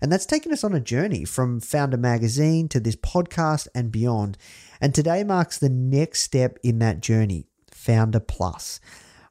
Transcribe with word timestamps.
and 0.00 0.12
that's 0.12 0.26
taken 0.26 0.52
us 0.52 0.64
on 0.64 0.74
a 0.74 0.80
journey 0.80 1.24
from 1.24 1.60
Foundr 1.60 1.98
Magazine 1.98 2.68
to 2.68 2.80
this 2.80 2.96
podcast 2.96 3.68
and 3.74 3.90
beyond. 3.90 4.36
And 4.80 4.94
today 4.94 5.24
marks 5.24 5.58
the 5.58 5.68
next 5.68 6.22
step 6.22 6.58
in 6.62 6.78
that 6.80 7.00
journey 7.00 7.46
Foundr 7.70 8.26
Plus. 8.26 8.80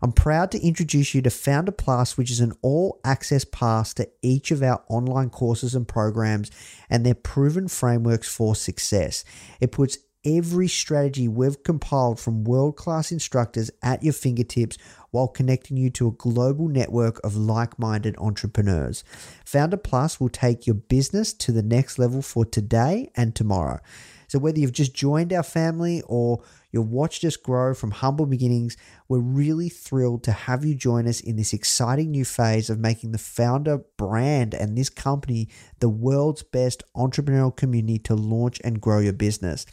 I'm 0.02 0.12
proud 0.12 0.52
to 0.52 0.62
introduce 0.62 1.16
you 1.16 1.22
to 1.24 1.30
Foundr 1.30 1.76
Plus, 1.76 2.18
which 2.18 2.30
is 2.30 2.40
an 2.40 2.54
all 2.62 3.00
access 3.04 3.46
pass 3.46 3.94
to 3.96 4.08
each 4.22 4.52
of 4.52 4.62
our 4.62 4.84
online 4.88 5.30
courses 5.30 5.74
and 5.74 5.88
programs 5.88 6.52
and 6.90 7.06
their 7.06 7.16
proven 7.16 7.68
frameworks 7.68 8.28
for 8.28 8.56
success. 8.56 9.24
It 9.60 9.72
puts 9.72 9.98
every 10.26 10.68
strategy 10.68 11.28
we've 11.28 11.64
compiled 11.64 12.20
from 12.20 12.44
world 12.44 12.76
class 12.76 13.12
instructors 13.12 13.70
at 13.82 14.04
your 14.04 14.14
fingertips 14.14 14.78
while 15.12 15.28
connecting 15.28 15.78
you 15.78 15.90
to 15.90 16.08
a 16.08 16.12
global 16.12 16.68
network 16.68 17.24
of 17.24 17.36
like 17.38 17.80
minded 17.80 18.16
entrepreneurs. 18.18 19.04
Foundr 19.46 19.82
Plus 19.82 20.20
will 20.20 20.30
take 20.30 20.68
your 20.68 20.74
business 20.74 21.32
to 21.34 21.52
the 21.52 21.64
next 21.64 21.98
level 21.98 22.22
for 22.22 22.44
today 22.44 23.10
and 23.16 23.36
tomorrow. 23.36 23.80
So, 24.28 24.40
whether 24.40 24.60
you've 24.60 24.72
just 24.72 24.94
joined 24.94 25.32
our 25.32 25.44
family 25.44 26.02
or 26.08 26.42
you've 26.76 26.92
watched 26.92 27.24
us 27.24 27.38
grow 27.38 27.74
from 27.74 27.92
humble 27.92 28.26
beginnings, 28.26 28.76
we're 29.08 29.20
really 29.20 29.70
thrilled 29.70 30.24
to 30.26 30.32
have 30.32 30.66
you 30.66 30.76
join 30.76 31.08
us 31.08 31.22
in 31.22 31.38
this 31.38 31.54
exciting 31.54 32.12
new 32.12 32.26
phase 32.26 32.70
of 32.70 32.80
making 32.80 33.14
the 33.14 33.18
Foundr 33.18 33.84
brand 33.98 34.54
and 34.54 34.78
this 34.78 34.90
company 34.90 35.48
the 35.80 35.90
world's 35.90 36.44
best 36.44 36.84
entrepreneurial 36.96 37.56
community 37.56 37.98
to 38.00 38.14
launch 38.14 38.60
and 38.64 38.82
grow 38.82 39.00
your 39.00 39.14
business. 39.14 39.66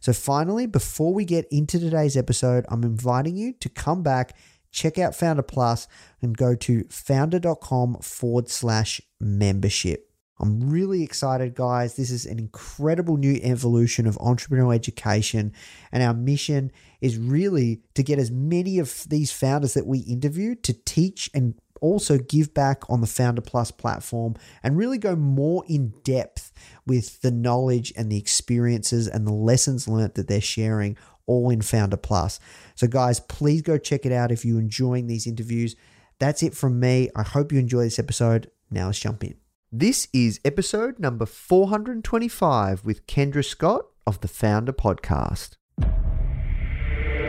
So, 0.00 0.12
finally, 0.12 0.66
before 0.66 1.14
we 1.14 1.24
get 1.24 1.46
into 1.50 1.78
today's 1.78 2.16
episode, 2.16 2.66
I'm 2.68 2.82
inviting 2.82 3.36
you 3.36 3.52
to 3.60 3.68
come 3.68 4.02
back 4.02 4.36
check 4.70 4.98
out 4.98 5.12
Foundr 5.12 5.46
Plus 5.46 5.88
and 6.20 6.36
go 6.36 6.54
to 6.54 6.84
foundr.com 6.84 7.96
forward 8.02 8.48
slash 8.48 9.00
membership. 9.18 10.07
I'm 10.40 10.70
really 10.70 11.02
excited, 11.02 11.54
guys. 11.54 11.96
This 11.96 12.10
is 12.10 12.24
an 12.24 12.38
incredible 12.38 13.16
new 13.16 13.40
evolution 13.42 14.06
of 14.06 14.16
entrepreneurial 14.16 14.74
education. 14.74 15.52
And 15.90 16.02
our 16.02 16.14
mission 16.14 16.70
is 17.00 17.18
really 17.18 17.80
to 17.94 18.02
get 18.02 18.18
as 18.18 18.30
many 18.30 18.78
of 18.78 19.04
these 19.08 19.32
founders 19.32 19.74
that 19.74 19.86
we 19.86 19.98
interview 20.00 20.54
to 20.56 20.72
teach 20.72 21.28
and 21.34 21.54
also 21.80 22.18
give 22.18 22.54
back 22.54 22.88
on 22.88 23.00
the 23.00 23.06
Foundr 23.06 23.44
Plus 23.44 23.70
platform 23.70 24.34
and 24.62 24.76
really 24.76 24.98
go 24.98 25.16
more 25.16 25.64
in 25.68 25.92
depth 26.04 26.52
with 26.86 27.20
the 27.22 27.30
knowledge 27.30 27.92
and 27.96 28.10
the 28.10 28.18
experiences 28.18 29.08
and 29.08 29.26
the 29.26 29.32
lessons 29.32 29.88
learned 29.88 30.14
that 30.14 30.28
they're 30.28 30.40
sharing 30.40 30.96
all 31.26 31.50
in 31.50 31.60
Foundr 31.60 32.00
Plus. 32.00 32.40
So, 32.74 32.86
guys, 32.86 33.20
please 33.20 33.62
go 33.62 33.76
check 33.76 34.06
it 34.06 34.12
out 34.12 34.32
if 34.32 34.44
you're 34.44 34.60
enjoying 34.60 35.06
these 35.06 35.26
interviews. 35.26 35.76
That's 36.18 36.42
it 36.42 36.54
from 36.54 36.80
me. 36.80 37.10
I 37.14 37.22
hope 37.22 37.52
you 37.52 37.58
enjoy 37.58 37.84
this 37.84 37.98
episode. 37.98 38.50
Now 38.70 38.86
let's 38.86 38.98
jump 38.98 39.24
in. 39.24 39.36
This 39.70 40.08
is 40.14 40.40
episode 40.46 40.98
number 40.98 41.26
425 41.26 42.86
with 42.86 43.06
Kendra 43.06 43.44
Scott 43.44 43.82
of 44.06 44.18
the 44.22 44.28
Foundr 44.28 44.70
Podcast. 44.70 45.56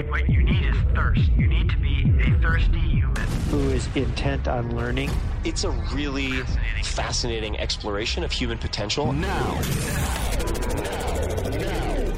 What 0.09 0.29
you 0.29 0.41
need 0.43 0.65
is 0.65 0.77
thirst. 0.95 1.29
You 1.33 1.47
need 1.47 1.69
to 1.69 1.75
be 1.75 2.09
a 2.21 2.39
thirsty 2.39 2.79
human 2.79 3.27
who 3.49 3.59
is 3.71 3.89
intent 3.93 4.47
on 4.47 4.73
learning. 4.73 5.11
It's 5.43 5.65
a 5.65 5.71
really 5.93 6.31
fascinating, 6.31 6.83
fascinating 6.85 7.59
exploration 7.59 8.23
of 8.23 8.31
human 8.31 8.57
potential. 8.57 9.11
Now, 9.11 9.55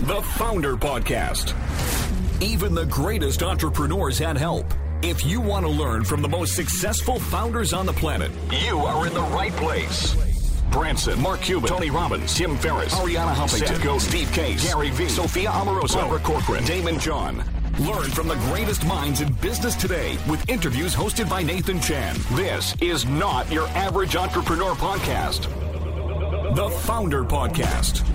the 0.03 0.22
Foundr 0.38 0.80
Podcast. 0.80 1.56
Even 2.44 2.76
the 2.76 2.86
greatest 2.86 3.42
entrepreneurs 3.42 4.20
had 4.20 4.38
help. 4.38 4.72
If 5.04 5.26
you 5.26 5.42
want 5.42 5.66
to 5.66 5.72
learn 5.72 6.04
from 6.04 6.22
the 6.22 6.30
most 6.30 6.56
successful 6.56 7.20
founders 7.20 7.74
on 7.74 7.88
the 7.88 7.94
planet, 7.94 8.32
you 8.52 8.78
are 8.78 9.08
in 9.08 9.14
the 9.16 9.22
right 9.22 9.52
place. 9.54 10.16
Branson, 10.70 11.20
Mark 11.20 11.42
Cuban, 11.42 11.68
Tony 11.68 11.90
Robbins, 11.90 12.36
Tim 12.36 12.56
Ferriss, 12.58 12.94
Arianna 12.94 13.34
Huffington, 13.34 13.68
Seth 13.68 13.84
Godin, 13.84 14.00
Steve 14.00 14.32
Case, 14.32 14.64
Gary 14.64 14.92
Vee, 14.92 15.10
Sophia 15.10 15.50
Amoruso, 15.50 15.96
Barbara 15.96 16.20
Corcoran, 16.20 16.64
Daymond 16.66 17.02
John. 17.02 17.44
Learn 17.80 18.12
from 18.12 18.28
the 18.28 18.36
greatest 18.52 18.86
minds 18.86 19.22
in 19.22 19.34
business 19.34 19.76
today 19.76 20.20
with 20.30 20.48
interviews 20.48 20.94
hosted 20.94 21.28
by 21.28 21.42
Nathan 21.42 21.80
Chan. 21.80 22.16
This 22.34 22.76
is 22.80 23.04
not 23.08 23.52
your 23.52 23.68
average 23.70 24.16
entrepreneur 24.16 24.74
podcast. 24.76 25.44
The 26.56 26.70
Foundr 26.70 27.28
Podcast. 27.28 28.06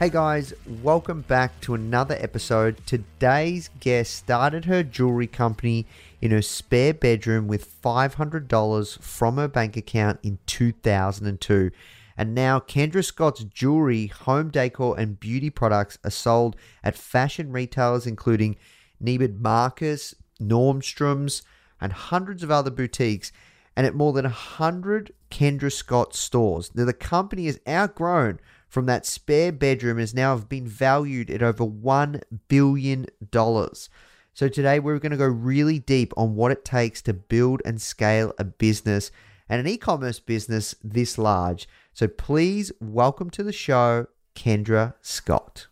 Hey 0.00 0.08
guys, 0.08 0.54
welcome 0.82 1.20
back 1.20 1.60
to 1.60 1.74
another 1.74 2.16
episode. 2.18 2.80
Today's 2.86 3.68
guest 3.80 4.14
started 4.14 4.64
her 4.64 4.82
jewelry 4.82 5.26
company 5.26 5.86
in 6.22 6.30
her 6.30 6.40
spare 6.40 6.94
bedroom 6.94 7.46
with 7.46 7.82
$500 7.82 9.02
from 9.02 9.36
her 9.36 9.46
bank 9.46 9.76
account 9.76 10.18
in 10.22 10.38
2002. 10.46 11.70
And 12.16 12.34
now 12.34 12.60
Kendra 12.60 13.04
Scott's 13.04 13.44
jewelry, 13.44 14.06
home 14.06 14.48
decor, 14.48 14.98
and 14.98 15.20
beauty 15.20 15.50
products 15.50 15.98
are 16.02 16.10
sold 16.10 16.56
at 16.82 16.96
fashion 16.96 17.52
retailers 17.52 18.06
including 18.06 18.56
Neiman 19.04 19.38
Marcus, 19.38 20.14
Nordstrom's, 20.40 21.42
and 21.78 21.92
hundreds 21.92 22.42
of 22.42 22.50
other 22.50 22.70
boutiques, 22.70 23.32
and 23.76 23.86
at 23.86 23.94
more 23.94 24.14
than 24.14 24.24
100 24.24 25.12
Kendra 25.30 25.70
Scott 25.70 26.14
stores. 26.14 26.70
Now, 26.74 26.86
the 26.86 26.94
company 26.94 27.44
has 27.44 27.60
outgrown 27.68 28.40
from 28.70 28.86
that 28.86 29.04
spare 29.04 29.50
bedroom 29.50 29.98
has 29.98 30.14
now 30.14 30.36
been 30.38 30.66
valued 30.66 31.28
at 31.28 31.42
over 31.42 31.66
$1 31.66 32.22
billion. 32.48 33.06
So 34.32 34.48
today 34.48 34.78
we're 34.78 35.00
going 35.00 35.10
to 35.10 35.18
go 35.18 35.26
really 35.26 35.80
deep 35.80 36.14
on 36.16 36.36
what 36.36 36.52
it 36.52 36.64
takes 36.64 37.02
to 37.02 37.12
build 37.12 37.60
and 37.64 37.82
scale 37.82 38.32
a 38.38 38.44
business 38.44 39.10
and 39.48 39.60
an 39.60 39.66
e-commerce 39.66 40.20
business 40.20 40.76
this 40.84 41.18
large. 41.18 41.68
So 41.92 42.06
please 42.06 42.70
welcome 42.80 43.28
to 43.30 43.42
the 43.42 43.52
show 43.52 44.06
Kendra 44.36 44.94
Scott. 45.02 45.66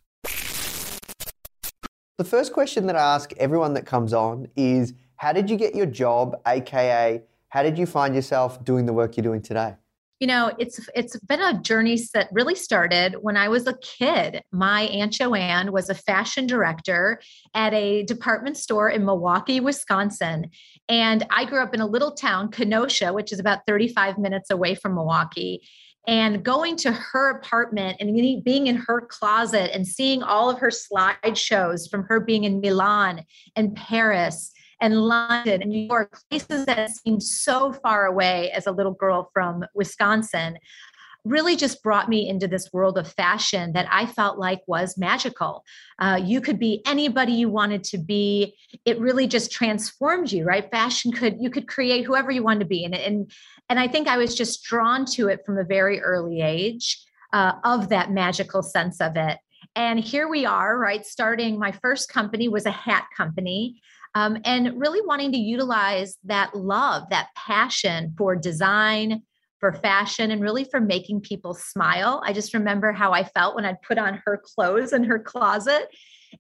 The 2.19 2.25
first 2.25 2.53
question 2.53 2.87
that 2.89 2.97
I 2.97 3.15
ask 3.15 3.33
everyone 3.35 3.75
that 3.75 3.87
comes 3.87 4.13
on 4.13 4.49
is 4.57 4.93
how 5.15 5.33
did 5.33 5.49
you 5.49 5.57
get 5.57 5.77
your 5.77 5.87
job 5.87 6.41
aka 6.49 7.23
how 7.51 7.63
did 7.63 7.79
you 7.79 7.87
find 7.87 8.15
yourself 8.15 8.63
doing 8.65 8.87
the 8.87 8.93
work 8.93 9.17
you're 9.17 9.23
doing 9.23 9.41
today? 9.41 9.77
You 10.21 10.27
know 10.27 10.53
it's 10.59 10.81
it's 10.95 11.19
been 11.21 11.41
a 11.41 11.61
journey 11.61 11.99
that 12.15 12.29
really 12.33 12.55
started 12.55 13.17
when 13.21 13.37
i 13.37 13.49
was 13.49 13.67
a 13.67 13.79
kid. 13.79 14.43
My 14.53 14.83
aunt 14.83 15.13
joanne 15.13 15.73
was 15.73 15.89
a 15.89 15.95
fashion 15.95 16.47
director 16.47 17.21
at 17.55 17.73
a 17.75 18.03
department 18.05 18.57
store 18.57 18.89
in 18.89 19.05
milwaukee 19.05 19.61
wisconsin. 19.61 20.51
And 20.89 21.27
i 21.31 21.45
grew 21.45 21.63
up 21.63 21.75
in 21.75 21.81
a 21.81 21.87
little 21.87 22.13
town 22.13 22.51
kenosha 22.51 23.13
which 23.13 23.33
is 23.33 23.39
about 23.39 23.61
35 23.67 24.19
minutes 24.19 24.51
away 24.51 24.75
from 24.75 24.95
milwaukee. 24.95 25.63
And 26.07 26.43
going 26.43 26.77
to 26.79 26.91
her 26.91 27.37
apartment 27.37 27.99
and 28.01 28.43
being 28.43 28.67
in 28.67 28.77
her 28.77 29.03
closet 29.03 29.75
and 29.75 29.87
seeing 29.87 30.23
all 30.23 30.49
of 30.49 30.59
her 30.59 30.71
slideshows 30.71 31.91
from 31.91 32.05
her 32.05 32.19
being 32.19 32.45
in 32.45 32.61
milan 32.61 33.25
and 33.55 33.77
paris 33.77 34.53
and 34.81 35.03
London 35.03 35.63
and 35.63 35.71
New 35.71 35.87
York, 35.87 36.19
places 36.31 36.67
that 36.67 36.91
seemed 36.91 37.23
so 37.23 37.73
far 37.73 38.07
away 38.07 38.51
as 38.53 38.67
a 38.67 38.73
little 38.73 38.95
girl 38.95 39.31
from 39.33 39.65
Wisconsin, 39.75 40.59
really 41.25 41.57
just 41.57 41.83
brought 41.83 42.09
me 42.09 42.29
into 42.29 42.47
this 42.47 42.73
world 42.73 42.97
of 42.97 43.07
fashion 43.07 43.73
that 43.73 43.87
I 43.91 44.07
felt 44.07 44.39
like 44.39 44.61
was 44.67 44.97
magical. 44.97 45.65
Uh, 45.99 46.19
you 46.23 46.41
could 46.41 46.59
be 46.59 46.81
anybody 46.87 47.33
you 47.33 47.51
wanted 47.51 47.85
to 47.85 47.99
be. 47.99 48.55
It 48.85 48.99
really 49.01 49.27
just 49.27 49.51
transformed 49.51 50.33
you, 50.33 50.45
right? 50.45 50.71
Fashion 50.71 51.13
could 51.13 51.37
you 51.41 51.51
could 51.51 51.67
create 51.67 52.05
whoever 52.07 52.31
you 52.31 52.43
wanted 52.43 52.61
to 52.61 52.67
be, 52.67 52.85
and 52.85 52.95
and 52.95 53.31
And 53.69 53.79
I 53.79 53.89
think 53.89 54.09
I 54.09 54.17
was 54.17 54.35
just 54.35 54.65
drawn 54.65 55.05
to 55.17 55.29
it 55.29 55.41
from 55.45 55.59
a 55.59 55.65
very 55.65 56.01
early 56.01 56.41
age 56.41 57.05
uh, 57.33 57.53
of 57.65 57.89
that 57.91 58.11
magical 58.11 58.63
sense 58.63 59.01
of 59.01 59.17
it. 59.17 59.39
And 59.75 60.01
here 60.01 60.29
we 60.29 60.47
are, 60.47 60.79
right? 60.79 61.05
Starting 61.05 61.59
my 61.59 61.73
first 61.73 62.09
company 62.09 62.49
was 62.49 62.65
a 62.67 62.71
hat 62.71 63.07
company. 63.17 63.81
Um, 64.19 64.39
and 64.45 64.81
really 64.81 65.01
wanting 65.07 65.31
to 65.31 65.39
utilize 65.39 66.17
that 66.25 66.57
love, 66.57 67.05
that 67.11 67.29
passion 67.37 68.15
for 68.19 68.35
design, 68.35 69.23
for 69.61 69.73
fashion, 69.73 70.33
and 70.33 70.43
really 70.43 70.65
for 70.65 70.81
making 70.81 71.21
people 71.21 71.55
smile. 71.55 72.21
I 72.25 72.33
just 72.33 72.53
remember 72.53 72.91
how 72.91 73.13
I 73.13 73.23
felt 73.23 73.55
when 73.55 73.65
I'd 73.65 73.81
put 73.83 73.97
on 73.97 74.21
her 74.25 74.43
clothes 74.45 74.93
in 74.93 75.05
her 75.05 75.21
closet 75.21 75.89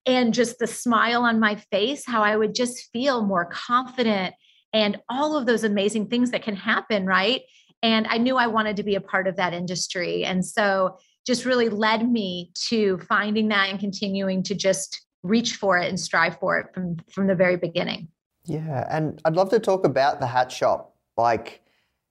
and 0.07 0.35
just 0.35 0.59
the 0.59 0.67
smile 0.67 1.23
on 1.23 1.39
my 1.39 1.55
face, 1.71 2.05
how 2.05 2.25
I 2.25 2.37
would 2.37 2.53
just 2.53 2.91
feel 2.93 3.25
more 3.25 3.45
confident 3.45 4.35
and 4.73 4.99
all 5.09 5.37
of 5.37 5.47
those 5.47 5.63
amazing 5.63 6.09
things 6.09 6.33
that 6.33 6.43
can 6.43 6.57
happen, 6.57 7.07
right? 7.07 7.43
And 7.85 8.09
I 8.09 8.19
knew 8.19 8.37
I 8.37 8.49
wanted 8.49 8.77
to 8.79 8.83
be 8.83 8.97
a 8.97 9.01
part 9.01 9.29
of 9.29 9.37
that 9.37 9.55
industry. 9.55 10.25
And 10.25 10.45
so 10.45 10.99
just 11.25 11.45
really 11.45 11.69
led 11.69 12.11
me 12.11 12.51
to 12.71 12.99
finding 13.09 13.49
that 13.49 13.71
and 13.71 13.79
continuing 13.79 14.43
to 14.45 14.57
just 14.57 15.07
reach 15.23 15.57
for 15.57 15.79
it 15.79 15.89
and 15.89 15.99
strive 15.99 16.39
for 16.39 16.59
it 16.59 16.73
from 16.73 16.97
from 17.13 17.27
the 17.27 17.35
very 17.35 17.57
beginning. 17.57 18.09
Yeah, 18.45 18.87
and 18.89 19.21
I'd 19.25 19.35
love 19.35 19.51
to 19.51 19.59
talk 19.59 19.85
about 19.85 20.21
the 20.21 20.27
hat 20.27 20.51
shop. 20.51 20.95
Like, 21.17 21.61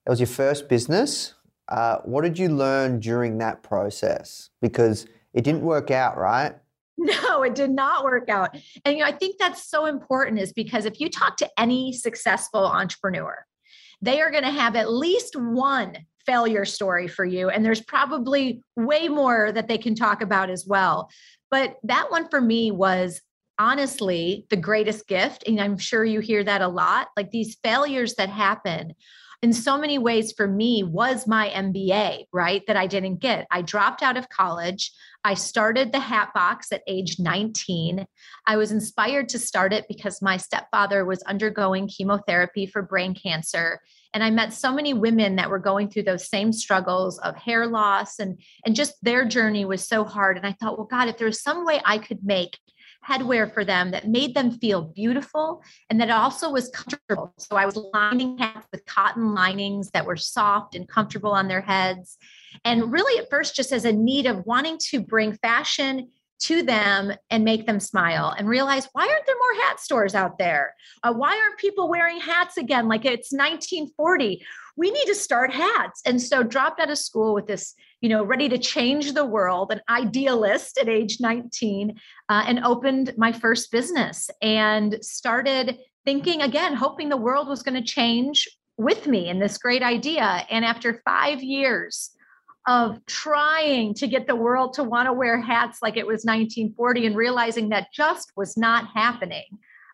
it 0.06 0.10
was 0.10 0.20
your 0.20 0.28
first 0.28 0.70
business. 0.70 1.34
Uh, 1.68 1.98
what 2.06 2.22
did 2.22 2.38
you 2.38 2.50
learn 2.50 3.00
during 3.00 3.40
that 3.40 3.64
process? 3.64 4.50
Because 4.62 5.08
it 5.34 5.44
didn't 5.44 5.62
work 5.62 5.92
out, 5.92 6.18
right? 6.18 6.56
No, 7.00 7.44
it 7.44 7.54
did 7.54 7.70
not 7.70 8.04
work 8.04 8.28
out. 8.28 8.58
And 8.84 8.98
you 8.98 9.04
know, 9.04 9.08
I 9.08 9.12
think 9.12 9.38
that's 9.38 9.70
so 9.70 9.86
important 9.86 10.40
is 10.40 10.52
because 10.52 10.86
if 10.86 11.00
you 11.00 11.12
talk 11.12 11.38
to 11.38 11.50
any 11.56 11.94
successful 11.94 12.66
entrepreneur, 12.66 13.46
they 14.02 14.20
are 14.20 14.32
going 14.32 14.44
to 14.44 14.50
have 14.50 14.76
at 14.76 14.92
least 14.92 15.36
one 15.36 15.96
failure 16.26 16.66
story 16.66 17.08
for 17.08 17.24
you 17.24 17.50
and 17.50 17.64
there's 17.64 17.82
probably 17.82 18.62
way 18.76 19.08
more 19.08 19.52
that 19.52 19.68
they 19.68 19.78
can 19.78 19.96
talk 19.96 20.22
about 20.22 20.50
as 20.50 20.66
well. 20.68 21.10
But 21.50 21.78
that 21.84 22.12
one 22.12 22.30
for 22.30 22.42
me 22.42 22.72
was 22.72 23.22
honestly 23.60 24.46
the 24.50 24.58
greatest 24.58 25.08
gift 25.08 25.44
and 25.48 25.60
I'm 25.60 25.78
sure 25.78 26.06
you 26.06 26.20
hear 26.20 26.44
that 26.44 26.62
a 26.62 26.68
lot, 26.68 27.08
like 27.16 27.32
these 27.32 27.58
failures 27.64 28.16
that 28.16 28.30
happen 28.30 28.94
in 29.44 29.54
so 29.54 29.78
many 29.78 30.00
ways 30.00 30.32
for 30.32 30.48
me 30.48 30.84
was 30.84 31.28
my 31.28 31.50
MBA, 31.50 32.26
right? 32.34 32.64
That 32.66 32.76
I 32.76 32.88
didn't 32.88 33.18
get. 33.18 33.46
I 33.52 33.62
dropped 33.62 34.02
out 34.02 34.18
of 34.18 34.30
college. 34.30 34.92
I 35.24 35.36
started 35.36 35.92
the 35.92 36.00
Hat 36.00 36.30
Box 36.34 36.72
at 36.72 36.82
age 36.88 37.18
19. 37.20 38.06
I 38.48 38.58
was 38.58 38.72
inspired 38.72 39.30
to 39.30 39.40
start 39.40 39.74
it 39.74 39.86
because 39.88 40.22
my 40.22 40.38
stepfather 40.38 41.06
was 41.06 41.22
undergoing 41.24 41.88
chemotherapy 41.88 42.66
for 42.66 42.82
brain 42.82 43.14
cancer. 43.14 43.80
And 44.18 44.24
I 44.24 44.32
met 44.32 44.52
so 44.52 44.74
many 44.74 44.96
women 44.96 45.36
that 45.36 45.52
were 45.52 45.60
going 45.60 45.90
through 45.90 46.02
those 46.02 46.28
same 46.28 46.52
struggles 46.52 47.20
of 47.20 47.36
hair 47.36 47.68
loss 47.68 48.18
and, 48.18 48.42
and 48.66 48.76
just 48.76 48.96
their 49.04 49.26
journey 49.26 49.64
was 49.64 49.88
so 49.88 50.04
hard. 50.04 50.38
And 50.38 50.48
I 50.48 50.54
thought, 50.54 50.76
well, 50.76 50.88
God, 50.88 51.08
if 51.08 51.20
there 51.20 51.28
was 51.28 51.40
some 51.40 51.64
way 51.68 51.80
I 51.86 52.00
could 52.00 52.24
make 52.24 52.58
headwear 53.08 53.54
for 53.54 53.64
them 53.64 53.92
that 53.92 54.08
made 54.08 54.34
them 54.34 54.58
feel 54.58 54.82
beautiful 54.82 55.62
and 55.92 56.02
that 56.02 56.10
also 56.10 56.50
was 56.50 56.70
comfortable. 56.70 57.32
So 57.38 57.58
I 57.58 57.68
was 57.68 57.78
lining 57.94 58.40
hats 58.40 58.66
with 58.72 58.88
cotton 58.88 59.36
linings 59.36 59.92
that 59.92 60.08
were 60.08 60.18
soft 60.18 60.74
and 60.74 60.88
comfortable 60.88 61.34
on 61.34 61.48
their 61.48 61.62
heads. 61.62 62.18
And 62.66 62.92
really, 62.92 63.22
at 63.22 63.30
first, 63.30 63.56
just 63.56 63.72
as 63.72 63.86
a 63.86 63.92
need 63.92 64.26
of 64.26 64.48
wanting 64.48 64.80
to 64.90 65.00
bring 65.00 65.34
fashion 65.34 66.10
to 66.40 66.62
them 66.62 67.14
and 67.30 67.44
make 67.44 67.66
them 67.66 67.80
smile 67.80 68.34
and 68.38 68.48
realize 68.48 68.88
why 68.94 69.08
aren't 69.08 69.26
there 69.26 69.36
more 69.36 69.66
hat 69.66 69.80
stores 69.80 70.16
out 70.16 70.38
there? 70.38 70.76
Uh, 71.04 71.14
why 71.14 71.38
aren't 71.38 71.58
people 71.58 71.90
wearing 71.90 72.20
hats 72.20 72.58
again 72.58 72.88
like 72.88 73.06
it's 73.06 73.32
1940? 73.32 74.46
We 74.76 74.92
need 74.92 75.06
to 75.06 75.16
start 75.16 75.52
hats. 75.52 76.02
And 76.06 76.22
so 76.22 76.44
dropped 76.44 76.80
out 76.80 76.92
of 76.92 76.98
school 76.98 77.34
with 77.34 77.48
this, 77.48 77.74
you 78.02 78.10
know, 78.10 78.24
ready 78.24 78.48
to 78.50 78.58
change 78.58 79.14
the 79.14 79.26
world, 79.26 79.72
an 79.72 79.82
idealist 79.90 80.78
at 80.78 80.88
age 80.88 81.18
19, 81.20 81.96
uh, 82.30 82.44
and 82.48 82.64
opened 82.64 83.14
my 83.18 83.32
first 83.32 83.72
business 83.72 84.30
and 84.42 85.04
started 85.04 85.80
thinking 86.06 86.42
again, 86.42 86.74
hoping 86.74 87.10
the 87.10 87.18
world 87.18 87.48
was 87.48 87.64
going 87.64 87.82
to 87.82 87.88
change 87.88 88.48
with 88.78 89.08
me 89.08 89.28
in 89.28 89.40
this 89.40 89.58
great 89.58 89.82
idea. 89.82 90.46
And 90.50 90.64
after 90.64 91.02
five 91.04 91.42
years, 91.42 92.12
of 92.68 93.04
trying 93.06 93.94
to 93.94 94.08
get 94.08 94.28
the 94.28 94.36
world 94.36 94.74
to 94.74 94.84
want 94.84 95.08
to 95.08 95.14
wear 95.14 95.40
hats 95.40 95.80
like 95.82 95.96
it 95.96 96.06
was 96.06 96.26
1940 96.26 97.08
and 97.08 97.16
realizing 97.16 97.70
that 97.70 97.88
just 97.94 98.34
was 98.36 98.58
not 98.58 98.88
happening. 98.94 99.46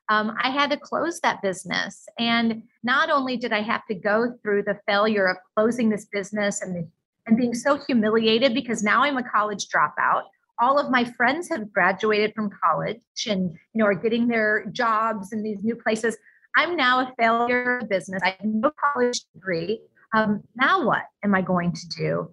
Um, 0.09 0.35
I 0.41 0.49
had 0.49 0.71
to 0.71 0.77
close 0.77 1.19
that 1.21 1.41
business. 1.41 2.07
And 2.17 2.63
not 2.83 3.11
only 3.11 3.37
did 3.37 3.53
I 3.53 3.61
have 3.61 3.85
to 3.87 3.95
go 3.95 4.37
through 4.41 4.63
the 4.63 4.79
failure 4.87 5.27
of 5.27 5.37
closing 5.55 5.89
this 5.89 6.05
business 6.05 6.61
and, 6.61 6.75
the, 6.75 6.87
and 7.27 7.37
being 7.37 7.53
so 7.53 7.77
humiliated 7.77 8.55
because 8.55 8.83
now 8.83 9.03
I'm 9.03 9.17
a 9.17 9.23
college 9.23 9.67
dropout. 9.69 10.23
All 10.59 10.79
of 10.79 10.89
my 10.89 11.03
friends 11.03 11.49
have 11.49 11.71
graduated 11.71 12.33
from 12.33 12.49
college 12.63 12.99
and 13.27 13.51
you 13.51 13.79
know 13.79 13.85
are 13.85 13.95
getting 13.95 14.27
their 14.27 14.65
jobs 14.71 15.31
in 15.31 15.41
these 15.41 15.63
new 15.63 15.75
places. 15.75 16.17
I'm 16.55 16.75
now 16.75 16.99
a 17.01 17.13
failure 17.17 17.79
of 17.79 17.89
business. 17.89 18.21
I 18.23 18.35
have 18.39 18.45
no 18.45 18.71
college 18.93 19.21
degree. 19.33 19.81
Um, 20.13 20.43
now 20.55 20.85
what 20.85 21.03
am 21.23 21.33
I 21.33 21.41
going 21.41 21.71
to 21.71 21.87
do? 21.87 22.29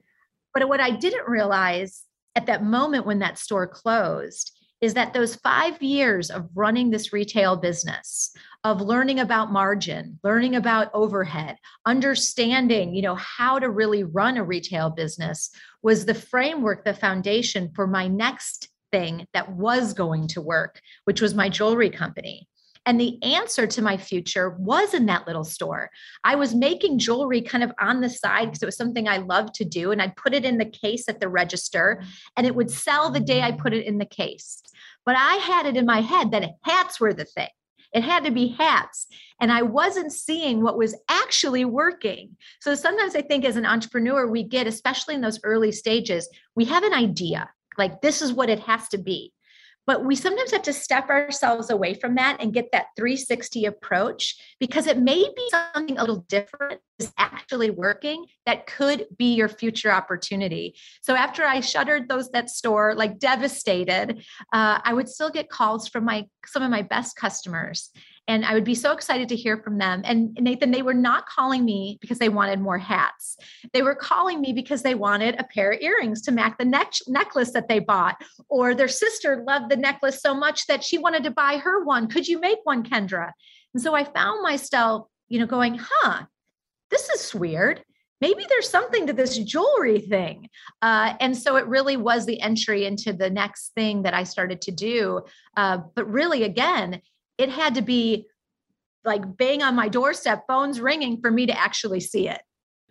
But 0.54 0.68
what 0.68 0.80
I 0.80 0.90
didn't 0.90 1.28
realize 1.28 2.02
at 2.34 2.46
that 2.46 2.64
moment 2.64 3.06
when 3.06 3.20
that 3.20 3.38
store 3.38 3.66
closed 3.66 4.56
is 4.80 4.94
that 4.94 5.12
those 5.12 5.36
five 5.36 5.80
years 5.82 6.30
of 6.30 6.48
running 6.54 6.90
this 6.90 7.12
retail 7.12 7.56
business 7.56 8.32
of 8.64 8.80
learning 8.80 9.20
about 9.20 9.52
margin 9.52 10.18
learning 10.22 10.56
about 10.56 10.90
overhead 10.94 11.56
understanding 11.86 12.94
you 12.94 13.02
know 13.02 13.14
how 13.14 13.58
to 13.58 13.68
really 13.70 14.04
run 14.04 14.36
a 14.36 14.44
retail 14.44 14.90
business 14.90 15.50
was 15.82 16.04
the 16.04 16.14
framework 16.14 16.84
the 16.84 16.94
foundation 16.94 17.70
for 17.74 17.86
my 17.86 18.06
next 18.06 18.68
thing 18.92 19.26
that 19.32 19.50
was 19.52 19.92
going 19.92 20.26
to 20.26 20.40
work 20.40 20.80
which 21.04 21.20
was 21.20 21.34
my 21.34 21.48
jewelry 21.48 21.90
company 21.90 22.46
and 22.86 23.00
the 23.00 23.22
answer 23.22 23.66
to 23.66 23.82
my 23.82 23.96
future 23.96 24.50
was 24.58 24.94
in 24.94 25.06
that 25.06 25.26
little 25.26 25.44
store. 25.44 25.90
I 26.24 26.36
was 26.36 26.54
making 26.54 26.98
jewelry 26.98 27.42
kind 27.42 27.62
of 27.62 27.72
on 27.78 28.00
the 28.00 28.08
side 28.08 28.46
because 28.46 28.62
it 28.62 28.66
was 28.66 28.76
something 28.76 29.06
I 29.06 29.18
loved 29.18 29.54
to 29.56 29.64
do. 29.64 29.92
And 29.92 30.00
I'd 30.00 30.16
put 30.16 30.34
it 30.34 30.44
in 30.44 30.58
the 30.58 30.64
case 30.64 31.08
at 31.08 31.20
the 31.20 31.28
register 31.28 32.02
and 32.36 32.46
it 32.46 32.54
would 32.54 32.70
sell 32.70 33.10
the 33.10 33.20
day 33.20 33.42
I 33.42 33.52
put 33.52 33.74
it 33.74 33.86
in 33.86 33.98
the 33.98 34.06
case. 34.06 34.62
But 35.04 35.16
I 35.16 35.34
had 35.36 35.66
it 35.66 35.76
in 35.76 35.86
my 35.86 36.00
head 36.00 36.30
that 36.30 36.52
hats 36.62 36.98
were 36.98 37.12
the 37.12 37.24
thing. 37.24 37.48
It 37.92 38.02
had 38.02 38.24
to 38.24 38.30
be 38.30 38.48
hats. 38.48 39.06
And 39.40 39.52
I 39.52 39.62
wasn't 39.62 40.12
seeing 40.12 40.62
what 40.62 40.78
was 40.78 40.96
actually 41.08 41.64
working. 41.64 42.36
So 42.60 42.74
sometimes 42.74 43.16
I 43.16 43.22
think 43.22 43.44
as 43.44 43.56
an 43.56 43.66
entrepreneur, 43.66 44.26
we 44.26 44.42
get, 44.42 44.66
especially 44.66 45.14
in 45.14 45.20
those 45.20 45.40
early 45.42 45.72
stages, 45.72 46.28
we 46.54 46.64
have 46.66 46.84
an 46.84 46.94
idea 46.94 47.50
like 47.78 48.00
this 48.00 48.22
is 48.22 48.32
what 48.32 48.50
it 48.50 48.60
has 48.60 48.88
to 48.88 48.98
be. 48.98 49.32
But 49.90 50.04
we 50.04 50.14
sometimes 50.14 50.52
have 50.52 50.62
to 50.62 50.72
step 50.72 51.10
ourselves 51.10 51.68
away 51.68 51.94
from 51.94 52.14
that 52.14 52.36
and 52.38 52.52
get 52.52 52.70
that 52.70 52.90
360 52.96 53.64
approach 53.64 54.36
because 54.60 54.86
it 54.86 54.98
may 54.98 55.18
be 55.18 55.50
something 55.50 55.98
a 55.98 56.00
little 56.00 56.24
different 56.28 56.80
is 57.00 57.12
actually 57.18 57.70
working 57.70 58.26
that 58.46 58.68
could 58.68 59.06
be 59.18 59.34
your 59.34 59.48
future 59.48 59.90
opportunity. 59.90 60.76
So 61.02 61.16
after 61.16 61.42
I 61.42 61.58
shuttered 61.58 62.08
those 62.08 62.30
that 62.30 62.50
store, 62.50 62.94
like 62.94 63.18
devastated, 63.18 64.22
uh, 64.52 64.78
I 64.84 64.94
would 64.94 65.08
still 65.08 65.28
get 65.28 65.50
calls 65.50 65.88
from 65.88 66.04
my 66.04 66.26
some 66.46 66.62
of 66.62 66.70
my 66.70 66.82
best 66.82 67.16
customers 67.16 67.90
and 68.30 68.44
I 68.44 68.54
would 68.54 68.62
be 68.62 68.76
so 68.76 68.92
excited 68.92 69.28
to 69.30 69.34
hear 69.34 69.56
from 69.56 69.78
them. 69.78 70.02
And 70.04 70.32
Nathan, 70.40 70.70
they 70.70 70.82
were 70.82 70.94
not 70.94 71.26
calling 71.26 71.64
me 71.64 71.98
because 72.00 72.20
they 72.20 72.28
wanted 72.28 72.60
more 72.60 72.78
hats. 72.78 73.36
They 73.72 73.82
were 73.82 73.96
calling 73.96 74.40
me 74.40 74.52
because 74.52 74.82
they 74.82 74.94
wanted 74.94 75.34
a 75.34 75.44
pair 75.52 75.72
of 75.72 75.80
earrings 75.80 76.22
to 76.22 76.30
match 76.30 76.54
the 76.56 76.64
neck- 76.64 76.92
necklace 77.08 77.50
that 77.54 77.66
they 77.66 77.80
bought, 77.80 78.22
or 78.48 78.72
their 78.72 78.86
sister 78.86 79.42
loved 79.44 79.68
the 79.68 79.76
necklace 79.76 80.22
so 80.22 80.32
much 80.32 80.68
that 80.68 80.84
she 80.84 80.96
wanted 80.96 81.24
to 81.24 81.32
buy 81.32 81.56
her 81.56 81.82
one. 81.82 82.06
Could 82.06 82.28
you 82.28 82.38
make 82.38 82.60
one, 82.62 82.84
Kendra? 82.84 83.32
And 83.74 83.82
so 83.82 83.96
I 83.96 84.04
found 84.04 84.44
myself, 84.44 85.08
you 85.28 85.40
know, 85.40 85.46
going, 85.46 85.80
huh, 85.80 86.22
this 86.88 87.08
is 87.08 87.34
weird 87.34 87.82
maybe 88.20 88.44
there's 88.50 88.68
something 88.68 89.06
to 89.06 89.14
this 89.14 89.38
jewelry 89.38 89.98
thing. 89.98 90.50
Uh, 90.82 91.14
and 91.20 91.34
so 91.34 91.56
it 91.56 91.66
really 91.66 91.96
was 91.96 92.26
the 92.26 92.38
entry 92.42 92.84
into 92.84 93.14
the 93.14 93.30
next 93.30 93.72
thing 93.74 94.02
that 94.02 94.12
I 94.12 94.24
started 94.24 94.60
to 94.60 94.70
do. 94.70 95.22
Uh, 95.56 95.78
but 95.94 96.06
really, 96.06 96.42
again, 96.42 97.00
it 97.40 97.48
had 97.48 97.74
to 97.76 97.82
be 97.82 98.26
like 99.04 99.36
bang 99.36 99.62
on 99.62 99.74
my 99.74 99.88
doorstep, 99.88 100.44
phones 100.46 100.80
ringing 100.80 101.20
for 101.20 101.30
me 101.30 101.46
to 101.46 101.58
actually 101.58 102.00
see 102.00 102.28
it. 102.28 102.42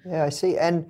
Yeah, 0.06 0.24
I 0.24 0.30
see. 0.30 0.58
And 0.58 0.90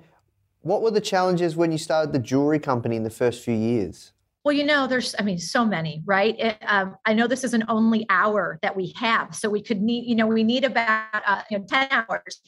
what 0.62 0.82
were 0.82 0.90
the 0.90 1.00
challenges 1.00 1.56
when 1.56 1.70
you 1.72 1.78
started 1.78 2.12
the 2.12 2.18
jewelry 2.18 2.58
company 2.58 2.96
in 2.96 3.02
the 3.02 3.10
first 3.10 3.44
few 3.44 3.54
years? 3.54 4.12
Well, 4.44 4.54
you 4.54 4.64
know, 4.64 4.86
there's, 4.86 5.14
I 5.18 5.22
mean, 5.22 5.38
so 5.38 5.66
many, 5.66 6.02
right? 6.06 6.34
It, 6.38 6.56
um, 6.66 6.96
I 7.04 7.12
know 7.12 7.26
this 7.26 7.44
is 7.44 7.52
an 7.52 7.64
only 7.68 8.06
hour 8.08 8.58
that 8.62 8.74
we 8.74 8.94
have, 8.96 9.34
so 9.34 9.50
we 9.50 9.60
could 9.60 9.82
need, 9.82 10.06
you 10.06 10.14
know, 10.14 10.26
we 10.26 10.42
need 10.42 10.64
about 10.64 11.22
uh, 11.26 11.42
you 11.50 11.58
know, 11.58 11.66
10 11.68 11.88
hours. 11.90 12.40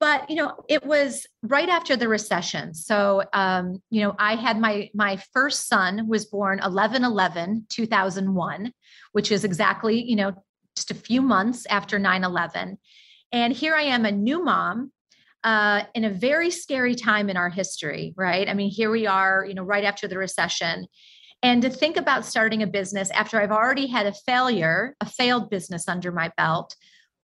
But 0.00 0.30
you 0.30 0.36
know, 0.36 0.54
it 0.68 0.86
was 0.86 1.26
right 1.42 1.68
after 1.68 1.96
the 1.96 2.06
recession. 2.06 2.72
So, 2.72 3.24
um, 3.32 3.82
you 3.90 4.02
know, 4.02 4.14
I 4.18 4.36
had 4.36 4.60
my 4.60 4.90
my 4.94 5.20
first 5.32 5.66
son 5.66 6.06
was 6.06 6.24
born 6.24 6.60
11 6.62 7.02
11 7.02 7.66
2001, 7.68 8.72
which 9.10 9.32
is 9.32 9.42
exactly 9.42 10.00
you 10.00 10.14
know 10.14 10.44
just 10.78 10.90
a 10.90 10.94
few 10.94 11.20
months 11.20 11.66
after 11.68 11.98
9 11.98 12.24
11. 12.24 12.78
And 13.32 13.52
here 13.52 13.74
I 13.74 13.82
am, 13.82 14.04
a 14.06 14.12
new 14.12 14.42
mom. 14.42 14.92
uh, 15.44 15.84
in 15.94 16.04
a 16.04 16.10
very 16.10 16.50
scary 16.50 16.94
time 16.94 17.30
in 17.30 17.36
our 17.36 17.48
history, 17.48 18.12
right? 18.16 18.48
I 18.48 18.54
mean, 18.54 18.70
here 18.70 18.90
we 18.90 19.06
are, 19.06 19.44
you 19.46 19.54
know, 19.54 19.62
right 19.62 19.84
after 19.84 20.08
the 20.08 20.18
recession. 20.18 20.86
And 21.42 21.62
to 21.62 21.70
think 21.70 21.96
about 21.96 22.24
starting 22.24 22.62
a 22.62 22.66
business 22.66 23.10
after 23.12 23.40
I've 23.40 23.52
already 23.52 23.86
had 23.86 24.06
a 24.06 24.12
failure, 24.12 24.96
a 25.00 25.06
failed 25.06 25.48
business 25.50 25.86
under 25.88 26.10
my 26.10 26.32
belt, 26.36 26.74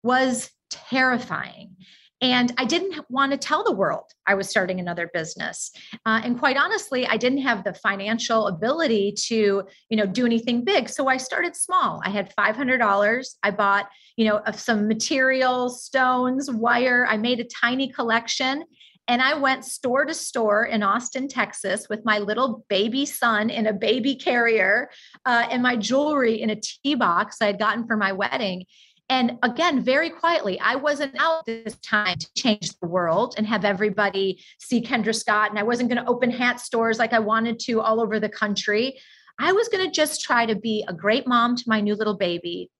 was 0.05 0.51
terrifying. 0.71 1.77
And 2.21 2.53
I 2.57 2.65
didn't 2.65 3.05
want 3.11 3.33
to 3.33 3.39
tell 3.39 3.65
the 3.65 3.73
world 3.73 4.05
I 4.27 4.35
was 4.35 4.49
starting 4.49 4.81
another 4.81 5.11
business. 5.13 5.71
Uh, 6.07 6.21
and 6.25 6.39
quite 6.39 6.57
honestly, 6.57 7.07
I 7.07 7.17
didn't 7.17 7.43
have 7.43 7.65
the 7.65 7.75
financial 7.75 8.47
ability 8.47 9.13
to, 9.27 9.65
you 9.89 9.97
know, 9.97 10.07
do 10.07 10.25
anything 10.25 10.65
big. 10.65 10.89
So 10.89 11.09
I 11.09 11.17
started 11.17 11.57
small. 11.57 12.01
I 12.05 12.11
had 12.11 12.33
$500. 12.37 13.27
I 13.43 13.51
bought, 13.51 13.89
you 14.17 14.27
know, 14.27 14.41
some 14.55 14.89
materials, 14.89 15.85
stones, 15.85 16.51
wire. 16.51 17.07
I 17.09 17.17
made 17.17 17.41
a 17.41 17.45
tiny 17.45 17.89
collection. 17.89 18.65
And 19.07 19.21
I 19.21 19.35
went 19.35 19.67
store 19.67 20.07
to 20.07 20.15
store 20.15 20.65
in 20.65 20.83
Austin, 20.83 21.29
Texas, 21.29 21.89
with 21.91 22.07
my 22.07 22.21
little 22.21 22.65
baby 22.69 23.05
son 23.05 23.51
in 23.51 23.67
a 23.67 23.73
baby 23.73 24.15
carrier 24.15 24.89
uh, 25.27 25.47
and 25.51 25.63
my 25.63 25.77
jewelry 25.77 26.41
in 26.41 26.49
a 26.49 26.57
tea 26.57 26.95
box 26.95 27.37
I 27.43 27.47
had 27.47 27.59
gotten 27.59 27.87
for 27.87 27.99
my 27.99 28.13
wedding. 28.13 28.65
And 29.09 29.39
again, 29.43 29.83
very 29.83 30.09
quietly, 30.09 30.59
I 30.61 30.77
wasn't 30.77 31.15
out 31.19 31.45
this 31.45 31.77
time 31.77 32.17
to 32.17 32.35
change 32.35 32.73
the 32.81 32.89
world 32.89 33.35
and 33.37 33.47
have 33.47 33.65
everybody 33.65 34.43
see 34.59 34.83
Kendra 34.83 35.15
Scott. 35.15 35.51
And 35.51 35.59
I 35.59 35.63
wasn't 35.63 35.91
going 35.91 36.03
to 36.03 36.11
open 36.11 36.31
hat 36.31 36.59
stores 36.59 36.99
like 36.99 37.13
I 37.13 37.19
wanted 37.19 37.59
to 37.61 37.81
all 37.81 38.01
over 38.01 38.19
the 38.19 38.31
country. 38.31 38.99
I 39.39 39.53
was 39.53 39.69
going 39.69 39.85
to 39.85 39.91
just 39.91 40.23
try 40.23 40.47
to 40.47 40.55
be 40.55 40.85
a 40.89 40.95
great 40.95 41.27
mom 41.27 41.57
to 41.57 41.65
my 41.67 41.81
new 41.81 41.95
little 41.95 42.17
baby, 42.17 42.71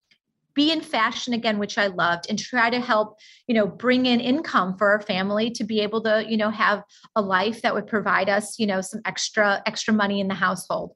be 0.55 0.73
in 0.73 0.81
fashion 0.81 1.35
again, 1.35 1.59
which 1.59 1.77
I 1.77 1.89
loved, 1.89 2.27
and 2.31 2.39
try 2.39 2.71
to 2.71 2.81
help, 2.81 3.19
you 3.47 3.55
know, 3.55 3.67
bring 3.67 4.07
in 4.07 4.21
income 4.21 4.79
for 4.79 4.93
our 4.93 5.01
family 5.03 5.51
to 5.51 5.65
be 5.65 5.81
able 5.81 6.03
to, 6.05 6.25
you 6.27 6.37
know, 6.37 6.51
have 6.51 6.85
a 7.17 7.21
life 7.21 7.61
that 7.63 7.75
would 7.75 7.87
provide 7.87 8.31
us, 8.31 8.59
you 8.59 8.67
know, 8.67 8.81
some 8.81 9.01
extra, 9.05 9.63
extra 9.67 9.93
money 9.93 10.21
in 10.21 10.29
the 10.29 10.35
household 10.35 10.93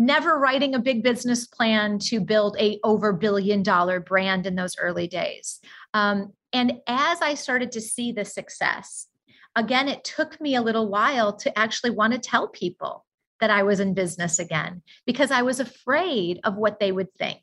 never 0.00 0.38
writing 0.38 0.74
a 0.74 0.80
big 0.80 1.04
business 1.04 1.46
plan 1.46 1.98
to 1.98 2.20
build 2.20 2.56
a 2.58 2.80
over 2.82 3.12
billion 3.12 3.62
dollar 3.62 4.00
brand 4.00 4.46
in 4.46 4.56
those 4.56 4.76
early 4.78 5.06
days. 5.06 5.60
Um, 5.94 6.32
and 6.52 6.80
as 6.86 7.20
i 7.22 7.34
started 7.34 7.72
to 7.72 7.80
see 7.80 8.12
the 8.12 8.24
success 8.24 9.06
again 9.56 9.88
it 9.88 10.04
took 10.04 10.40
me 10.40 10.54
a 10.54 10.62
little 10.62 10.88
while 10.88 11.36
to 11.36 11.58
actually 11.58 11.90
want 11.90 12.12
to 12.12 12.18
tell 12.18 12.48
people 12.48 13.04
that 13.40 13.50
i 13.50 13.62
was 13.62 13.80
in 13.80 13.94
business 13.94 14.38
again 14.38 14.82
because 15.06 15.30
i 15.30 15.42
was 15.42 15.60
afraid 15.60 16.40
of 16.44 16.56
what 16.56 16.78
they 16.78 16.92
would 16.92 17.12
think. 17.14 17.42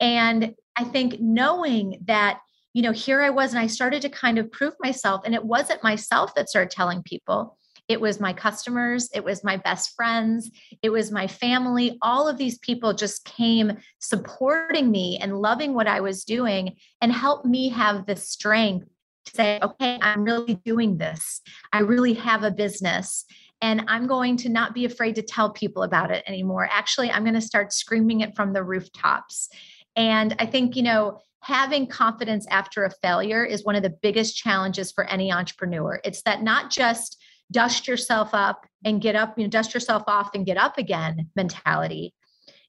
And 0.00 0.54
i 0.76 0.84
think 0.84 1.20
knowing 1.20 1.98
that 2.04 2.40
you 2.74 2.82
know 2.82 2.92
here 2.92 3.22
i 3.22 3.30
was 3.30 3.52
and 3.52 3.60
i 3.60 3.66
started 3.66 4.02
to 4.02 4.08
kind 4.08 4.38
of 4.38 4.52
prove 4.52 4.74
myself 4.80 5.22
and 5.24 5.34
it 5.34 5.44
wasn't 5.44 5.82
myself 5.82 6.34
that 6.34 6.48
started 6.48 6.70
telling 6.70 7.02
people 7.02 7.56
it 7.88 8.00
was 8.00 8.20
my 8.20 8.32
customers, 8.32 9.08
it 9.14 9.24
was 9.24 9.44
my 9.44 9.56
best 9.56 9.94
friends, 9.94 10.50
it 10.82 10.90
was 10.90 11.12
my 11.12 11.26
family. 11.26 11.98
All 12.02 12.28
of 12.28 12.38
these 12.38 12.58
people 12.58 12.92
just 12.92 13.24
came 13.24 13.76
supporting 13.98 14.90
me 14.90 15.18
and 15.20 15.40
loving 15.40 15.74
what 15.74 15.86
I 15.86 16.00
was 16.00 16.24
doing 16.24 16.76
and 17.00 17.12
helped 17.12 17.46
me 17.46 17.68
have 17.70 18.06
the 18.06 18.16
strength 18.16 18.86
to 19.26 19.32
say, 19.32 19.58
okay, 19.62 19.98
I'm 20.00 20.24
really 20.24 20.54
doing 20.64 20.98
this. 20.98 21.40
I 21.72 21.80
really 21.80 22.14
have 22.14 22.42
a 22.42 22.50
business. 22.50 23.24
And 23.62 23.84
I'm 23.88 24.06
going 24.06 24.36
to 24.38 24.48
not 24.48 24.74
be 24.74 24.84
afraid 24.84 25.14
to 25.14 25.22
tell 25.22 25.50
people 25.50 25.82
about 25.82 26.10
it 26.10 26.22
anymore. 26.26 26.68
Actually, 26.70 27.10
I'm 27.10 27.24
going 27.24 27.34
to 27.34 27.40
start 27.40 27.72
screaming 27.72 28.20
it 28.20 28.36
from 28.36 28.52
the 28.52 28.62
rooftops. 28.62 29.48
And 29.96 30.36
I 30.38 30.46
think, 30.46 30.76
you 30.76 30.82
know, 30.82 31.20
having 31.40 31.86
confidence 31.86 32.46
after 32.50 32.84
a 32.84 32.90
failure 32.90 33.44
is 33.44 33.64
one 33.64 33.76
of 33.76 33.82
the 33.82 33.96
biggest 34.02 34.36
challenges 34.36 34.92
for 34.92 35.04
any 35.04 35.32
entrepreneur. 35.32 36.00
It's 36.04 36.22
that 36.22 36.42
not 36.42 36.70
just 36.70 37.22
dust 37.50 37.86
yourself 37.86 38.30
up 38.32 38.66
and 38.84 39.00
get 39.00 39.16
up, 39.16 39.38
you 39.38 39.44
know, 39.44 39.50
dust 39.50 39.74
yourself 39.74 40.02
off 40.06 40.30
and 40.34 40.46
get 40.46 40.56
up 40.56 40.78
again 40.78 41.28
mentality. 41.36 42.14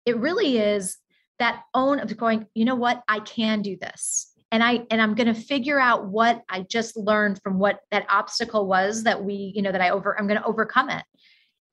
It 0.05 0.17
really 0.17 0.57
is 0.57 0.97
that 1.39 1.63
own 1.73 1.99
of 1.99 2.15
going, 2.17 2.47
you 2.53 2.65
know 2.65 2.75
what, 2.75 3.03
I 3.07 3.19
can 3.19 3.61
do 3.61 3.77
this. 3.79 4.31
And 4.51 4.63
I 4.63 4.85
and 4.89 5.01
I'm 5.01 5.13
going 5.13 5.27
to 5.27 5.33
figure 5.33 5.79
out 5.79 6.07
what 6.07 6.41
I 6.49 6.61
just 6.61 6.95
learned 6.95 7.41
from 7.43 7.59
what 7.59 7.81
that 7.91 8.05
obstacle 8.09 8.65
was 8.65 9.03
that 9.03 9.23
we, 9.23 9.51
you 9.53 9.61
know, 9.61 9.73
that 9.73 9.81
I 9.81 9.89
over 9.89 10.17
I'm 10.17 10.27
going 10.27 10.39
to 10.39 10.45
overcome 10.47 10.89
it. 10.89 11.03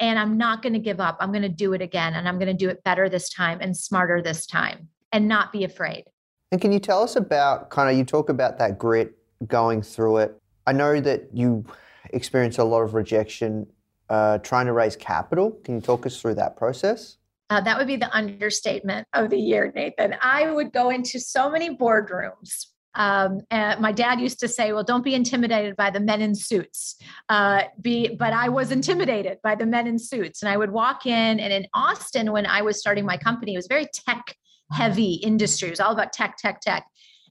And 0.01 0.19
I'm 0.19 0.37
not 0.37 0.61
going 0.61 0.73
to 0.73 0.81
give 0.81 1.01
up. 1.01 1.17
I'm 1.21 1.31
going 1.31 1.43
to 1.43 1.49
do 1.49 1.73
it 1.73 1.81
again 1.81 2.15
and 2.15 2.29
I'm 2.29 2.39
going 2.39 2.49
to 2.49 2.55
do 2.55 2.69
it 2.69 2.83
better 2.83 3.09
this 3.09 3.29
time 3.29 3.59
and 3.61 3.77
smarter 3.77 4.21
this 4.21 4.45
time 4.45 4.89
and 5.13 5.29
not 5.29 5.53
be 5.53 5.63
afraid. 5.63 6.05
And 6.51 6.61
can 6.61 6.73
you 6.73 6.81
tell 6.81 7.03
us 7.03 7.15
about 7.15 7.71
kind 7.71 7.89
of 7.89 7.97
you 7.97 8.05
talk 8.05 8.29
about 8.29 8.59
that 8.59 8.77
grit 8.77 9.17
going 9.47 9.83
through 9.83 10.19
it? 10.19 10.41
I 10.67 10.73
know 10.73 11.01
that 11.01 11.29
you 11.33 11.65
experienced 12.13 12.59
a 12.59 12.65
lot 12.65 12.83
of 12.83 12.95
rejection 12.95 13.67
uh, 14.09 14.39
trying 14.39 14.67
to 14.67 14.73
raise 14.73 14.97
capital. 14.97 15.53
Can 15.65 15.77
you 15.77 15.81
talk 15.81 16.07
us 16.07 16.21
through 16.21 16.35
that 16.35 16.57
process? 16.57 17.17
Uh, 17.51 17.61
that 17.61 17.79
would 17.79 17.87
be 17.87 17.97
the 17.97 18.11
understatement 18.15 19.07
of 19.13 19.31
the 19.31 19.39
year, 19.39 19.73
Nathan. 19.75 20.17
I 20.21 20.51
would 20.51 20.73
go 20.73 20.91
into 20.91 21.21
so 21.21 21.51
many 21.51 21.77
boardrooms. 21.77 22.67
Um, 22.97 23.41
and 23.51 23.81
my 23.81 23.91
dad 23.93 24.21
used 24.21 24.39
to 24.41 24.49
say, 24.49 24.73
"Well, 24.73 24.85
don't 24.85 25.05
be 25.05 25.15
intimidated 25.15 25.77
by 25.77 25.91
the 25.91 26.01
men 26.01 26.23
in 26.23 26.35
suits." 26.35 26.97
Uh, 27.29 27.63
be, 27.81 28.15
but 28.15 28.33
I 28.33 28.49
was 28.49 28.71
intimidated 28.71 29.39
by 29.43 29.57
the 29.57 29.67
men 29.67 29.87
in 29.87 29.99
suits, 29.99 30.43
and 30.43 30.49
I 30.49 30.57
would 30.57 30.71
walk 30.71 31.05
in. 31.05 31.41
And 31.41 31.53
in 31.53 31.67
Austin, 31.75 32.31
when 32.31 32.47
I 32.47 32.63
was 32.63 32.79
starting 32.79 33.05
my 33.05 33.17
company, 33.17 33.55
it 33.55 33.57
was 33.57 33.67
very 33.67 33.89
tech-heavy 33.93 35.15
industry. 35.15 35.69
It 35.69 35.73
was 35.73 35.81
all 35.81 35.93
about 35.93 36.13
tech, 36.13 36.37
tech, 36.37 36.61
tech 36.61 36.87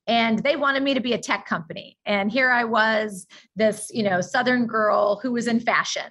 and 0.08 0.40
they 0.40 0.56
wanted 0.56 0.84
me 0.84 0.94
to 0.94 1.00
be 1.00 1.14
a 1.14 1.18
tech 1.18 1.46
company. 1.46 1.98
And 2.06 2.32
here 2.32 2.52
i 2.52 2.64
was 2.64 3.28
this 3.56 3.90
you 3.94 4.04
know 4.04 4.22
southern 4.22 4.68
girl 4.68 5.20
who 5.22 5.32
was 5.32 5.48
in 5.48 5.60
fashion 5.60 6.10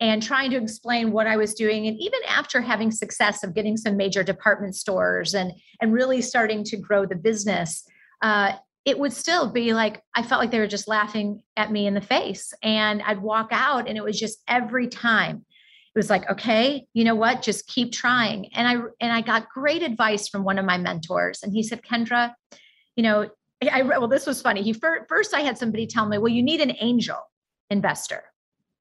and 0.00 0.22
trying 0.22 0.50
to 0.50 0.56
explain 0.56 1.12
what 1.12 1.26
i 1.26 1.36
was 1.36 1.54
doing. 1.54 1.86
And 1.86 1.96
even 1.98 2.20
after 2.28 2.60
having 2.60 2.90
success 2.90 3.42
of 3.42 3.54
getting 3.54 3.76
some 3.76 3.96
major 3.96 4.22
department 4.22 4.76
stores 4.76 5.34
and 5.34 5.52
and 5.80 5.92
really 5.92 6.22
starting 6.22 6.64
to 6.64 6.76
grow 6.76 7.06
the 7.06 7.16
business 7.16 7.84
uh, 8.22 8.52
it 8.84 8.98
would 8.98 9.12
still 9.12 9.50
be 9.50 9.72
like 9.72 10.02
i 10.14 10.22
felt 10.22 10.40
like 10.40 10.50
they 10.50 10.58
were 10.58 10.66
just 10.66 10.88
laughing 10.88 11.42
at 11.56 11.72
me 11.72 11.86
in 11.86 11.94
the 11.94 12.00
face. 12.00 12.52
And 12.62 13.02
i'd 13.02 13.22
walk 13.22 13.48
out 13.50 13.88
and 13.88 13.96
it 13.96 14.04
was 14.04 14.18
just 14.18 14.38
every 14.46 14.88
time 14.88 15.44
it 15.94 15.98
was 15.98 16.10
like 16.10 16.30
okay 16.30 16.86
you 16.94 17.04
know 17.04 17.16
what? 17.16 17.42
Just 17.42 17.66
keep 17.66 17.92
trying. 17.92 18.54
And 18.54 18.68
i 18.68 18.74
and 19.00 19.12
i 19.12 19.20
got 19.20 19.48
great 19.48 19.82
advice 19.82 20.28
from 20.28 20.44
one 20.44 20.58
of 20.58 20.64
my 20.64 20.78
mentors. 20.78 21.42
And 21.42 21.52
he 21.52 21.64
said 21.64 21.82
kendra 21.82 22.34
you 22.96 23.02
know, 23.02 23.28
I 23.70 23.82
well, 23.82 24.08
this 24.08 24.26
was 24.26 24.42
funny. 24.42 24.62
He 24.62 24.72
first 24.72 25.34
I 25.34 25.40
had 25.40 25.56
somebody 25.58 25.86
tell 25.86 26.06
me, 26.06 26.18
well, 26.18 26.28
you 26.28 26.42
need 26.42 26.60
an 26.60 26.74
angel 26.80 27.18
investor. 27.70 28.24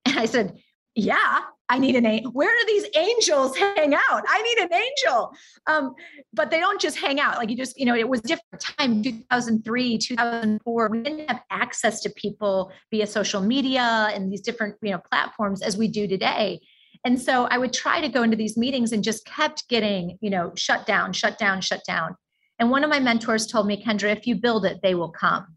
And 0.08 0.18
I 0.18 0.26
said, 0.26 0.58
yeah, 0.96 1.42
I 1.70 1.78
need 1.78 1.96
an 1.96 2.06
angel. 2.06 2.32
Where 2.32 2.52
do 2.60 2.66
these 2.68 2.86
angels 2.98 3.56
hang 3.56 3.94
out? 3.94 4.24
I 4.28 4.42
need 4.42 4.58
an 4.58 4.74
angel. 4.74 5.32
Um, 5.68 5.94
but 6.34 6.52
they 6.52 6.60
don't 6.60 6.82
just 6.82 6.98
hang 6.98 7.20
out. 7.20 7.38
Like 7.38 7.50
you 7.50 7.56
just, 7.56 7.80
you 7.80 7.86
know, 7.86 7.96
it 7.96 8.10
was 8.10 8.20
different 8.20 8.60
time, 8.60 9.02
2003, 9.02 9.98
2004. 9.98 10.90
We 10.90 11.04
didn't 11.04 11.30
have 11.30 11.42
access 11.50 12.02
to 12.02 12.10
people 12.10 12.74
via 12.90 13.08
social 13.08 13.42
media 13.42 14.10
and 14.14 14.30
these 14.32 14.42
different, 14.42 14.76
you 14.82 14.92
know, 14.92 14.98
platforms 14.98 15.62
as 15.62 15.78
we 15.78 15.88
do 15.88 16.08
today. 16.08 16.60
And 17.06 17.20
so 17.20 17.46
I 17.46 17.58
would 17.58 17.72
try 17.72 18.02
to 18.02 18.10
go 18.10 18.24
into 18.24 18.36
these 18.36 18.58
meetings 18.58 18.92
and 18.92 19.04
just 19.04 19.26
kept 19.26 19.70
getting, 19.70 20.18
you 20.20 20.30
know, 20.30 20.52
shut 20.56 20.86
down, 20.86 21.14
shut 21.14 21.40
down, 21.40 21.62
shut 21.62 21.82
down. 21.88 22.16
And 22.62 22.70
one 22.70 22.84
of 22.84 22.92
my 22.92 23.00
mentors 23.00 23.48
told 23.48 23.66
me, 23.66 23.84
Kendra, 23.84 24.16
if 24.16 24.28
you 24.28 24.36
build 24.36 24.66
it, 24.66 24.82
they 24.84 24.94
will 24.94 25.10
come. 25.10 25.48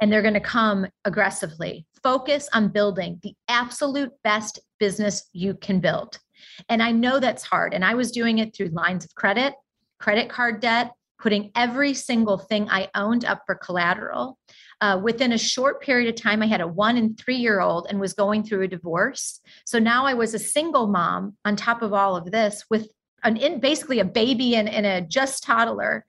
And 0.00 0.12
they're 0.12 0.20
going 0.20 0.34
to 0.34 0.40
come 0.40 0.84
aggressively. 1.04 1.86
Focus 2.02 2.48
on 2.52 2.70
building 2.70 3.20
the 3.22 3.34
absolute 3.46 4.10
best 4.24 4.58
business 4.80 5.28
you 5.32 5.54
can 5.54 5.78
build. 5.78 6.18
And 6.68 6.82
I 6.82 6.90
know 6.90 7.20
that's 7.20 7.44
hard. 7.44 7.72
And 7.72 7.84
I 7.84 7.94
was 7.94 8.10
doing 8.10 8.38
it 8.38 8.52
through 8.52 8.70
lines 8.70 9.04
of 9.04 9.14
credit, 9.14 9.54
credit 10.00 10.28
card 10.28 10.60
debt, 10.60 10.90
putting 11.20 11.52
every 11.54 11.94
single 11.94 12.38
thing 12.38 12.68
I 12.68 12.88
owned 12.96 13.24
up 13.24 13.42
for 13.46 13.54
collateral. 13.54 14.36
Uh, 14.80 15.00
within 15.00 15.34
a 15.34 15.38
short 15.38 15.82
period 15.82 16.08
of 16.08 16.20
time, 16.20 16.42
I 16.42 16.46
had 16.46 16.60
a 16.60 16.66
one 16.66 16.96
and 16.96 17.16
three 17.16 17.36
year 17.36 17.60
old 17.60 17.86
and 17.88 18.00
was 18.00 18.12
going 18.12 18.42
through 18.42 18.62
a 18.62 18.68
divorce. 18.68 19.40
So 19.64 19.78
now 19.78 20.04
I 20.04 20.14
was 20.14 20.34
a 20.34 20.40
single 20.40 20.88
mom 20.88 21.36
on 21.44 21.54
top 21.54 21.80
of 21.80 21.92
all 21.92 22.16
of 22.16 22.32
this 22.32 22.64
with 22.68 22.88
an 23.24 23.36
in 23.36 23.58
basically 23.60 24.00
a 24.00 24.04
baby 24.04 24.56
and, 24.56 24.68
and 24.68 24.86
a 24.86 25.00
just 25.00 25.42
toddler. 25.42 26.04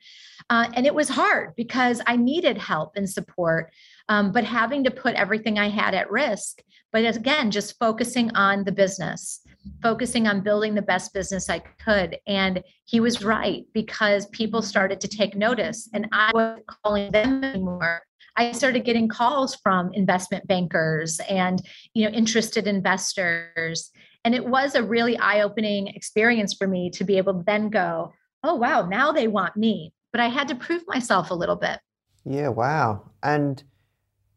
Uh, 0.50 0.68
and 0.74 0.86
it 0.86 0.94
was 0.94 1.10
hard 1.10 1.56
because 1.56 2.02
I 2.06 2.18
needed 2.18 2.58
help 2.58 2.92
and 2.96 3.10
support, 3.10 3.72
um, 4.10 4.32
but 4.32 4.44
having 4.44 4.84
to 4.84 4.92
put 4.92 5.16
everything 5.16 5.58
I 5.58 5.70
had 5.70 5.96
at 5.96 6.12
risk. 6.12 6.62
But 6.92 7.04
again, 7.04 7.52
just 7.52 7.80
focusing 7.80 8.34
on 8.36 8.64
the 8.64 8.72
business, 8.72 9.42
focusing 9.82 10.28
on 10.28 10.42
building 10.42 10.76
the 10.76 10.82
best 10.82 11.14
business 11.14 11.50
I 11.50 11.60
could. 11.84 12.20
And 12.28 12.64
he 12.86 13.00
was 13.00 13.24
right 13.24 13.66
because 13.74 14.28
people 14.28 14.62
started 14.62 15.02
to 15.02 15.08
take 15.08 15.36
notice, 15.36 15.90
and 15.94 16.08
I 16.12 16.32
wasn't 16.34 16.68
calling 16.68 17.12
them 17.12 17.44
anymore. 17.44 18.04
I 18.38 18.52
started 18.52 18.84
getting 18.84 19.08
calls 19.08 19.56
from 19.56 19.94
investment 19.94 20.48
bankers 20.48 21.20
and 21.30 21.62
you 21.94 22.06
know 22.06 22.16
interested 22.16 22.68
investors 22.68 23.92
and 24.26 24.36
it 24.36 24.46
was 24.46 24.76
a 24.76 24.84
really 24.84 25.18
eye 25.20 25.42
opening 25.42 25.88
experience 25.88 26.54
for 26.54 26.68
me 26.68 26.90
to 26.90 27.06
be 27.06 27.18
able 27.18 27.36
to 27.36 27.44
then 27.46 27.70
go, 27.70 28.12
oh, 28.44 28.56
wow, 28.56 28.86
now 28.86 29.12
they 29.12 29.28
want 29.28 29.56
me. 29.56 29.94
But 30.12 30.20
I 30.20 30.28
had 30.28 30.50
to 30.50 30.56
prove 30.56 30.84
myself 30.88 31.32
a 31.32 31.36
little 31.36 31.56
bit. 31.56 31.80
Yeah, 32.26 32.50
wow. 32.50 33.10
And 33.24 33.64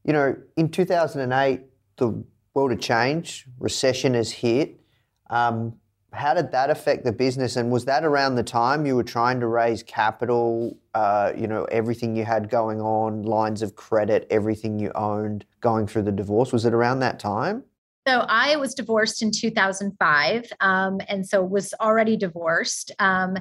you 0.04 0.12
know, 0.12 0.36
in 0.56 0.70
2008, 0.70 1.60
the 1.96 2.24
world 2.54 2.70
had 2.70 2.80
changed, 2.80 3.46
recession 3.58 4.14
has 4.14 4.30
hit. 4.30 4.80
Um, 5.28 5.74
how 6.14 6.32
did 6.32 6.50
that 6.52 6.70
affect 6.70 7.04
the 7.04 7.12
business? 7.12 7.56
And 7.56 7.70
was 7.70 7.84
that 7.84 8.04
around 8.04 8.36
the 8.36 8.42
time 8.42 8.86
you 8.86 8.96
were 8.96 9.04
trying 9.04 9.40
to 9.40 9.46
raise 9.46 9.82
capital? 9.82 10.78
Uh, 10.94 11.32
you 11.36 11.46
know, 11.46 11.64
everything 11.64 12.16
you 12.16 12.24
had 12.24 12.48
going 12.48 12.80
on, 12.80 13.22
lines 13.22 13.60
of 13.60 13.76
credit, 13.76 14.26
everything 14.30 14.78
you 14.78 14.90
owned, 14.94 15.44
going 15.60 15.86
through 15.86 16.02
the 16.02 16.12
divorce. 16.12 16.52
Was 16.52 16.64
it 16.64 16.72
around 16.72 17.00
that 17.00 17.18
time? 17.18 17.64
So 18.06 18.24
I 18.28 18.56
was 18.56 18.74
divorced 18.74 19.22
in 19.22 19.30
2005, 19.30 20.52
um, 20.60 20.98
and 21.08 21.26
so 21.26 21.42
was 21.42 21.74
already 21.80 22.16
divorced. 22.16 22.92
Um, 22.98 23.36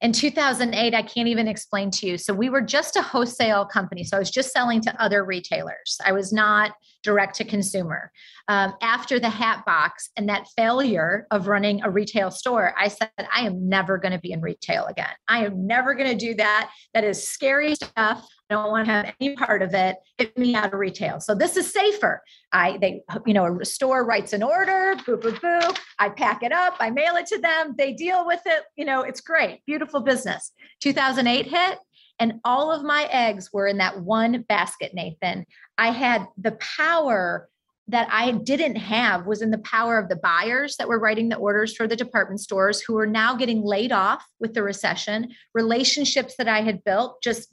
in 0.00 0.12
2008 0.12 0.94
i 0.94 1.02
can't 1.02 1.28
even 1.28 1.46
explain 1.46 1.90
to 1.90 2.06
you. 2.06 2.16
So 2.16 2.32
we 2.32 2.48
were 2.48 2.60
just 2.60 2.96
a 2.96 3.02
wholesale 3.02 3.64
company 3.66 4.04
so 4.04 4.16
i 4.16 4.20
was 4.20 4.30
just 4.30 4.52
selling 4.52 4.80
to 4.82 5.02
other 5.02 5.24
retailers. 5.24 5.98
I 6.04 6.12
was 6.12 6.32
not 6.32 6.72
direct 7.02 7.36
to 7.36 7.44
consumer. 7.44 8.10
Um, 8.48 8.74
after 8.82 9.20
the 9.20 9.28
hat 9.28 9.64
box 9.64 10.10
and 10.16 10.28
that 10.28 10.46
failure 10.56 11.26
of 11.30 11.48
running 11.48 11.82
a 11.82 11.90
retail 11.90 12.30
store 12.30 12.74
i 12.78 12.88
said 12.88 13.10
i 13.18 13.46
am 13.46 13.68
never 13.68 13.98
going 13.98 14.12
to 14.12 14.18
be 14.18 14.32
in 14.32 14.40
retail 14.40 14.86
again. 14.86 15.14
I 15.28 15.44
am 15.44 15.66
never 15.66 15.94
going 15.94 16.10
to 16.10 16.26
do 16.26 16.34
that. 16.34 16.70
That 16.94 17.04
is 17.04 17.26
scary 17.26 17.74
stuff 17.74 18.26
don't 18.50 18.70
want 18.70 18.86
to 18.86 18.92
have 18.92 19.14
any 19.20 19.34
part 19.36 19.62
of 19.62 19.72
it. 19.74 19.96
Get 20.18 20.36
me 20.36 20.54
out 20.54 20.74
of 20.74 20.78
retail. 20.78 21.20
So 21.20 21.34
this 21.34 21.56
is 21.56 21.72
safer. 21.72 22.22
I 22.52 22.76
they 22.78 23.02
you 23.24 23.34
know 23.34 23.60
a 23.60 23.64
store 23.64 24.04
writes 24.04 24.32
an 24.32 24.42
order, 24.42 24.96
boo 25.06 25.16
boo 25.16 25.32
boo. 25.40 25.60
I 25.98 26.10
pack 26.10 26.42
it 26.42 26.52
up, 26.52 26.74
I 26.80 26.90
mail 26.90 27.16
it 27.16 27.26
to 27.26 27.38
them. 27.38 27.74
They 27.78 27.92
deal 27.92 28.26
with 28.26 28.42
it. 28.44 28.64
You 28.76 28.84
know 28.84 29.02
it's 29.02 29.20
great, 29.20 29.64
beautiful 29.66 30.00
business. 30.00 30.52
2008 30.80 31.46
hit, 31.46 31.78
and 32.18 32.34
all 32.44 32.70
of 32.70 32.82
my 32.82 33.08
eggs 33.10 33.50
were 33.52 33.66
in 33.66 33.78
that 33.78 34.00
one 34.00 34.44
basket. 34.48 34.92
Nathan, 34.94 35.46
I 35.78 35.90
had 35.90 36.26
the 36.36 36.52
power 36.52 37.48
that 37.90 38.08
I 38.10 38.30
didn't 38.30 38.76
have 38.76 39.26
was 39.26 39.42
in 39.42 39.50
the 39.50 39.58
power 39.58 39.98
of 39.98 40.08
the 40.08 40.16
buyers 40.16 40.76
that 40.76 40.88
were 40.88 41.00
writing 41.00 41.28
the 41.28 41.36
orders 41.36 41.74
for 41.74 41.88
the 41.88 41.96
department 41.96 42.40
stores 42.40 42.80
who 42.80 42.96
are 42.96 43.06
now 43.06 43.34
getting 43.34 43.62
laid 43.62 43.90
off 43.90 44.24
with 44.38 44.54
the 44.54 44.62
recession, 44.62 45.30
relationships 45.54 46.36
that 46.36 46.46
I 46.46 46.60
had 46.60 46.84
built 46.84 47.20
just 47.20 47.52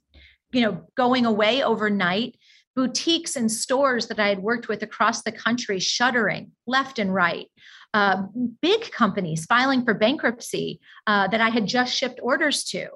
you 0.51 0.61
know, 0.61 0.81
going 0.95 1.25
away 1.25 1.63
overnight, 1.63 2.37
boutiques 2.75 3.35
and 3.35 3.51
stores 3.51 4.07
that 4.07 4.19
I 4.19 4.29
had 4.29 4.39
worked 4.39 4.67
with 4.67 4.83
across 4.83 5.23
the 5.23 5.31
country 5.31 5.79
shuttering 5.79 6.51
left 6.67 6.99
and 6.99 7.13
right. 7.13 7.47
Uh, 7.93 8.23
big 8.61 8.91
companies 8.91 9.45
filing 9.45 9.83
for 9.83 9.93
bankruptcy 9.93 10.79
uh, 11.07 11.27
that 11.29 11.41
I 11.41 11.49
had 11.49 11.65
just 11.65 11.95
shipped 11.95 12.19
orders 12.21 12.63
to. 12.65 12.89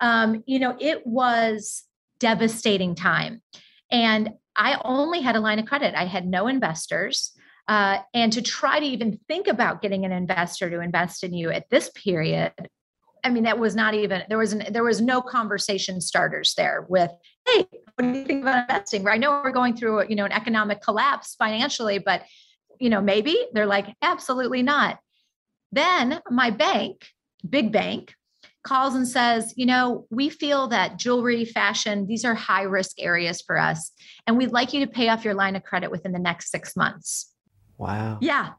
Um, 0.00 0.44
you 0.46 0.58
know, 0.58 0.76
it 0.78 1.06
was 1.06 1.84
devastating 2.20 2.94
time. 2.94 3.42
And 3.90 4.30
I 4.54 4.80
only 4.84 5.20
had 5.20 5.34
a 5.34 5.40
line 5.40 5.58
of 5.58 5.66
credit. 5.66 5.94
I 5.94 6.04
had 6.04 6.26
no 6.26 6.46
investors. 6.46 7.32
Uh, 7.66 7.98
and 8.12 8.32
to 8.32 8.42
try 8.42 8.78
to 8.78 8.86
even 8.86 9.18
think 9.26 9.48
about 9.48 9.82
getting 9.82 10.04
an 10.04 10.12
investor 10.12 10.70
to 10.70 10.80
invest 10.80 11.24
in 11.24 11.32
you 11.32 11.50
at 11.50 11.68
this 11.70 11.90
period 11.90 12.52
I 13.24 13.30
mean, 13.30 13.44
that 13.44 13.58
was 13.58 13.74
not 13.74 13.94
even 13.94 14.22
there 14.28 14.38
was 14.38 14.52
an, 14.52 14.64
there 14.70 14.84
was 14.84 15.00
no 15.00 15.22
conversation 15.22 16.00
starters 16.00 16.54
there 16.56 16.86
with, 16.88 17.10
hey, 17.48 17.66
what 17.96 18.12
do 18.12 18.18
you 18.18 18.24
think 18.24 18.42
about 18.42 18.70
investing? 18.70 19.08
I 19.08 19.16
know 19.16 19.40
we're 19.42 19.50
going 19.50 19.76
through 19.76 20.08
you 20.08 20.16
know 20.16 20.26
an 20.26 20.32
economic 20.32 20.82
collapse 20.82 21.34
financially, 21.36 21.98
but 21.98 22.22
you 22.78 22.90
know 22.90 23.00
maybe 23.00 23.36
they're 23.52 23.66
like 23.66 23.86
absolutely 24.02 24.62
not. 24.62 24.98
Then 25.72 26.20
my 26.30 26.50
bank, 26.50 27.08
big 27.48 27.72
bank, 27.72 28.14
calls 28.62 28.94
and 28.94 29.08
says, 29.08 29.54
you 29.56 29.66
know, 29.66 30.06
we 30.10 30.28
feel 30.28 30.68
that 30.68 30.98
jewelry, 30.98 31.44
fashion, 31.44 32.06
these 32.06 32.24
are 32.24 32.34
high 32.34 32.62
risk 32.62 32.96
areas 32.98 33.42
for 33.42 33.58
us, 33.58 33.90
and 34.26 34.36
we'd 34.36 34.52
like 34.52 34.72
you 34.72 34.84
to 34.84 34.90
pay 34.90 35.08
off 35.08 35.24
your 35.24 35.34
line 35.34 35.56
of 35.56 35.62
credit 35.64 35.90
within 35.90 36.12
the 36.12 36.18
next 36.18 36.50
six 36.50 36.76
months. 36.76 37.32
Wow. 37.78 38.18
Yeah. 38.20 38.50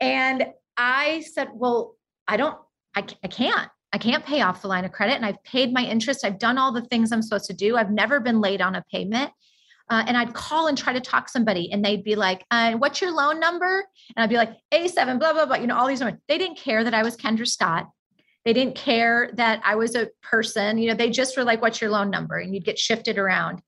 And 0.00 0.46
I 0.76 1.20
said, 1.32 1.48
well, 1.54 1.96
I 2.26 2.36
don't, 2.36 2.56
I, 2.94 3.04
I 3.22 3.28
can't. 3.28 3.68
I 3.92 3.98
can't 3.98 4.24
pay 4.24 4.42
off 4.42 4.62
the 4.62 4.68
line 4.68 4.84
of 4.84 4.92
credit 4.92 5.14
and 5.14 5.24
I've 5.24 5.42
paid 5.44 5.72
my 5.72 5.84
interest. 5.84 6.24
I've 6.24 6.38
done 6.38 6.58
all 6.58 6.72
the 6.72 6.82
things 6.82 7.10
I'm 7.10 7.22
supposed 7.22 7.46
to 7.46 7.54
do. 7.54 7.76
I've 7.76 7.90
never 7.90 8.20
been 8.20 8.40
late 8.40 8.60
on 8.60 8.74
a 8.74 8.84
payment. 8.92 9.30
Uh, 9.90 10.04
and 10.06 10.16
I'd 10.16 10.34
call 10.34 10.66
and 10.66 10.76
try 10.76 10.92
to 10.92 11.00
talk 11.00 11.30
somebody, 11.30 11.72
and 11.72 11.82
they'd 11.82 12.04
be 12.04 12.14
like, 12.14 12.44
uh, 12.50 12.72
"What's 12.72 13.00
your 13.00 13.10
loan 13.10 13.40
number?" 13.40 13.86
And 14.14 14.22
I'd 14.22 14.28
be 14.28 14.36
like, 14.36 14.54
"A7, 14.70 15.18
blah 15.18 15.32
blah 15.32 15.46
blah." 15.46 15.56
You 15.56 15.66
know, 15.66 15.78
all 15.78 15.86
these 15.86 16.00
numbers. 16.00 16.20
They 16.28 16.36
didn't 16.36 16.58
care 16.58 16.84
that 16.84 16.92
I 16.92 17.02
was 17.02 17.16
Kendra 17.16 17.46
Scott. 17.46 17.88
They 18.44 18.52
didn't 18.52 18.76
care 18.76 19.30
that 19.34 19.62
I 19.64 19.76
was 19.76 19.94
a 19.94 20.08
person. 20.22 20.76
You 20.76 20.90
know, 20.90 20.94
they 20.94 21.08
just 21.10 21.36
were 21.38 21.44
like, 21.44 21.62
"What's 21.62 21.80
your 21.80 21.90
loan 21.90 22.10
number?" 22.10 22.36
And 22.36 22.54
you'd 22.54 22.66
get 22.66 22.78
shifted 22.78 23.16
around. 23.16 23.62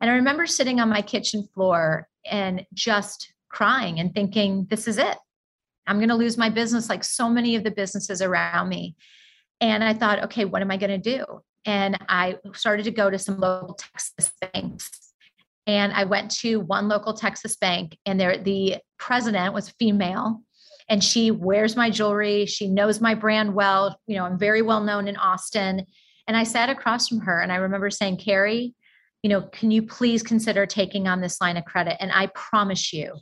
And 0.00 0.08
I 0.08 0.14
remember 0.14 0.46
sitting 0.46 0.78
on 0.78 0.88
my 0.88 1.02
kitchen 1.02 1.48
floor 1.54 2.08
and 2.24 2.64
just 2.72 3.32
crying 3.48 3.98
and 3.98 4.14
thinking, 4.14 4.66
"This 4.70 4.86
is 4.86 4.98
it. 4.98 5.18
I'm 5.88 5.98
going 5.98 6.08
to 6.08 6.14
lose 6.14 6.38
my 6.38 6.50
business, 6.50 6.88
like 6.88 7.02
so 7.02 7.28
many 7.28 7.56
of 7.56 7.64
the 7.64 7.72
businesses 7.72 8.22
around 8.22 8.68
me." 8.68 8.94
And 9.60 9.82
I 9.82 9.94
thought, 9.94 10.24
okay, 10.24 10.44
what 10.44 10.62
am 10.62 10.70
I 10.70 10.76
going 10.76 11.00
to 11.00 11.16
do? 11.16 11.24
And 11.64 11.96
I 12.08 12.36
started 12.54 12.84
to 12.84 12.90
go 12.90 13.08
to 13.08 13.18
some 13.18 13.38
local 13.38 13.74
Texas 13.74 14.30
banks. 14.40 14.90
And 15.66 15.92
I 15.92 16.04
went 16.04 16.30
to 16.40 16.60
one 16.60 16.88
local 16.88 17.14
Texas 17.14 17.56
bank, 17.56 17.96
and 18.04 18.20
there 18.20 18.36
the 18.36 18.76
president 18.98 19.54
was 19.54 19.70
female, 19.70 20.42
and 20.90 21.02
she 21.02 21.30
wears 21.30 21.74
my 21.74 21.88
jewelry. 21.88 22.44
She 22.44 22.68
knows 22.68 23.00
my 23.00 23.14
brand 23.14 23.54
well. 23.54 23.98
You 24.06 24.16
know, 24.16 24.24
I'm 24.24 24.38
very 24.38 24.60
well 24.60 24.82
known 24.82 25.08
in 25.08 25.16
Austin. 25.16 25.86
And 26.26 26.36
I 26.36 26.44
sat 26.44 26.68
across 26.68 27.08
from 27.08 27.20
her, 27.20 27.40
and 27.40 27.50
I 27.50 27.56
remember 27.56 27.88
saying, 27.88 28.18
Carrie, 28.18 28.74
you 29.22 29.30
know, 29.30 29.40
can 29.40 29.70
you 29.70 29.82
please 29.82 30.22
consider 30.22 30.66
taking 30.66 31.08
on 31.08 31.22
this 31.22 31.40
line 31.40 31.56
of 31.56 31.64
credit? 31.64 31.96
And 31.98 32.12
I 32.12 32.26
promise 32.34 32.92
you, 32.92 33.14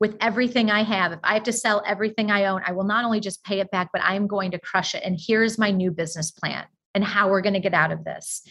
with 0.00 0.16
everything 0.20 0.70
I 0.70 0.82
have. 0.82 1.12
If 1.12 1.20
I 1.22 1.34
have 1.34 1.44
to 1.44 1.52
sell 1.52 1.82
everything 1.86 2.30
I 2.30 2.46
own, 2.46 2.62
I 2.66 2.72
will 2.72 2.84
not 2.84 3.04
only 3.04 3.20
just 3.20 3.44
pay 3.44 3.60
it 3.60 3.70
back, 3.70 3.90
but 3.92 4.02
I'm 4.04 4.26
going 4.26 4.50
to 4.50 4.58
crush 4.58 4.94
it. 4.94 5.02
And 5.04 5.18
here's 5.18 5.58
my 5.58 5.70
new 5.70 5.90
business 5.90 6.30
plan 6.30 6.64
and 6.94 7.04
how 7.04 7.28
we're 7.28 7.40
going 7.40 7.54
to 7.54 7.60
get 7.60 7.74
out 7.74 7.92
of 7.92 8.04
this. 8.04 8.42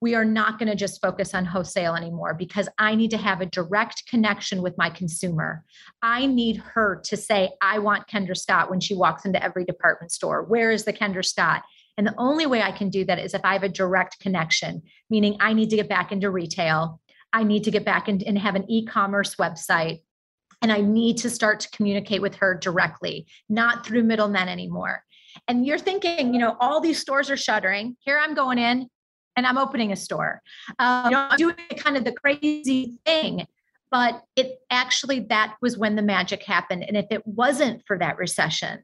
We 0.00 0.16
are 0.16 0.24
not 0.24 0.58
going 0.58 0.68
to 0.68 0.74
just 0.74 1.00
focus 1.00 1.32
on 1.32 1.44
wholesale 1.44 1.94
anymore 1.94 2.34
because 2.34 2.68
I 2.76 2.96
need 2.96 3.12
to 3.12 3.16
have 3.16 3.40
a 3.40 3.46
direct 3.46 4.08
connection 4.08 4.60
with 4.60 4.76
my 4.76 4.90
consumer. 4.90 5.64
I 6.02 6.26
need 6.26 6.56
her 6.56 7.00
to 7.04 7.16
say, 7.16 7.50
I 7.60 7.78
want 7.78 8.08
Kendra 8.08 8.36
Scott 8.36 8.68
when 8.68 8.80
she 8.80 8.96
walks 8.96 9.24
into 9.24 9.42
every 9.42 9.64
department 9.64 10.10
store. 10.10 10.42
Where 10.42 10.72
is 10.72 10.84
the 10.84 10.92
Kendra 10.92 11.24
Scott? 11.24 11.62
And 11.96 12.06
the 12.06 12.14
only 12.18 12.46
way 12.46 12.62
I 12.62 12.72
can 12.72 12.90
do 12.90 13.04
that 13.04 13.20
is 13.20 13.32
if 13.32 13.44
I 13.44 13.52
have 13.52 13.62
a 13.62 13.68
direct 13.68 14.18
connection, 14.18 14.82
meaning 15.08 15.36
I 15.38 15.52
need 15.52 15.70
to 15.70 15.76
get 15.76 15.88
back 15.88 16.10
into 16.10 16.30
retail. 16.30 17.00
I 17.32 17.44
need 17.44 17.64
to 17.64 17.70
get 17.70 17.84
back 17.84 18.08
in, 18.08 18.22
and 18.22 18.38
have 18.38 18.56
an 18.56 18.68
e 18.68 18.84
commerce 18.84 19.36
website 19.36 20.00
and 20.62 20.72
I 20.72 20.80
need 20.80 21.18
to 21.18 21.30
start 21.30 21.60
to 21.60 21.70
communicate 21.70 22.22
with 22.22 22.36
her 22.36 22.54
directly, 22.54 23.26
not 23.48 23.84
through 23.84 24.04
middlemen 24.04 24.48
anymore. 24.48 25.04
And 25.48 25.66
you're 25.66 25.78
thinking, 25.78 26.32
you 26.32 26.40
know, 26.40 26.56
all 26.60 26.80
these 26.80 27.00
stores 27.00 27.30
are 27.30 27.36
shuttering. 27.36 27.96
Here 28.00 28.18
I'm 28.18 28.34
going 28.34 28.58
in 28.58 28.88
and 29.36 29.46
I'm 29.46 29.58
opening 29.58 29.92
a 29.92 29.96
store. 29.96 30.40
Um, 30.78 31.06
you 31.06 31.10
know, 31.10 31.28
I'm 31.30 31.36
doing 31.36 31.56
kind 31.76 31.96
of 31.96 32.04
the 32.04 32.12
crazy 32.12 32.98
thing. 33.04 33.46
But 33.90 34.22
it 34.36 34.60
actually, 34.70 35.20
that 35.28 35.56
was 35.60 35.76
when 35.76 35.96
the 35.96 36.02
magic 36.02 36.42
happened. 36.44 36.84
And 36.86 36.96
if 36.96 37.06
it 37.10 37.26
wasn't 37.26 37.82
for 37.86 37.98
that 37.98 38.16
recession, 38.16 38.82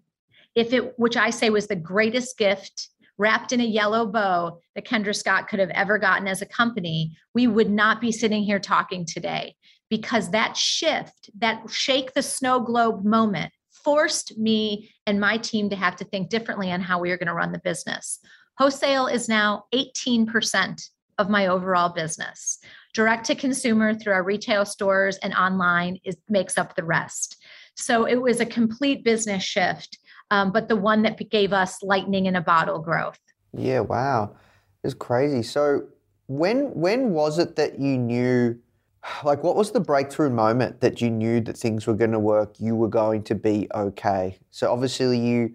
if 0.55 0.73
it, 0.73 0.99
which 0.99 1.17
I 1.17 1.31
say 1.31 1.49
was 1.49 1.67
the 1.67 1.77
greatest 1.77 2.37
gift 2.37 2.89
wrapped 3.17 3.53
in 3.53 3.61
a 3.61 3.65
yellow 3.65 4.07
bow 4.07 4.59
that 4.75 4.87
Kendra 4.87 5.15
Scott 5.15 5.49
could 5.49 5.61
have 5.61 5.71
ever 5.71 5.99
gotten 5.99 6.29
as 6.29 6.43
a 6.43 6.47
company, 6.47 7.17
we 7.35 7.47
would 7.47 7.71
not 7.71 8.01
be 8.01 8.13
sitting 8.13 8.43
here 8.43 8.59
talking 8.59 9.07
today 9.07 9.55
because 9.91 10.31
that 10.31 10.57
shift, 10.57 11.31
that 11.39 11.63
shake 11.71 12.15
the 12.15 12.23
snow 12.23 12.61
globe 12.61 13.05
moment, 13.05 13.53
forced 13.71 14.37
me 14.37 14.91
and 15.07 15.21
my 15.21 15.37
team 15.39 15.71
to 15.71 15.77
have 15.77 15.97
to 15.97 16.05
think 16.05 16.29
differently 16.29 16.71
on 16.71 16.81
how 16.81 16.99
we 16.99 17.11
are 17.11 17.17
going 17.17 17.29
to 17.29 17.35
run 17.35 17.53
the 17.53 17.61
business. 17.61 18.19
Wholesale 18.59 19.07
is 19.07 19.29
now 19.29 19.65
18% 19.75 20.91
of 21.19 21.29
my 21.29 21.47
overall 21.47 21.89
business. 21.89 22.59
Direct 22.95 23.25
to 23.27 23.35
consumer 23.35 23.95
through 23.95 24.13
our 24.13 24.23
retail 24.23 24.65
stores 24.65 25.17
and 25.19 25.35
online 25.35 25.99
is 26.05 26.17
makes 26.29 26.59
up 26.59 26.75
the 26.75 26.85
rest. 26.85 27.37
So 27.77 28.07
it 28.07 28.21
was 28.21 28.41
a 28.41 28.47
complete 28.47 29.05
business 29.05 29.45
shift, 29.45 29.99
um, 30.31 30.53
but 30.53 30.69
the 30.69 30.77
one 30.77 31.03
that 31.03 31.31
gave 31.31 31.53
us 31.53 31.83
lightning 31.83 32.27
in 32.27 32.37
a 32.37 32.41
bottle 32.41 32.81
growth. 32.81 33.19
Yeah, 33.57 33.81
wow, 33.81 34.37
it's 34.83 34.95
crazy. 34.95 35.43
So 35.43 35.87
when 36.27 36.75
when 36.75 37.11
was 37.11 37.39
it 37.39 37.57
that 37.57 37.79
you 37.79 37.97
knew 37.97 38.59
like 39.25 39.43
what 39.43 39.57
was 39.57 39.73
the 39.73 39.81
breakthrough 39.81 40.31
moment 40.31 40.81
that 40.81 41.01
you 41.01 41.11
knew 41.11 41.41
that 41.41 41.57
things 41.57 41.87
were 41.87 41.95
going 41.95 42.13
to 42.13 42.19
work 42.19 42.55
you 42.59 42.75
were 42.75 42.89
going 42.89 43.23
to 43.23 43.35
be 43.35 43.69
okay 43.75 44.39
so 44.51 44.73
obviously 44.73 45.19
you 45.19 45.53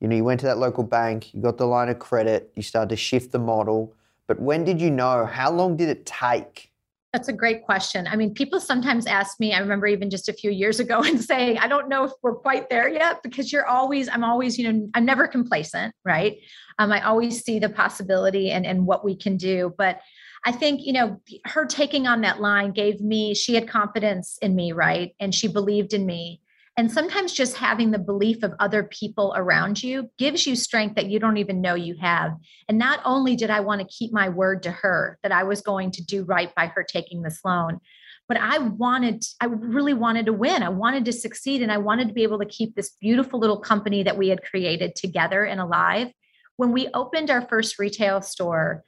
you 0.00 0.08
know 0.08 0.16
you 0.16 0.24
went 0.24 0.40
to 0.40 0.46
that 0.46 0.58
local 0.58 0.84
bank 0.84 1.32
you 1.34 1.40
got 1.40 1.56
the 1.56 1.66
line 1.66 1.88
of 1.88 1.98
credit 1.98 2.52
you 2.54 2.62
started 2.62 2.88
to 2.88 2.96
shift 2.96 3.32
the 3.32 3.38
model 3.38 3.94
but 4.26 4.40
when 4.40 4.64
did 4.64 4.80
you 4.80 4.90
know 4.90 5.24
how 5.26 5.50
long 5.50 5.76
did 5.76 5.88
it 5.88 6.04
take 6.06 6.72
that's 7.14 7.28
a 7.28 7.32
great 7.32 7.64
question. 7.64 8.08
I 8.08 8.16
mean, 8.16 8.34
people 8.34 8.58
sometimes 8.58 9.06
ask 9.06 9.38
me, 9.38 9.52
I 9.52 9.60
remember 9.60 9.86
even 9.86 10.10
just 10.10 10.28
a 10.28 10.32
few 10.32 10.50
years 10.50 10.80
ago 10.80 11.00
and 11.04 11.22
saying, 11.22 11.58
I 11.58 11.68
don't 11.68 11.88
know 11.88 12.02
if 12.02 12.10
we're 12.22 12.34
quite 12.34 12.68
there 12.68 12.88
yet 12.88 13.22
because 13.22 13.52
you're 13.52 13.66
always, 13.66 14.08
I'm 14.08 14.24
always, 14.24 14.58
you 14.58 14.72
know, 14.72 14.90
I'm 14.94 15.04
never 15.04 15.28
complacent, 15.28 15.94
right? 16.04 16.38
Um, 16.80 16.90
I 16.90 17.02
always 17.02 17.44
see 17.44 17.60
the 17.60 17.68
possibility 17.68 18.50
and, 18.50 18.66
and 18.66 18.84
what 18.84 19.04
we 19.04 19.14
can 19.14 19.36
do. 19.36 19.72
But 19.78 20.00
I 20.44 20.52
think, 20.52 20.82
you 20.84 20.92
know, 20.92 21.20
her 21.46 21.64
taking 21.64 22.06
on 22.06 22.20
that 22.20 22.40
line 22.40 22.72
gave 22.72 23.00
me, 23.00 23.34
she 23.34 23.54
had 23.54 23.68
confidence 23.68 24.38
in 24.42 24.54
me, 24.54 24.72
right? 24.72 25.14
And 25.18 25.34
she 25.34 25.48
believed 25.48 25.94
in 25.94 26.04
me. 26.04 26.40
And 26.76 26.90
sometimes 26.90 27.32
just 27.32 27.56
having 27.56 27.92
the 27.92 28.00
belief 28.00 28.42
of 28.42 28.52
other 28.58 28.82
people 28.82 29.32
around 29.36 29.82
you 29.82 30.10
gives 30.18 30.44
you 30.44 30.56
strength 30.56 30.96
that 30.96 31.08
you 31.08 31.20
don't 31.20 31.36
even 31.36 31.60
know 31.60 31.74
you 31.74 31.96
have. 32.00 32.32
And 32.68 32.78
not 32.78 33.00
only 33.04 33.36
did 33.36 33.48
I 33.48 33.60
want 33.60 33.80
to 33.80 33.86
keep 33.86 34.12
my 34.12 34.28
word 34.28 34.64
to 34.64 34.72
her 34.72 35.18
that 35.22 35.30
I 35.30 35.44
was 35.44 35.60
going 35.60 35.92
to 35.92 36.04
do 36.04 36.24
right 36.24 36.52
by 36.54 36.66
her 36.66 36.82
taking 36.82 37.22
this 37.22 37.40
loan, 37.44 37.78
but 38.26 38.38
I 38.38 38.58
wanted, 38.58 39.24
I 39.40 39.46
really 39.46 39.94
wanted 39.94 40.26
to 40.26 40.32
win. 40.32 40.62
I 40.62 40.68
wanted 40.70 41.04
to 41.04 41.12
succeed 41.12 41.62
and 41.62 41.70
I 41.70 41.78
wanted 41.78 42.08
to 42.08 42.14
be 42.14 42.24
able 42.24 42.40
to 42.40 42.46
keep 42.46 42.74
this 42.74 42.96
beautiful 43.00 43.38
little 43.38 43.60
company 43.60 44.02
that 44.02 44.18
we 44.18 44.28
had 44.28 44.42
created 44.42 44.96
together 44.96 45.44
and 45.44 45.60
alive. 45.60 46.08
When 46.56 46.72
we 46.72 46.88
opened 46.92 47.30
our 47.30 47.46
first 47.48 47.78
retail 47.78 48.20
store, 48.20 48.82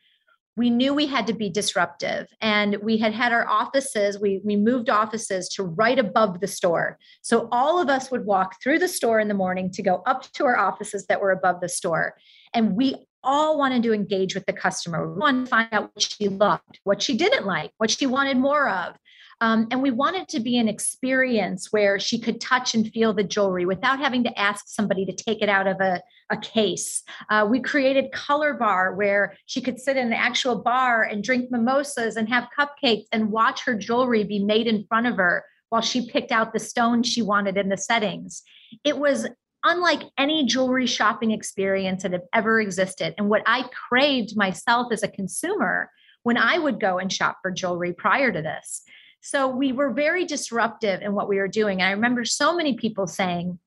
we 0.56 0.70
knew 0.70 0.94
we 0.94 1.06
had 1.06 1.26
to 1.26 1.32
be 1.32 1.50
disruptive 1.50 2.28
and 2.40 2.76
we 2.82 2.96
had 2.96 3.12
had 3.12 3.32
our 3.32 3.46
offices 3.46 4.18
we, 4.18 4.40
we 4.44 4.56
moved 4.56 4.88
offices 4.88 5.48
to 5.50 5.62
right 5.62 5.98
above 5.98 6.40
the 6.40 6.46
store. 6.46 6.98
So 7.22 7.48
all 7.52 7.80
of 7.80 7.88
us 7.88 8.10
would 8.10 8.24
walk 8.24 8.62
through 8.62 8.78
the 8.78 8.88
store 8.88 9.20
in 9.20 9.28
the 9.28 9.34
morning 9.34 9.70
to 9.72 9.82
go 9.82 10.02
up 10.06 10.30
to 10.32 10.44
our 10.46 10.58
offices 10.58 11.06
that 11.06 11.20
were 11.20 11.32
above 11.32 11.60
the 11.60 11.68
store 11.68 12.16
and 12.54 12.74
we 12.74 13.06
all 13.22 13.58
wanted 13.58 13.82
to 13.82 13.92
engage 13.92 14.34
with 14.34 14.46
the 14.46 14.52
customer. 14.52 15.12
We 15.12 15.18
wanted 15.18 15.44
to 15.46 15.50
find 15.50 15.68
out 15.72 15.90
what 15.94 16.02
she 16.02 16.28
loved 16.28 16.80
what 16.84 17.02
she 17.02 17.16
didn't 17.16 17.46
like 17.46 17.72
what 17.78 17.90
she 17.90 18.06
wanted 18.06 18.38
more 18.38 18.68
of 18.68 18.96
um, 19.40 19.68
and 19.70 19.82
we 19.82 19.90
wanted 19.90 20.28
to 20.28 20.40
be 20.40 20.56
an 20.56 20.68
experience 20.68 21.72
where 21.72 21.98
she 21.98 22.18
could 22.18 22.40
touch 22.40 22.74
and 22.74 22.90
feel 22.90 23.12
the 23.12 23.22
jewelry 23.22 23.66
without 23.66 23.98
having 23.98 24.24
to 24.24 24.38
ask 24.38 24.64
somebody 24.68 25.04
to 25.04 25.12
take 25.12 25.42
it 25.42 25.48
out 25.48 25.66
of 25.66 25.80
a, 25.80 26.02
a 26.30 26.36
case. 26.38 27.02
Uh, 27.28 27.46
we 27.48 27.60
created 27.60 28.12
Color 28.12 28.54
Bar 28.54 28.94
where 28.94 29.36
she 29.44 29.60
could 29.60 29.78
sit 29.78 29.96
in 29.96 30.06
an 30.06 30.12
actual 30.12 30.62
bar 30.62 31.02
and 31.02 31.22
drink 31.22 31.50
mimosas 31.50 32.16
and 32.16 32.28
have 32.28 32.48
cupcakes 32.58 33.06
and 33.12 33.30
watch 33.30 33.64
her 33.64 33.74
jewelry 33.74 34.24
be 34.24 34.42
made 34.42 34.66
in 34.66 34.86
front 34.86 35.06
of 35.06 35.16
her 35.16 35.44
while 35.68 35.82
she 35.82 36.08
picked 36.08 36.32
out 36.32 36.52
the 36.52 36.58
stones 36.58 37.06
she 37.06 37.22
wanted 37.22 37.56
in 37.56 37.68
the 37.68 37.76
settings. 37.76 38.42
It 38.84 38.98
was 38.98 39.28
unlike 39.64 40.02
any 40.16 40.46
jewelry 40.46 40.86
shopping 40.86 41.32
experience 41.32 42.04
that 42.04 42.12
had 42.12 42.22
ever 42.32 42.60
existed. 42.60 43.14
And 43.18 43.28
what 43.28 43.42
I 43.46 43.68
craved 43.88 44.36
myself 44.36 44.92
as 44.92 45.02
a 45.02 45.08
consumer 45.08 45.90
when 46.22 46.36
I 46.36 46.58
would 46.58 46.80
go 46.80 46.98
and 46.98 47.12
shop 47.12 47.38
for 47.42 47.50
jewelry 47.50 47.92
prior 47.92 48.32
to 48.32 48.42
this. 48.42 48.82
So 49.26 49.48
we 49.48 49.72
were 49.72 49.90
very 49.90 50.24
disruptive 50.24 51.02
in 51.02 51.12
what 51.12 51.28
we 51.28 51.38
were 51.38 51.48
doing. 51.48 51.80
And 51.80 51.88
I 51.88 51.90
remember 51.90 52.24
so 52.24 52.54
many 52.54 52.74
people 52.74 53.08
saying, 53.08 53.58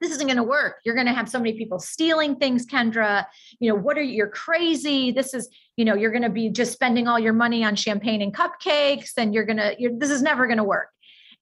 this 0.00 0.12
isn't 0.12 0.28
going 0.28 0.36
to 0.36 0.44
work. 0.44 0.76
You're 0.84 0.94
going 0.94 1.08
to 1.08 1.12
have 1.12 1.28
so 1.28 1.40
many 1.40 1.54
people 1.54 1.80
stealing 1.80 2.36
things, 2.36 2.66
Kendra. 2.66 3.24
You 3.58 3.70
know, 3.70 3.74
what 3.74 3.98
are 3.98 4.02
you? 4.02 4.14
You're 4.14 4.28
crazy. 4.28 5.10
This 5.10 5.34
is, 5.34 5.48
you 5.76 5.84
know, 5.84 5.96
you're 5.96 6.12
going 6.12 6.22
to 6.22 6.30
be 6.30 6.50
just 6.50 6.72
spending 6.72 7.08
all 7.08 7.18
your 7.18 7.32
money 7.32 7.64
on 7.64 7.74
champagne 7.74 8.22
and 8.22 8.32
cupcakes, 8.32 9.14
and 9.16 9.34
you're 9.34 9.44
going 9.44 9.56
to, 9.56 9.74
you're, 9.76 9.98
this 9.98 10.10
is 10.10 10.22
never 10.22 10.46
going 10.46 10.58
to 10.58 10.64
work. 10.64 10.90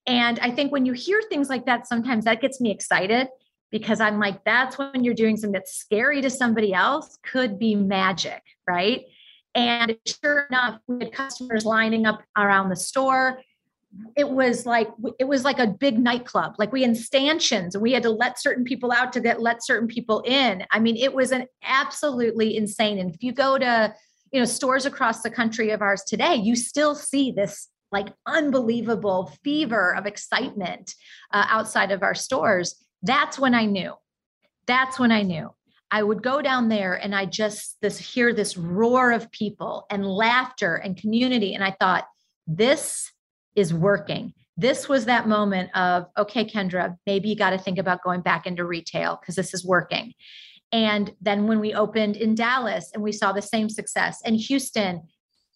And 0.07 0.39
I 0.39 0.51
think 0.51 0.73
when 0.73 0.87
you 0.87 0.95
hear 0.95 1.21
things 1.29 1.51
like 1.51 1.67
that, 1.67 1.87
sometimes 1.87 2.25
that 2.25 2.41
gets 2.41 2.63
me 2.63 2.71
excited 2.71 3.29
because 3.71 4.01
I'm 4.01 4.19
like, 4.19 4.43
that's 4.45 4.79
when 4.79 5.05
you're 5.05 5.13
doing 5.13 5.37
something 5.37 5.53
that's 5.53 5.75
scary 5.75 6.23
to 6.23 6.31
somebody 6.31 6.73
else, 6.73 7.19
could 7.23 7.59
be 7.59 7.75
magic, 7.75 8.43
right? 8.67 9.05
And 9.55 9.97
sure 10.07 10.47
enough, 10.51 10.81
we 10.87 11.05
had 11.05 11.13
customers 11.13 11.65
lining 11.65 12.07
up 12.07 12.23
around 12.37 12.71
the 12.71 12.77
store. 12.77 13.41
It 14.17 14.29
was 14.29 14.67
like 14.67 14.89
it 15.21 15.25
was 15.25 15.45
like 15.45 15.61
a 15.61 15.69
big 15.69 15.99
nightclub. 15.99 16.55
Like 16.59 16.73
we 16.73 16.83
had 16.83 16.97
stanchions 16.97 17.77
and 17.77 17.83
we 17.83 17.93
had 17.93 18.03
to 18.03 18.11
let 18.11 18.41
certain 18.41 18.65
people 18.65 18.91
out 18.91 19.13
to 19.13 19.21
get 19.21 19.41
let 19.41 19.65
certain 19.65 19.87
people 19.87 20.21
in. 20.27 20.65
I 20.73 20.81
mean, 20.81 20.97
it 20.97 21.15
was 21.15 21.31
an 21.31 21.47
absolutely 21.63 22.57
insane. 22.57 22.99
And 22.99 23.15
if 23.15 23.23
you 23.23 23.33
go 23.33 23.57
to 23.57 23.95
you 24.33 24.41
know 24.41 24.45
stores 24.45 24.85
across 24.85 25.23
the 25.23 25.31
country 25.31 25.71
of 25.71 25.81
ours 25.81 26.03
today, 26.03 26.35
you 26.35 26.57
still 26.57 26.97
see 26.97 27.31
this 27.31 27.69
like 27.93 28.09
unbelievable 28.27 29.33
fever 29.45 29.95
of 29.95 30.07
excitement 30.07 30.97
uh, 31.33 31.47
outside 31.49 31.93
of 31.93 32.03
our 32.03 32.15
stores. 32.15 32.75
That's 33.03 33.39
when 33.39 33.55
I 33.55 33.67
knew. 33.67 33.93
That's 34.67 34.99
when 34.99 35.13
I 35.13 35.23
knew 35.23 35.55
I 35.91 36.03
would 36.03 36.23
go 36.23 36.43
down 36.43 36.69
there 36.69 36.95
and 36.95 37.15
I 37.15 37.27
just 37.27 37.77
this 37.81 37.99
hear 37.99 38.33
this 38.33 38.57
roar 38.57 39.13
of 39.13 39.31
people 39.31 39.87
and 39.91 40.07
laughter 40.07 40.75
and 40.77 40.97
community. 40.97 41.55
And 41.55 41.63
I 41.63 41.77
thought, 41.79 42.07
this 42.47 43.13
is 43.55 43.73
working. 43.73 44.35
This 44.57 44.89
was 44.89 45.05
that 45.07 45.29
moment 45.29 45.77
of, 45.77 46.07
okay, 46.19 46.45
Kendra, 46.45 46.97
maybe 47.07 47.29
you 47.29 47.37
got 47.37 47.51
to 47.51 47.59
think 47.59 47.79
about 47.79 48.03
going 48.03 48.21
back 48.21 48.47
into 48.47 48.65
retail 48.65 49.19
because 49.21 49.35
this 49.35 49.55
is 49.55 49.65
working. 49.65 50.15
And 50.73 51.13
then 51.21 51.47
when 51.47 51.61
we 51.61 51.75
opened 51.75 52.17
in 52.17 52.35
Dallas 52.35 52.91
and 52.93 53.03
we 53.03 53.13
saw 53.13 53.33
the 53.33 53.43
same 53.43 53.69
success 53.69 54.21
in 54.25 54.35
Houston, 54.35 55.03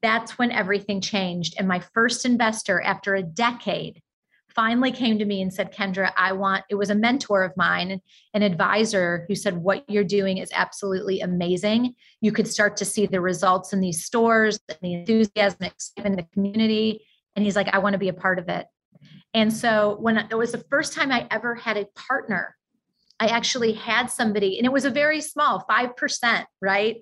that's 0.02 0.38
when 0.38 0.52
everything 0.52 1.00
changed. 1.00 1.54
And 1.58 1.66
my 1.66 1.80
first 1.80 2.24
investor, 2.24 2.80
after 2.80 3.14
a 3.14 3.22
decade, 3.22 4.00
finally 4.58 4.90
came 4.90 5.20
to 5.20 5.24
me 5.24 5.40
and 5.40 5.54
said, 5.54 5.72
Kendra, 5.72 6.10
I 6.16 6.32
want, 6.32 6.64
it 6.68 6.74
was 6.74 6.90
a 6.90 6.94
mentor 6.96 7.44
of 7.44 7.56
mine, 7.56 8.00
an 8.34 8.42
advisor 8.42 9.24
who 9.28 9.36
said, 9.36 9.56
What 9.56 9.88
you're 9.88 10.02
doing 10.02 10.38
is 10.38 10.50
absolutely 10.52 11.20
amazing. 11.20 11.94
You 12.20 12.32
could 12.32 12.48
start 12.48 12.76
to 12.78 12.84
see 12.84 13.06
the 13.06 13.20
results 13.20 13.72
in 13.72 13.80
these 13.80 14.04
stores 14.04 14.58
and 14.68 14.78
the 14.82 14.94
enthusiasm 14.94 15.70
in 16.04 16.16
the 16.16 16.26
community. 16.32 17.06
And 17.36 17.44
he's 17.44 17.54
like, 17.54 17.68
I 17.68 17.78
want 17.78 17.92
to 17.92 18.00
be 18.00 18.08
a 18.08 18.12
part 18.12 18.40
of 18.40 18.48
it. 18.48 18.66
And 19.32 19.52
so 19.52 19.96
when 20.00 20.18
it 20.18 20.36
was 20.36 20.50
the 20.50 20.64
first 20.68 20.92
time 20.92 21.12
I 21.12 21.28
ever 21.30 21.54
had 21.54 21.76
a 21.76 21.86
partner, 21.94 22.56
I 23.20 23.28
actually 23.28 23.74
had 23.74 24.10
somebody, 24.10 24.58
and 24.58 24.66
it 24.66 24.72
was 24.72 24.84
a 24.84 24.90
very 24.90 25.20
small 25.20 25.64
5%, 25.70 26.44
right? 26.60 26.96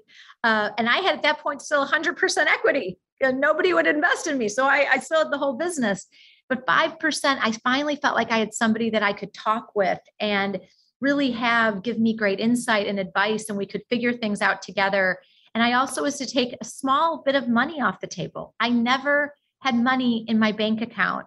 Uh, 0.44 0.68
and 0.76 0.90
I 0.90 0.98
had 0.98 1.14
at 1.14 1.22
that 1.22 1.38
point 1.38 1.62
still 1.62 1.86
100% 1.86 2.36
equity. 2.48 2.98
And 3.22 3.40
nobody 3.40 3.72
would 3.72 3.86
invest 3.86 4.26
in 4.26 4.36
me. 4.36 4.46
So 4.46 4.66
I, 4.66 4.86
I 4.92 4.98
still 4.98 5.20
had 5.20 5.32
the 5.32 5.38
whole 5.38 5.54
business. 5.54 6.06
But 6.48 6.66
5%, 6.66 7.38
I 7.42 7.52
finally 7.64 7.96
felt 7.96 8.14
like 8.14 8.30
I 8.30 8.38
had 8.38 8.54
somebody 8.54 8.90
that 8.90 9.02
I 9.02 9.12
could 9.12 9.34
talk 9.34 9.72
with 9.74 9.98
and 10.20 10.60
really 11.00 11.32
have 11.32 11.82
give 11.82 11.98
me 11.98 12.16
great 12.16 12.40
insight 12.40 12.86
and 12.86 12.98
advice, 12.98 13.48
and 13.48 13.58
we 13.58 13.66
could 13.66 13.82
figure 13.90 14.12
things 14.12 14.40
out 14.40 14.62
together. 14.62 15.18
And 15.54 15.62
I 15.62 15.72
also 15.72 16.02
was 16.02 16.18
to 16.18 16.26
take 16.26 16.54
a 16.60 16.64
small 16.64 17.22
bit 17.24 17.34
of 17.34 17.48
money 17.48 17.80
off 17.80 18.00
the 18.00 18.06
table. 18.06 18.54
I 18.60 18.68
never 18.68 19.34
had 19.60 19.74
money 19.74 20.24
in 20.28 20.38
my 20.38 20.52
bank 20.52 20.82
account 20.82 21.26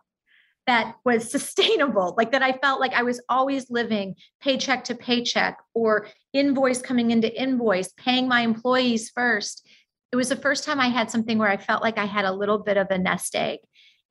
that 0.68 0.96
was 1.04 1.32
sustainable, 1.32 2.14
like 2.16 2.32
that 2.32 2.44
I 2.44 2.54
felt 2.54 2.80
like 2.80 2.94
I 2.94 3.02
was 3.02 3.20
always 3.28 3.72
living 3.72 4.16
paycheck 4.40 4.84
to 4.86 4.96
paycheck 4.96 5.58
or 5.74 6.08
invoice 6.32 6.80
coming 6.80 7.10
into 7.10 7.42
invoice, 7.42 7.92
paying 7.94 8.28
my 8.28 8.42
employees 8.42 9.10
first. 9.10 9.68
It 10.12 10.16
was 10.16 10.30
the 10.30 10.36
first 10.36 10.64
time 10.64 10.80
I 10.80 10.90
had 10.90 11.10
something 11.10 11.40
where 11.40 11.50
I 11.50 11.58
felt 11.58 11.82
like 11.82 11.98
I 11.98 12.06
had 12.06 12.26
a 12.26 12.32
little 12.32 12.60
bit 12.60 12.78
of 12.78 12.88
a 12.92 13.00
nest 13.00 13.36
egg. 13.36 13.60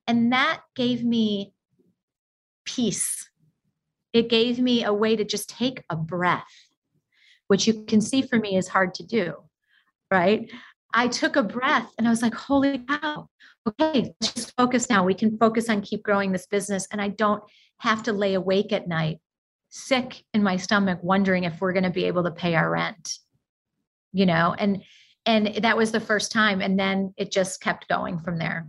And 0.09 0.33
that 0.33 0.63
gave 0.75 1.05
me 1.05 1.53
peace. 2.65 3.29
It 4.15 4.31
gave 4.31 4.59
me 4.59 4.83
a 4.83 4.93
way 4.93 5.15
to 5.15 5.25
just 5.25 5.51
take 5.51 5.85
a 5.91 5.97
breath, 5.97 6.43
which 7.47 7.67
you 7.67 7.85
can 7.85 8.01
see 8.01 8.23
for 8.23 8.39
me 8.39 8.57
is 8.57 8.69
hard 8.69 8.95
to 8.95 9.07
do. 9.07 9.35
Right. 10.11 10.51
I 10.95 11.09
took 11.09 11.37
a 11.37 11.43
breath 11.43 11.93
and 11.99 12.07
I 12.07 12.11
was 12.11 12.23
like, 12.23 12.35
holy 12.35 12.79
cow. 12.79 13.29
Okay, 13.69 14.15
let's 14.21 14.33
just 14.33 14.57
focus 14.57 14.89
now. 14.89 15.05
We 15.05 15.13
can 15.13 15.37
focus 15.37 15.69
on 15.69 15.83
keep 15.83 16.03
growing 16.03 16.33
this 16.33 16.47
business. 16.47 16.89
And 16.91 17.03
I 17.03 17.09
don't 17.09 17.43
have 17.81 18.03
to 18.05 18.15
lay 18.15 18.33
awake 18.33 18.73
at 18.73 18.89
night, 18.89 19.19
sick 19.69 20.25
in 20.33 20.43
my 20.43 20.57
stomach, 20.57 21.01
wondering 21.03 21.45
if 21.45 21.61
we're 21.61 21.75
going 21.75 21.85
to 21.85 21.91
be 21.91 22.07
able 22.07 22.25
to 22.25 22.31
pay 22.31 22.55
our 22.55 22.71
rent. 22.71 23.19
You 24.13 24.25
know, 24.25 24.55
and 24.59 24.83
and 25.27 25.57
that 25.57 25.77
was 25.77 25.93
the 25.93 26.01
first 26.01 26.33
time. 26.33 26.63
And 26.63 26.81
then 26.81 27.13
it 27.19 27.31
just 27.31 27.61
kept 27.61 27.89
going 27.89 28.21
from 28.21 28.39
there. 28.39 28.67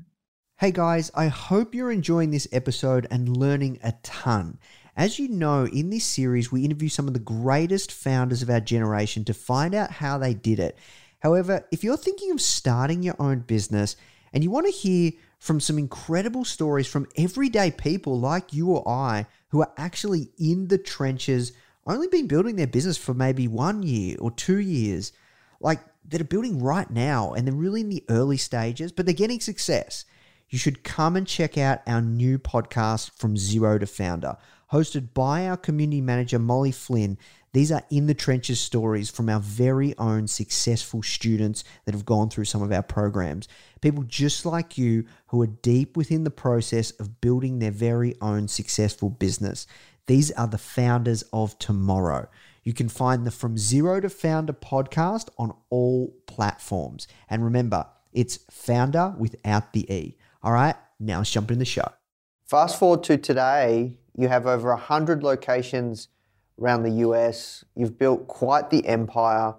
Hey 0.60 0.72
guys, 0.72 1.10
I 1.16 1.28
hope 1.28 1.74
you're 1.74 1.90
enjoying 1.90 2.32
this 2.32 2.46
episode 2.52 3.08
and 3.10 3.38
learning 3.38 3.80
a 3.82 3.94
ton. 4.04 4.60
As 4.94 5.18
you 5.18 5.30
know, 5.30 5.66
in 5.66 5.90
this 5.90 6.04
series, 6.04 6.52
we 6.52 6.66
interview 6.66 6.90
some 6.90 7.08
of 7.08 7.14
the 7.14 7.20
greatest 7.22 7.94
founders 7.94 8.42
of 8.42 8.50
our 8.50 8.60
generation 8.60 9.24
to 9.24 9.34
find 9.34 9.74
out 9.74 9.90
how 9.90 10.18
they 10.18 10.34
did 10.34 10.60
it. 10.60 10.78
However, 11.20 11.66
if 11.72 11.82
you're 11.82 11.96
thinking 11.96 12.32
of 12.32 12.42
starting 12.42 13.02
your 13.04 13.16
own 13.20 13.40
business 13.40 13.96
and 14.34 14.44
you 14.44 14.52
want 14.52 14.66
to 14.66 14.74
hear 14.74 15.14
from 15.38 15.62
some 15.62 15.80
incredible 15.80 16.44
stories 16.44 16.88
from 16.88 17.08
everyday 17.16 17.72
people 17.72 18.20
like 18.20 18.52
you 18.52 18.70
or 18.70 18.86
I 18.86 19.28
who 19.52 19.62
are 19.62 19.72
actually 19.78 20.30
in 20.38 20.68
the 20.68 20.78
trenches, 20.78 21.54
only 21.88 22.10
been 22.10 22.28
building 22.28 22.58
their 22.58 22.68
business 22.68 22.98
for 22.98 23.14
maybe 23.14 23.48
one 23.48 23.82
year 23.82 24.18
or 24.20 24.30
two 24.30 24.60
years, 24.60 25.14
like 25.62 25.80
that 26.10 26.20
are 26.20 26.26
building 26.26 26.62
right 26.62 26.90
now 26.90 27.32
and 27.32 27.48
they're 27.48 27.56
really 27.56 27.80
in 27.80 27.88
the 27.88 28.04
early 28.10 28.36
stages, 28.36 28.92
but 28.92 29.06
they're 29.06 29.16
getting 29.16 29.40
success 29.40 30.04
you 30.50 30.58
should 30.58 30.84
come 30.84 31.16
and 31.16 31.28
check 31.28 31.58
out 31.58 31.82
our 31.86 32.02
new 32.02 32.40
podcast, 32.40 33.12
From 33.12 33.38
Zero 33.38 33.78
to 33.78 33.86
Founder, 33.86 34.36
hosted 34.72 35.14
by 35.14 35.48
our 35.48 35.58
community 35.58 36.02
manager, 36.02 36.40
Molly 36.40 36.72
Flynn. 36.72 37.18
These 37.54 37.72
are 37.72 37.84
in 37.90 38.08
the 38.08 38.14
trenches 38.14 38.60
stories 38.60 39.10
from 39.10 39.30
our 39.30 39.40
very 39.40 39.96
own 39.98 40.28
successful 40.28 41.02
students 41.02 41.64
that 41.86 41.94
have 41.94 42.06
gone 42.06 42.30
through 42.30 42.46
some 42.46 42.62
of 42.62 42.72
our 42.72 42.84
programs. 42.84 43.48
People 43.82 44.04
just 44.04 44.46
like 44.46 44.78
you 44.78 45.06
who 45.28 45.42
are 45.42 45.48
deep 45.48 45.96
within 45.96 46.24
the 46.24 46.32
process 46.32 46.92
of 46.92 47.22
building 47.22 47.60
their 47.60 47.72
very 47.72 48.16
own 48.22 48.48
successful 48.48 49.10
business. 49.10 49.68
These 50.08 50.32
are 50.32 50.48
the 50.48 50.58
founders 50.58 51.24
of 51.32 51.58
tomorrow. 51.60 52.28
You 52.64 52.74
can 52.74 52.90
find 52.90 53.26
the 53.26 53.32
From 53.32 53.58
Zero 53.58 54.00
to 54.00 54.10
Founder 54.10 54.54
podcast 54.54 55.30
on 55.38 55.56
all 55.70 56.16
platforms. 56.28 57.08
And 57.30 57.44
remember, 57.44 57.86
It's 58.12 58.40
Foundr 58.52 59.16
without 59.18 59.74
the 59.74 59.92
E. 59.92 60.18
All 60.42 60.54
right, 60.54 60.76
now 61.00 61.18
let's 61.18 61.32
jump 61.32 61.52
in 61.52 61.60
the 61.60 61.66
show. 61.66 61.88
Fast 62.46 62.80
forward 62.80 63.04
to 63.04 63.18
today, 63.18 63.98
you 64.18 64.30
have 64.30 64.48
over 64.48 64.70
100 64.70 65.22
locations 65.22 66.08
around 66.60 66.84
the 66.84 66.92
US. 67.08 67.66
You've 67.76 67.98
built 67.98 68.28
quite 68.28 68.70
the 68.70 68.86
empire. 68.88 69.56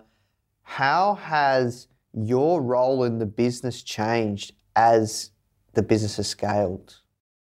How 0.62 1.14
has 1.14 1.86
your 2.14 2.62
role 2.62 3.04
in 3.04 3.18
the 3.18 3.26
business 3.26 3.82
changed 3.82 4.52
as 4.74 5.30
the 5.74 5.82
business 5.82 6.16
has 6.16 6.28
scaled? 6.28 6.96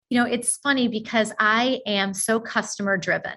You 0.09 0.19
know, 0.19 0.29
it's 0.29 0.57
funny 0.57 0.87
because 0.87 1.31
I 1.39 1.81
am 1.85 2.13
so 2.13 2.39
customer 2.39 2.97
driven 2.97 3.33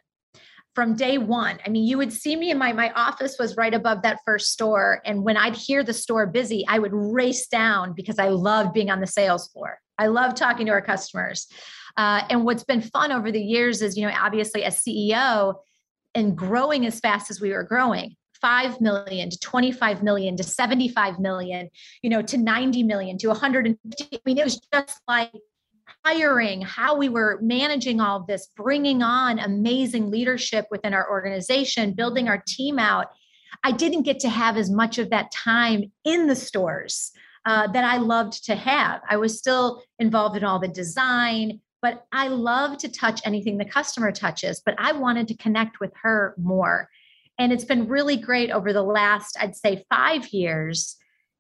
from 0.74 0.94
day 0.94 1.18
one. 1.18 1.58
I 1.66 1.68
mean, 1.68 1.86
you 1.86 1.98
would 1.98 2.12
see 2.12 2.36
me 2.36 2.50
in 2.50 2.58
my 2.58 2.72
my 2.72 2.90
office 2.92 3.36
was 3.38 3.56
right 3.56 3.74
above 3.74 4.02
that 4.02 4.20
first 4.24 4.52
store, 4.52 5.02
and 5.04 5.24
when 5.24 5.36
I'd 5.36 5.56
hear 5.56 5.82
the 5.82 5.92
store 5.92 6.26
busy, 6.26 6.64
I 6.68 6.78
would 6.78 6.92
race 6.94 7.46
down 7.48 7.92
because 7.92 8.18
I 8.18 8.28
loved 8.28 8.72
being 8.72 8.90
on 8.90 9.00
the 9.00 9.06
sales 9.06 9.48
floor. 9.48 9.78
I 10.00 10.06
love 10.06 10.34
talking 10.34 10.66
to 10.66 10.72
our 10.72 10.80
customers. 10.80 11.46
Uh, 11.96 12.22
and 12.30 12.44
what's 12.44 12.64
been 12.64 12.80
fun 12.80 13.12
over 13.12 13.30
the 13.30 13.40
years 13.40 13.82
is, 13.82 13.96
you 13.98 14.06
know, 14.06 14.14
obviously 14.18 14.64
as 14.64 14.82
CEO 14.82 15.54
and 16.14 16.36
growing 16.36 16.86
as 16.86 16.98
fast 17.00 17.30
as 17.30 17.40
we 17.40 17.50
were 17.52 17.62
growing, 17.62 18.16
5 18.40 18.80
million 18.80 19.28
to 19.28 19.38
25 19.38 20.02
million 20.02 20.36
to 20.38 20.42
75 20.42 21.18
million, 21.18 21.68
you 22.00 22.08
know, 22.08 22.22
to 22.22 22.38
90 22.38 22.82
million 22.84 23.18
to 23.18 23.28
150. 23.28 24.16
I 24.16 24.18
mean, 24.24 24.38
it 24.38 24.44
was 24.44 24.58
just 24.72 25.00
like 25.06 25.32
hiring, 26.06 26.62
how 26.62 26.96
we 26.96 27.10
were 27.10 27.38
managing 27.42 28.00
all 28.00 28.20
of 28.20 28.26
this, 28.26 28.48
bringing 28.56 29.02
on 29.02 29.38
amazing 29.38 30.10
leadership 30.10 30.66
within 30.70 30.94
our 30.94 31.10
organization, 31.10 31.92
building 31.92 32.26
our 32.28 32.42
team 32.46 32.78
out. 32.78 33.08
I 33.62 33.72
didn't 33.72 34.04
get 34.04 34.20
to 34.20 34.30
have 34.30 34.56
as 34.56 34.70
much 34.70 34.96
of 34.96 35.10
that 35.10 35.30
time 35.30 35.92
in 36.04 36.26
the 36.26 36.36
stores 36.36 37.12
uh, 37.46 37.66
that 37.68 37.84
I 37.84 37.96
loved 37.96 38.44
to 38.46 38.54
have. 38.54 39.00
I 39.08 39.16
was 39.16 39.38
still 39.38 39.82
involved 39.98 40.36
in 40.36 40.44
all 40.44 40.58
the 40.58 40.68
design, 40.68 41.60
but 41.82 42.04
I 42.12 42.28
love 42.28 42.78
to 42.78 42.88
touch 42.88 43.20
anything 43.24 43.56
the 43.56 43.64
customer 43.64 44.12
touches, 44.12 44.62
but 44.64 44.74
I 44.78 44.92
wanted 44.92 45.28
to 45.28 45.36
connect 45.36 45.80
with 45.80 45.92
her 46.02 46.34
more. 46.36 46.88
And 47.38 47.52
it's 47.52 47.64
been 47.64 47.88
really 47.88 48.16
great 48.16 48.50
over 48.50 48.72
the 48.72 48.82
last, 48.82 49.36
I'd 49.40 49.56
say, 49.56 49.84
five 49.88 50.28
years. 50.28 50.96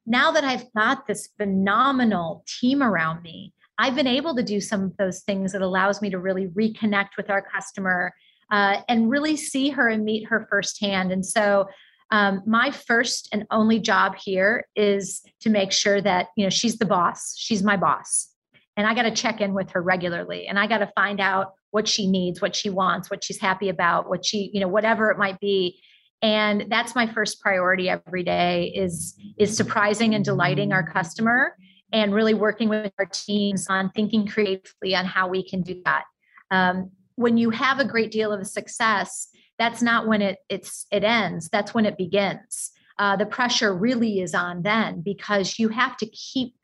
Now 0.06 0.32
that 0.32 0.44
I've 0.44 0.72
got 0.72 1.06
this 1.06 1.28
phenomenal 1.36 2.42
team 2.60 2.82
around 2.82 3.22
me, 3.22 3.52
I've 3.78 3.94
been 3.94 4.06
able 4.06 4.34
to 4.36 4.42
do 4.42 4.60
some 4.60 4.84
of 4.84 4.96
those 4.96 5.20
things 5.20 5.52
that 5.52 5.62
allows 5.62 6.00
me 6.00 6.10
to 6.10 6.18
really 6.18 6.48
reconnect 6.48 7.10
with 7.18 7.28
our 7.28 7.42
customer 7.42 8.14
uh, 8.50 8.80
and 8.88 9.10
really 9.10 9.36
see 9.36 9.70
her 9.70 9.88
and 9.88 10.04
meet 10.04 10.26
her 10.28 10.46
firsthand. 10.50 11.12
And 11.12 11.24
so, 11.24 11.68
um, 12.10 12.42
my 12.46 12.70
first 12.70 13.28
and 13.32 13.46
only 13.50 13.78
job 13.78 14.16
here 14.16 14.66
is 14.74 15.22
to 15.40 15.50
make 15.50 15.72
sure 15.72 16.00
that 16.00 16.28
you 16.36 16.44
know 16.44 16.50
she's 16.50 16.78
the 16.78 16.86
boss. 16.86 17.34
She's 17.36 17.62
my 17.62 17.76
boss, 17.76 18.28
and 18.76 18.86
I 18.86 18.94
got 18.94 19.02
to 19.02 19.12
check 19.12 19.40
in 19.40 19.54
with 19.54 19.70
her 19.70 19.82
regularly, 19.82 20.46
and 20.46 20.58
I 20.58 20.66
got 20.66 20.78
to 20.78 20.90
find 20.94 21.20
out 21.20 21.52
what 21.70 21.86
she 21.86 22.10
needs, 22.10 22.40
what 22.40 22.56
she 22.56 22.68
wants, 22.68 23.10
what 23.10 23.22
she's 23.22 23.38
happy 23.38 23.68
about, 23.68 24.08
what 24.08 24.24
she 24.24 24.50
you 24.52 24.60
know 24.60 24.68
whatever 24.68 25.10
it 25.10 25.18
might 25.18 25.38
be 25.40 25.80
and 26.22 26.66
that's 26.68 26.94
my 26.94 27.06
first 27.06 27.40
priority 27.40 27.88
every 27.88 28.22
day 28.22 28.72
is 28.76 29.16
is 29.38 29.56
surprising 29.56 30.14
and 30.14 30.24
delighting 30.24 30.72
our 30.72 30.86
customer 30.86 31.56
and 31.92 32.14
really 32.14 32.34
working 32.34 32.68
with 32.68 32.92
our 32.98 33.06
teams 33.06 33.66
on 33.68 33.90
thinking 33.90 34.26
creatively 34.26 34.94
on 34.94 35.06
how 35.06 35.28
we 35.28 35.46
can 35.46 35.62
do 35.62 35.80
that. 35.84 36.04
Um, 36.50 36.90
when 37.16 37.36
you 37.36 37.50
have 37.50 37.80
a 37.80 37.84
great 37.84 38.10
deal 38.10 38.32
of 38.32 38.46
success, 38.46 39.28
that's 39.60 39.82
not 39.82 40.08
when 40.08 40.22
it 40.22 40.38
it's 40.48 40.86
it 40.90 41.04
ends. 41.04 41.48
That's 41.50 41.74
when 41.74 41.86
it 41.86 41.96
begins. 41.96 42.72
Uh, 42.98 43.14
the 43.16 43.26
pressure 43.26 43.74
really 43.74 44.20
is 44.20 44.34
on 44.34 44.62
then 44.62 45.02
because 45.02 45.58
you 45.58 45.68
have 45.68 45.96
to 45.98 46.06
keep 46.06 46.54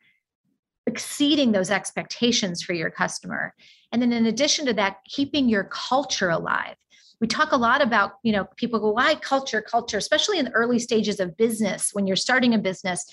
exceeding 0.85 1.51
those 1.51 1.71
expectations 1.71 2.61
for 2.61 2.73
your 2.73 2.89
customer. 2.89 3.53
And 3.91 4.01
then 4.01 4.11
in 4.11 4.25
addition 4.25 4.65
to 4.65 4.73
that, 4.73 4.97
keeping 5.07 5.47
your 5.47 5.65
culture 5.65 6.29
alive. 6.29 6.75
We 7.19 7.27
talk 7.27 7.51
a 7.51 7.57
lot 7.57 7.81
about, 7.81 8.13
you 8.23 8.31
know, 8.31 8.47
people 8.57 8.79
go, 8.79 8.91
why 8.91 9.15
culture, 9.15 9.61
culture, 9.61 9.97
especially 9.97 10.37
in 10.37 10.45
the 10.45 10.51
early 10.51 10.77
stages 10.77 11.19
of 11.19 11.35
business 11.35 11.89
when 11.93 12.05
you're 12.05 12.15
starting 12.15 12.53
a 12.53 12.59
business 12.59 13.05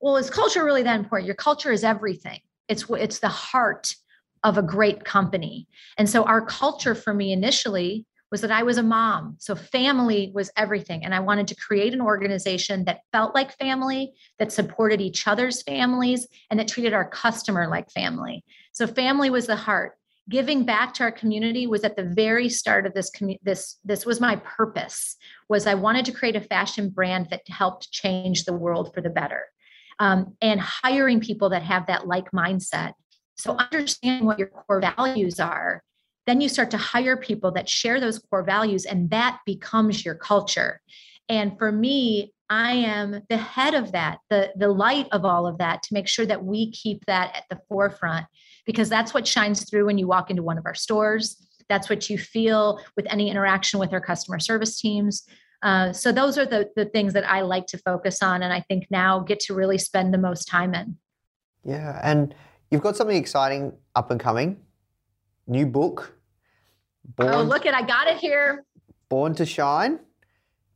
well 0.00 0.16
is 0.16 0.30
culture 0.30 0.64
really 0.64 0.82
that 0.82 0.98
important 0.98 1.26
your 1.26 1.34
culture 1.34 1.72
is 1.72 1.84
everything 1.84 2.40
it's 2.68 2.84
it's 2.90 3.18
the 3.18 3.28
heart 3.28 3.94
of 4.44 4.56
a 4.58 4.62
great 4.62 5.04
company 5.04 5.66
and 5.96 6.08
so 6.08 6.22
our 6.24 6.44
culture 6.44 6.94
for 6.94 7.12
me 7.12 7.32
initially 7.32 8.06
was 8.30 8.42
that 8.42 8.50
I 8.50 8.62
was 8.62 8.78
a 8.78 8.82
mom. 8.82 9.36
So 9.38 9.54
family 9.54 10.30
was 10.34 10.50
everything. 10.56 11.04
And 11.04 11.14
I 11.14 11.20
wanted 11.20 11.48
to 11.48 11.56
create 11.56 11.94
an 11.94 12.00
organization 12.00 12.84
that 12.84 13.00
felt 13.12 13.34
like 13.34 13.56
family, 13.56 14.12
that 14.38 14.52
supported 14.52 15.00
each 15.00 15.26
other's 15.26 15.62
families, 15.62 16.26
and 16.50 16.60
that 16.60 16.68
treated 16.68 16.92
our 16.92 17.08
customer 17.08 17.68
like 17.68 17.90
family. 17.90 18.44
So 18.72 18.86
family 18.86 19.30
was 19.30 19.46
the 19.46 19.56
heart. 19.56 19.92
Giving 20.28 20.64
back 20.64 20.92
to 20.94 21.04
our 21.04 21.12
community 21.12 21.66
was 21.66 21.84
at 21.84 21.96
the 21.96 22.04
very 22.04 22.50
start 22.50 22.84
of 22.84 22.92
this 22.92 23.10
this 23.42 23.78
this 23.82 24.04
was 24.04 24.20
my 24.20 24.36
purpose 24.36 25.16
was 25.48 25.66
I 25.66 25.74
wanted 25.74 26.04
to 26.04 26.12
create 26.12 26.36
a 26.36 26.40
fashion 26.42 26.90
brand 26.90 27.28
that 27.30 27.48
helped 27.48 27.90
change 27.90 28.44
the 28.44 28.52
world 28.52 28.92
for 28.92 29.00
the 29.00 29.08
better 29.08 29.46
um, 29.98 30.36
and 30.40 30.60
hiring 30.60 31.20
people 31.20 31.50
that 31.50 31.62
have 31.62 31.86
that 31.86 32.06
like 32.06 32.30
mindset. 32.30 32.92
So, 33.36 33.56
understanding 33.56 34.26
what 34.26 34.38
your 34.38 34.48
core 34.48 34.80
values 34.80 35.40
are, 35.40 35.82
then 36.28 36.40
you 36.40 36.48
start 36.48 36.70
to 36.72 36.76
hire 36.76 37.16
people 37.16 37.50
that 37.52 37.68
share 37.68 38.00
those 38.00 38.18
core 38.18 38.42
values, 38.42 38.84
and 38.84 39.08
that 39.10 39.40
becomes 39.46 40.04
your 40.04 40.14
culture. 40.14 40.80
And 41.28 41.56
for 41.58 41.72
me, 41.72 42.34
I 42.50 42.72
am 42.72 43.22
the 43.28 43.36
head 43.36 43.74
of 43.74 43.92
that, 43.92 44.18
the, 44.30 44.52
the 44.56 44.68
light 44.68 45.06
of 45.12 45.24
all 45.24 45.46
of 45.46 45.58
that 45.58 45.82
to 45.84 45.94
make 45.94 46.08
sure 46.08 46.26
that 46.26 46.44
we 46.44 46.70
keep 46.70 47.04
that 47.06 47.34
at 47.34 47.44
the 47.50 47.60
forefront 47.68 48.26
because 48.64 48.88
that's 48.88 49.12
what 49.12 49.26
shines 49.26 49.68
through 49.68 49.86
when 49.86 49.98
you 49.98 50.06
walk 50.06 50.30
into 50.30 50.42
one 50.42 50.58
of 50.58 50.66
our 50.66 50.74
stores. 50.74 51.46
That's 51.68 51.90
what 51.90 52.08
you 52.08 52.18
feel 52.18 52.80
with 52.96 53.06
any 53.10 53.30
interaction 53.30 53.78
with 53.78 53.92
our 53.92 54.00
customer 54.00 54.38
service 54.38 54.80
teams. 54.80 55.24
Uh, 55.62 55.92
so 55.92 56.12
those 56.12 56.38
are 56.38 56.46
the 56.46 56.70
the 56.76 56.84
things 56.84 57.14
that 57.14 57.28
I 57.28 57.40
like 57.40 57.66
to 57.68 57.78
focus 57.78 58.22
on, 58.22 58.42
and 58.42 58.52
I 58.52 58.60
think 58.68 58.86
now 58.90 59.20
get 59.20 59.40
to 59.40 59.54
really 59.54 59.76
spend 59.76 60.14
the 60.14 60.18
most 60.18 60.44
time 60.44 60.72
in. 60.72 60.96
Yeah, 61.64 62.00
and 62.02 62.34
you've 62.70 62.80
got 62.80 62.96
something 62.96 63.16
exciting 63.16 63.72
up 63.96 64.10
and 64.10 64.20
coming. 64.20 64.58
New 65.48 65.66
book. 65.66 66.17
Born, 67.16 67.34
oh, 67.34 67.42
look 67.42 67.66
it! 67.66 67.74
I 67.74 67.82
got 67.82 68.06
it 68.08 68.18
here. 68.18 68.64
Born 69.08 69.34
to 69.36 69.46
Shine. 69.46 70.00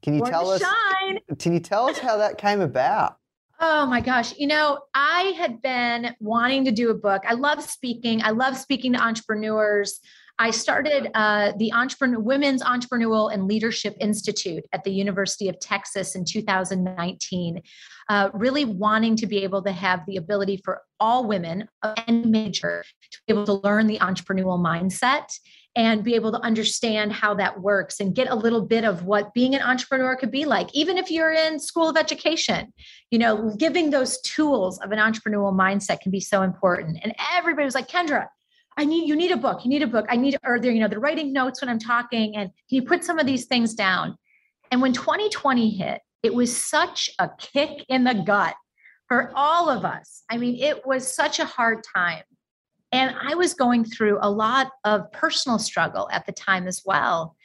Can 0.02 0.14
you 0.14 0.20
Born 0.20 0.30
tell 0.30 0.50
us? 0.50 0.62
Shine. 0.62 1.18
Can 1.38 1.52
you 1.52 1.60
tell 1.60 1.88
us 1.88 1.98
how 1.98 2.16
that 2.16 2.38
came 2.38 2.60
about? 2.60 3.16
Oh 3.60 3.86
my 3.86 4.00
gosh. 4.00 4.36
You 4.36 4.48
know, 4.48 4.80
I 4.92 5.34
had 5.36 5.62
been 5.62 6.16
wanting 6.18 6.64
to 6.64 6.72
do 6.72 6.90
a 6.90 6.94
book. 6.94 7.22
I 7.28 7.34
love 7.34 7.62
speaking. 7.62 8.20
I 8.22 8.30
love 8.30 8.56
speaking 8.56 8.94
to 8.94 9.00
entrepreneurs. 9.00 10.00
I 10.38 10.50
started 10.50 11.08
uh, 11.14 11.52
the 11.58 11.72
entrepreneur, 11.72 12.18
Women's 12.18 12.64
Entrepreneurial 12.64 13.32
and 13.32 13.46
Leadership 13.46 13.96
Institute 14.00 14.64
at 14.72 14.82
the 14.82 14.90
University 14.90 15.48
of 15.48 15.60
Texas 15.60 16.16
in 16.16 16.24
2019, 16.24 17.62
uh, 18.08 18.30
really 18.32 18.64
wanting 18.64 19.14
to 19.16 19.26
be 19.28 19.44
able 19.44 19.62
to 19.62 19.70
have 19.70 20.00
the 20.08 20.16
ability 20.16 20.60
for 20.64 20.82
all 20.98 21.28
women 21.28 21.68
of 21.82 21.94
any 22.08 22.26
major 22.26 22.84
to 23.12 23.18
be 23.28 23.32
able 23.32 23.44
to 23.44 23.60
learn 23.64 23.86
the 23.86 23.98
entrepreneurial 23.98 24.58
mindset 24.58 25.26
and 25.74 26.04
be 26.04 26.14
able 26.14 26.30
to 26.32 26.40
understand 26.40 27.12
how 27.12 27.32
that 27.34 27.60
works 27.60 27.98
and 27.98 28.14
get 28.14 28.28
a 28.28 28.34
little 28.34 28.60
bit 28.60 28.84
of 28.84 29.04
what 29.04 29.32
being 29.32 29.54
an 29.54 29.62
entrepreneur 29.62 30.14
could 30.16 30.30
be 30.30 30.44
like 30.44 30.68
even 30.74 30.98
if 30.98 31.10
you're 31.10 31.32
in 31.32 31.58
school 31.58 31.88
of 31.88 31.96
education 31.96 32.72
you 33.10 33.18
know 33.18 33.54
giving 33.56 33.90
those 33.90 34.20
tools 34.20 34.78
of 34.80 34.92
an 34.92 34.98
entrepreneurial 34.98 35.54
mindset 35.54 36.00
can 36.00 36.12
be 36.12 36.20
so 36.20 36.42
important 36.42 36.98
and 37.02 37.14
everybody 37.34 37.64
was 37.64 37.74
like 37.74 37.88
kendra 37.88 38.26
I 38.76 38.84
need 38.84 39.06
you 39.06 39.16
need 39.16 39.32
a 39.32 39.36
book. 39.36 39.64
You 39.64 39.68
need 39.68 39.82
a 39.82 39.86
book. 39.86 40.06
I 40.08 40.16
need 40.16 40.36
or 40.44 40.58
they're 40.58 40.72
you 40.72 40.80
know 40.80 40.88
they're 40.88 41.00
writing 41.00 41.32
notes 41.32 41.60
when 41.60 41.68
I'm 41.68 41.78
talking 41.78 42.36
and 42.36 42.50
can 42.68 42.76
you 42.76 42.82
put 42.82 43.04
some 43.04 43.18
of 43.18 43.26
these 43.26 43.46
things 43.46 43.74
down? 43.74 44.16
And 44.70 44.80
when 44.80 44.92
2020 44.92 45.70
hit, 45.70 46.00
it 46.22 46.34
was 46.34 46.56
such 46.56 47.10
a 47.18 47.28
kick 47.38 47.84
in 47.88 48.04
the 48.04 48.14
gut 48.14 48.54
for 49.08 49.30
all 49.34 49.68
of 49.68 49.84
us. 49.84 50.22
I 50.30 50.38
mean, 50.38 50.56
it 50.56 50.86
was 50.86 51.14
such 51.14 51.38
a 51.38 51.44
hard 51.44 51.84
time. 51.94 52.22
And 52.92 53.14
I 53.20 53.34
was 53.34 53.54
going 53.54 53.84
through 53.84 54.18
a 54.20 54.30
lot 54.30 54.70
of 54.84 55.10
personal 55.12 55.58
struggle 55.58 56.08
at 56.12 56.26
the 56.26 56.32
time 56.32 56.66
as 56.66 56.82
well. 56.84 57.36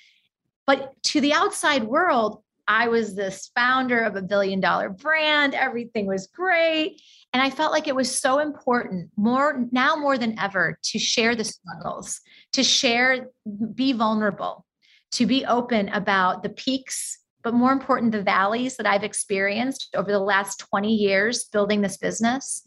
But 0.65 0.91
to 1.03 1.21
the 1.21 1.33
outside 1.33 1.86
world, 1.86 2.43
I 2.67 2.89
was 2.89 3.15
this 3.15 3.49
founder 3.55 4.01
of 4.01 4.17
a 4.17 4.21
billion 4.21 4.60
dollar 4.60 4.89
brand. 4.89 5.55
Everything 5.55 6.05
was 6.05 6.27
great. 6.27 7.01
And 7.33 7.41
I 7.41 7.49
felt 7.49 7.71
like 7.71 7.88
it 7.88 7.95
was 7.95 8.13
so 8.13 8.39
important, 8.39 9.10
more 9.15 9.65
now 9.71 9.95
more 9.95 10.17
than 10.17 10.38
ever, 10.38 10.77
to 10.83 10.99
share 10.99 11.36
the 11.36 11.45
struggles, 11.45 12.19
to 12.53 12.63
share, 12.63 13.27
be 13.73 13.93
vulnerable, 13.93 14.65
to 15.12 15.25
be 15.25 15.45
open 15.45 15.88
about 15.89 16.43
the 16.43 16.49
peaks, 16.49 17.19
but 17.41 17.53
more 17.53 17.71
important, 17.71 18.12
the 18.12 18.21
valleys 18.21 18.75
that 18.75 18.86
I've 18.86 19.03
experienced 19.03 19.89
over 19.95 20.12
the 20.12 20.19
last 20.19 20.60
20 20.60 20.93
years 20.93 21.45
building 21.45 21.81
this 21.81 21.97
business. 21.97 22.63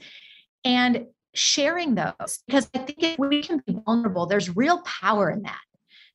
And 0.65 1.07
sharing 1.35 1.95
those 1.95 2.41
because 2.47 2.69
I 2.75 2.79
think 2.79 3.03
if 3.03 3.19
we 3.19 3.43
can 3.43 3.63
be 3.67 3.77
vulnerable, 3.87 4.27
there's 4.27 4.57
real 4.57 4.83
power 4.83 5.31
in 5.31 5.43
that. 5.43 5.61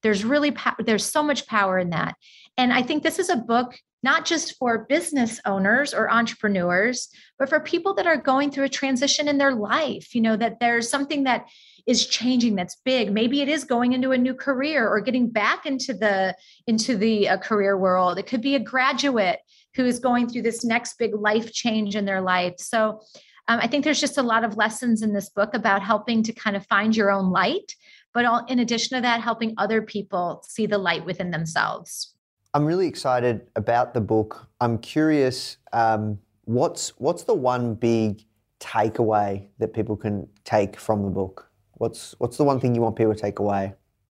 There's 0.03 0.23
really 0.23 0.51
po- 0.51 0.75
there's 0.79 1.05
so 1.05 1.23
much 1.23 1.47
power 1.47 1.79
in 1.79 1.89
that. 1.91 2.15
And 2.57 2.71
I 2.71 2.81
think 2.81 3.03
this 3.03 3.19
is 3.19 3.29
a 3.29 3.35
book 3.35 3.75
not 4.03 4.23
just 4.23 4.55
for 4.57 4.85
business 4.87 5.41
owners 5.45 5.91
or 5.91 6.11
entrepreneurs, 6.11 7.09
but 7.39 7.49
for 7.49 7.59
people 7.59 7.95
that 7.95 8.05
are 8.05 8.17
going 8.17 8.51
through 8.51 8.65
a 8.65 8.69
transition 8.69 9.27
in 9.27 9.39
their 9.39 9.55
life, 9.55 10.13
you 10.13 10.21
know, 10.21 10.37
that 10.37 10.59
there's 10.59 10.87
something 10.87 11.23
that 11.23 11.47
is 11.87 12.05
changing 12.05 12.55
that's 12.55 12.77
big. 12.85 13.11
Maybe 13.11 13.41
it 13.41 13.49
is 13.49 13.63
going 13.63 13.93
into 13.93 14.11
a 14.11 14.17
new 14.17 14.35
career 14.35 14.87
or 14.87 15.01
getting 15.01 15.29
back 15.29 15.65
into 15.65 15.93
the 15.93 16.35
into 16.67 16.95
the 16.97 17.29
uh, 17.29 17.37
career 17.37 17.77
world. 17.77 18.19
It 18.19 18.27
could 18.27 18.41
be 18.41 18.55
a 18.55 18.59
graduate 18.59 19.39
who 19.75 19.85
is 19.85 19.99
going 19.99 20.29
through 20.29 20.43
this 20.43 20.63
next 20.63 20.97
big 20.99 21.15
life 21.15 21.51
change 21.51 21.95
in 21.95 22.05
their 22.05 22.21
life. 22.21 22.53
So 22.59 23.01
um, 23.47 23.59
i 23.59 23.67
think 23.67 23.83
there's 23.83 23.99
just 23.99 24.17
a 24.17 24.23
lot 24.23 24.43
of 24.43 24.57
lessons 24.57 25.01
in 25.01 25.13
this 25.13 25.29
book 25.29 25.53
about 25.53 25.81
helping 25.81 26.23
to 26.23 26.33
kind 26.33 26.55
of 26.55 26.65
find 26.67 26.95
your 26.95 27.11
own 27.11 27.31
light 27.31 27.75
but 28.13 28.25
all, 28.25 28.45
in 28.45 28.59
addition 28.59 28.95
to 28.95 29.01
that 29.01 29.21
helping 29.21 29.53
other 29.57 29.81
people 29.81 30.41
see 30.47 30.65
the 30.65 30.77
light 30.77 31.05
within 31.05 31.31
themselves 31.31 32.15
i'm 32.53 32.65
really 32.65 32.87
excited 32.87 33.47
about 33.55 33.93
the 33.93 34.01
book 34.01 34.47
i'm 34.61 34.77
curious 34.77 35.57
um, 35.73 36.17
what's 36.45 36.89
what's 36.99 37.23
the 37.23 37.33
one 37.33 37.75
big 37.75 38.23
takeaway 38.59 39.47
that 39.59 39.73
people 39.73 39.97
can 39.97 40.27
take 40.43 40.79
from 40.79 41.03
the 41.03 41.09
book 41.09 41.49
What's 41.75 42.15
what's 42.19 42.37
the 42.37 42.43
one 42.43 42.59
thing 42.59 42.73
you 42.73 42.81
want 42.81 42.95
people 42.95 43.13
to 43.13 43.19
take 43.19 43.39
away? 43.39 43.73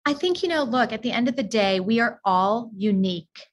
I 0.05 0.15
think 0.15 0.43
you 0.43 0.49
know, 0.49 0.63
look, 0.63 0.93
at 0.93 1.03
the 1.03 1.13
end 1.13 1.29
of 1.29 1.37
the 1.37 1.43
day, 1.43 1.81
we 1.81 2.01
are 2.01 2.21
all 2.25 2.71
unique 2.77 3.49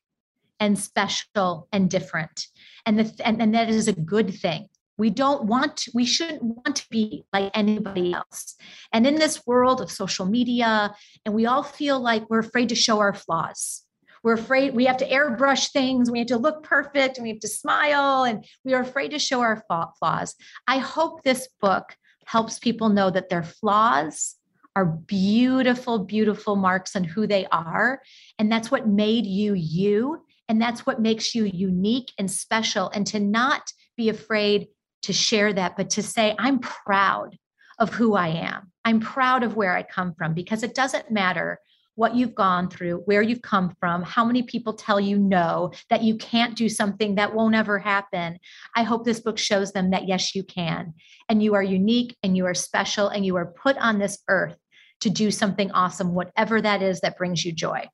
and 0.60 0.78
special 0.78 1.68
and 1.72 1.90
different. 1.90 2.48
And 2.86 3.00
the 3.00 3.26
and, 3.26 3.42
and 3.42 3.56
that 3.56 3.70
is 3.70 3.88
a 3.88 3.94
good 3.94 4.34
thing. 4.34 4.68
We 4.98 5.10
don't 5.10 5.46
want 5.46 5.86
we 5.94 6.06
shouldn't 6.06 6.44
want 6.44 6.76
to 6.78 6.90
be 6.90 7.26
like 7.34 7.52
anybody 7.54 8.14
else. 8.14 8.56
And 8.92 9.08
in 9.08 9.16
this 9.16 9.46
world 9.46 9.82
of 9.82 9.92
social 9.92 10.26
media, 10.26 10.94
and 11.26 11.34
we 11.34 11.46
all 11.46 11.64
feel 11.64 12.00
like 12.00 12.30
we're 12.30 12.40
afraid 12.40 12.70
to 12.70 12.76
show 12.76 13.00
our 13.00 13.14
flaws. 13.14 13.84
We're 14.24 14.34
afraid 14.34 14.74
we 14.74 14.86
have 14.86 14.98
to 14.98 15.10
airbrush 15.10 15.72
things, 15.72 16.10
we 16.10 16.20
have 16.20 16.30
to 16.30 16.38
look 16.38 16.64
perfect, 16.64 17.18
and 17.18 17.24
we 17.24 17.30
have 17.32 17.42
to 17.42 17.48
smile, 17.48 18.24
and 18.24 18.46
we 18.64 18.74
are 18.74 18.82
afraid 18.82 19.12
to 19.12 19.20
show 19.20 19.42
our 19.42 19.64
flaws. 20.00 20.36
I 20.68 20.78
hope 20.78 21.24
this 21.24 21.50
book 21.60 21.96
helps 22.26 22.58
people 22.58 22.90
know 22.90 23.10
that 23.10 23.30
their 23.30 23.44
flaws 23.44 24.36
are 24.76 24.86
beautiful, 24.86 26.00
beautiful 26.00 26.56
marks 26.56 26.96
on 26.96 27.04
who 27.04 27.28
they 27.28 27.46
are. 27.48 28.02
And 28.40 28.52
that's 28.52 28.72
what 28.72 28.88
made 28.88 29.26
you 29.26 29.54
you. 29.54 30.26
And 30.50 30.62
that's 30.62 30.86
what 30.86 31.02
makes 31.02 31.36
you 31.36 31.46
unique 31.46 32.12
and 32.18 32.30
special. 32.30 32.90
And 32.90 33.06
to 33.08 33.20
not 33.20 33.72
be 33.96 34.10
afraid 34.10 34.68
to 35.04 35.14
share 35.14 35.54
that, 35.54 35.78
but 35.78 35.90
to 35.92 36.04
say, 36.04 36.36
I'm 36.40 36.60
proud 36.60 37.38
of 37.80 37.94
who 37.94 38.16
I 38.16 38.30
am. 38.30 38.72
I'm 38.86 39.00
proud 39.00 39.44
of 39.44 39.56
where 39.56 39.76
I 39.76 39.84
come 39.84 40.14
from 40.14 40.34
because 40.34 40.64
it 40.64 40.76
doesn't 40.76 41.12
matter 41.12 41.60
what 41.96 42.16
you've 42.16 42.34
gone 42.34 42.70
through, 42.70 42.98
where 43.06 43.22
you've 43.22 43.42
come 43.42 43.76
from, 43.80 44.02
how 44.02 44.26
many 44.26 44.44
people 44.44 44.74
tell 44.74 45.00
you 45.00 45.18
no, 45.18 45.72
that 45.90 46.02
you 46.02 46.18
can't 46.18 46.56
do 46.56 46.68
something 46.68 47.16
that 47.16 47.36
won't 47.36 47.56
ever 47.56 47.78
happen. 47.78 48.40
I 48.76 48.84
hope 48.84 49.06
this 49.06 49.20
book 49.20 49.38
shows 49.38 49.72
them 49.74 49.92
that 49.92 50.08
yes, 50.08 50.34
you 50.34 50.44
can. 50.44 50.94
And 51.30 51.44
you 51.44 51.54
are 51.54 51.64
unique 51.64 52.18
and 52.24 52.36
you 52.36 52.46
are 52.48 52.56
special 52.56 53.10
and 53.10 53.26
you 53.26 53.36
are 53.36 53.46
put 53.46 53.78
on 53.78 54.00
this 54.00 54.18
earth 54.28 54.58
to 55.02 55.10
do 55.10 55.30
something 55.30 55.72
awesome, 55.72 56.14
whatever 56.14 56.62
that 56.62 56.82
is 56.82 57.02
that 57.02 57.18
brings 57.18 57.46
you 57.46 57.52
joy. 57.52 57.88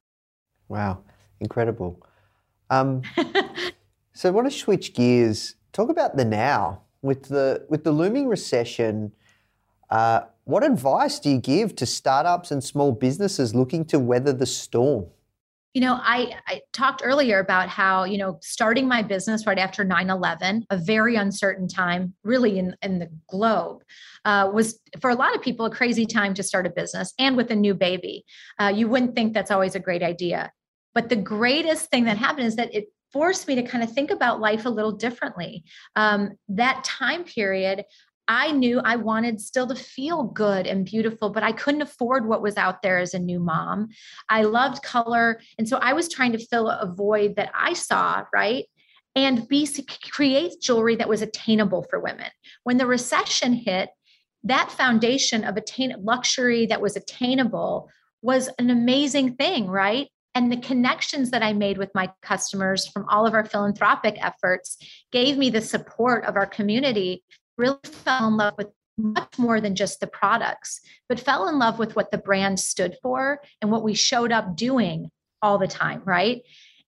Wow, 0.69 1.03
incredible. 1.39 2.01
Um, 2.69 3.01
so 4.13 4.29
I 4.29 4.31
want 4.31 4.49
to 4.49 4.57
switch 4.57 4.93
gears, 4.93 5.55
talk 5.73 5.89
about 5.89 6.15
the 6.15 6.25
now. 6.25 6.83
With 7.01 7.23
the 7.23 7.65
with 7.69 7.83
the 7.83 7.91
looming 7.91 8.27
recession, 8.27 9.13
uh, 9.89 10.21
what 10.43 10.63
advice 10.63 11.19
do 11.19 11.29
you 11.29 11.37
give 11.39 11.75
to 11.75 11.85
startups 11.85 12.51
and 12.51 12.63
small 12.63 12.91
businesses 12.91 13.55
looking 13.55 13.85
to 13.85 13.99
weather 13.99 14.33
the 14.33 14.45
storm? 14.45 15.05
You 15.73 15.81
know, 15.81 15.99
I, 16.01 16.33
I 16.47 16.61
talked 16.73 17.03
earlier 17.05 17.37
about 17.37 17.69
how, 17.69 18.03
you 18.03 18.17
know, 18.17 18.39
starting 18.41 18.87
my 18.87 19.03
business 19.03 19.45
right 19.45 19.59
after 19.59 19.83
9 19.83 20.09
11, 20.09 20.65
a 20.71 20.77
very 20.77 21.15
uncertain 21.15 21.67
time, 21.67 22.15
really 22.23 22.57
in, 22.57 22.75
in 22.81 22.97
the 22.97 23.09
globe, 23.29 23.83
uh, 24.25 24.49
was 24.51 24.79
for 24.99 25.11
a 25.11 25.15
lot 25.15 25.35
of 25.35 25.43
people 25.43 25.67
a 25.67 25.69
crazy 25.69 26.07
time 26.07 26.33
to 26.33 26.41
start 26.41 26.65
a 26.65 26.71
business 26.71 27.13
and 27.19 27.37
with 27.37 27.51
a 27.51 27.55
new 27.55 27.75
baby. 27.75 28.25
Uh, 28.59 28.73
you 28.75 28.87
wouldn't 28.87 29.13
think 29.13 29.33
that's 29.33 29.51
always 29.51 29.75
a 29.75 29.79
great 29.79 30.01
idea. 30.01 30.51
But 30.95 31.09
the 31.09 31.15
greatest 31.15 31.91
thing 31.91 32.05
that 32.05 32.17
happened 32.17 32.47
is 32.47 32.55
that 32.55 32.73
it 32.73 32.87
forced 33.11 33.47
me 33.47 33.55
to 33.55 33.63
kind 33.63 33.83
of 33.83 33.91
think 33.91 34.11
about 34.11 34.39
life 34.39 34.65
a 34.65 34.69
little 34.69 34.91
differently. 34.91 35.63
Um, 35.95 36.31
that 36.49 36.83
time 36.83 37.23
period, 37.23 37.85
I 38.27 38.51
knew 38.51 38.79
I 38.79 38.95
wanted 38.95 39.41
still 39.41 39.65
to 39.67 39.75
feel 39.75 40.23
good 40.23 40.67
and 40.67 40.85
beautiful, 40.85 41.31
but 41.31 41.41
I 41.41 41.51
couldn't 41.51 41.81
afford 41.81 42.27
what 42.27 42.43
was 42.43 42.57
out 42.57 42.83
there 42.83 42.99
as 42.99 43.15
a 43.15 43.19
new 43.19 43.39
mom. 43.39 43.89
I 44.29 44.43
loved 44.43 44.83
color. 44.83 45.41
And 45.57 45.67
so 45.67 45.77
I 45.77 45.93
was 45.93 46.07
trying 46.07 46.33
to 46.33 46.45
fill 46.45 46.69
a 46.69 46.93
void 46.93 47.37
that 47.37 47.51
I 47.57 47.73
saw, 47.73 48.25
right? 48.31 48.65
And 49.15 49.47
be 49.47 49.67
create 50.11 50.61
jewelry 50.61 50.95
that 50.97 51.09
was 51.09 51.23
attainable 51.23 51.87
for 51.89 51.99
women. 51.99 52.29
When 52.63 52.77
the 52.77 52.85
recession 52.85 53.53
hit, 53.53 53.89
that 54.43 54.71
foundation 54.71 55.43
of 55.43 55.57
attain 55.57 55.95
luxury 55.99 56.67
that 56.67 56.81
was 56.81 56.95
attainable 56.95 57.89
was 58.21 58.47
an 58.59 58.69
amazing 58.69 59.35
thing, 59.35 59.67
right? 59.67 60.07
And 60.35 60.51
the 60.51 60.57
connections 60.57 61.31
that 61.31 61.43
I 61.43 61.53
made 61.53 61.77
with 61.77 61.93
my 61.95 62.11
customers 62.21 62.87
from 62.87 63.05
all 63.09 63.25
of 63.25 63.33
our 63.33 63.45
philanthropic 63.45 64.17
efforts 64.23 64.77
gave 65.11 65.37
me 65.37 65.49
the 65.49 65.61
support 65.61 66.25
of 66.25 66.35
our 66.35 66.45
community 66.45 67.23
really 67.57 67.79
fell 67.83 68.27
in 68.27 68.37
love 68.37 68.53
with 68.57 68.67
much 68.97 69.39
more 69.39 69.61
than 69.61 69.75
just 69.75 69.99
the 69.99 70.07
products, 70.07 70.81
but 71.07 71.19
fell 71.19 71.47
in 71.47 71.57
love 71.57 71.79
with 71.79 71.95
what 71.95 72.11
the 72.11 72.17
brand 72.17 72.59
stood 72.59 72.95
for 73.01 73.41
and 73.61 73.71
what 73.71 73.83
we 73.83 73.93
showed 73.93 74.31
up 74.31 74.55
doing 74.55 75.09
all 75.41 75.57
the 75.57 75.67
time, 75.67 76.01
right? 76.05 76.41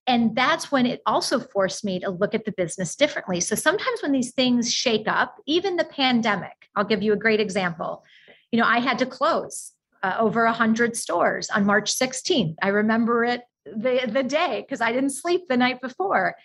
And 0.07 0.35
that's 0.35 0.71
when 0.71 0.85
it 0.85 1.01
also 1.05 1.39
forced 1.39 1.85
me 1.85 1.99
to 1.99 2.09
look 2.09 2.35
at 2.35 2.45
the 2.45 2.51
business 2.51 2.95
differently. 2.95 3.39
So 3.39 3.55
sometimes 3.55 4.01
when 4.01 4.11
these 4.11 4.33
things 4.33 4.73
shake 4.73 5.07
up, 5.07 5.37
even 5.45 5.77
the 5.77 5.85
pandemic, 5.85 6.69
I'll 6.75 6.83
give 6.83 7.03
you 7.03 7.13
a 7.13 7.17
great 7.17 7.39
example. 7.39 8.03
You 8.51 8.59
know, 8.59 8.67
I 8.67 8.79
had 8.79 8.99
to 8.99 9.05
close 9.05 9.71
uh, 10.03 10.15
over 10.19 10.45
100 10.45 10.95
stores 10.95 11.49
on 11.49 11.65
March 11.65 11.93
16th. 11.93 12.55
I 12.61 12.69
remember 12.69 13.23
it 13.23 13.41
the, 13.65 14.09
the 14.11 14.23
day 14.23 14.63
because 14.65 14.81
I 14.81 14.91
didn't 14.91 15.11
sleep 15.11 15.43
the 15.47 15.57
night 15.57 15.81
before 15.81 16.35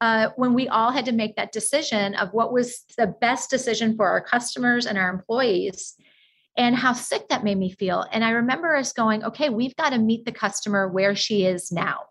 uh, 0.00 0.28
when 0.36 0.54
we 0.54 0.68
all 0.68 0.90
had 0.90 1.06
to 1.06 1.12
make 1.12 1.36
that 1.36 1.52
decision 1.52 2.14
of 2.14 2.32
what 2.32 2.52
was 2.52 2.84
the 2.98 3.06
best 3.06 3.50
decision 3.50 3.96
for 3.96 4.08
our 4.08 4.20
customers 4.20 4.86
and 4.86 4.98
our 4.98 5.10
employees 5.10 5.96
and 6.56 6.74
how 6.74 6.92
sick 6.92 7.28
that 7.28 7.44
made 7.44 7.58
me 7.58 7.70
feel. 7.70 8.04
And 8.12 8.24
I 8.24 8.30
remember 8.30 8.74
us 8.74 8.92
going, 8.92 9.24
okay, 9.24 9.50
we've 9.50 9.76
got 9.76 9.90
to 9.90 9.98
meet 9.98 10.24
the 10.24 10.32
customer 10.32 10.88
where 10.88 11.14
she 11.14 11.44
is 11.44 11.70
now. 11.70 12.04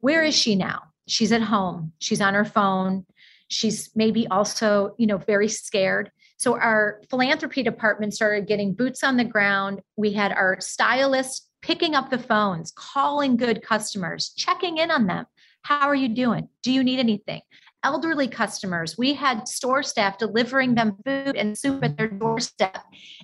Where 0.00 0.22
is 0.22 0.34
she 0.34 0.54
now? 0.54 0.82
She's 1.06 1.32
at 1.32 1.42
home, 1.42 1.92
she's 1.98 2.20
on 2.20 2.34
her 2.34 2.44
phone, 2.44 3.06
she's 3.48 3.90
maybe 3.94 4.26
also, 4.28 4.94
you 4.98 5.06
know, 5.06 5.18
very 5.18 5.48
scared. 5.48 6.10
So 6.42 6.58
our 6.58 7.00
philanthropy 7.08 7.62
department 7.62 8.14
started 8.14 8.48
getting 8.48 8.74
boots 8.74 9.04
on 9.04 9.16
the 9.16 9.22
ground. 9.22 9.80
We 9.96 10.12
had 10.12 10.32
our 10.32 10.60
stylists 10.60 11.46
picking 11.60 11.94
up 11.94 12.10
the 12.10 12.18
phones, 12.18 12.72
calling 12.74 13.36
good 13.36 13.62
customers, 13.62 14.30
checking 14.36 14.78
in 14.78 14.90
on 14.90 15.06
them. 15.06 15.26
How 15.62 15.86
are 15.86 15.94
you 15.94 16.08
doing? 16.08 16.48
Do 16.64 16.72
you 16.72 16.82
need 16.82 16.98
anything? 16.98 17.42
Elderly 17.84 18.26
customers, 18.26 18.98
we 18.98 19.14
had 19.14 19.46
store 19.46 19.84
staff 19.84 20.18
delivering 20.18 20.74
them 20.74 20.96
food 21.06 21.36
and 21.36 21.56
soup 21.56 21.84
at 21.84 21.96
their 21.96 22.08
doorstep. 22.08 22.76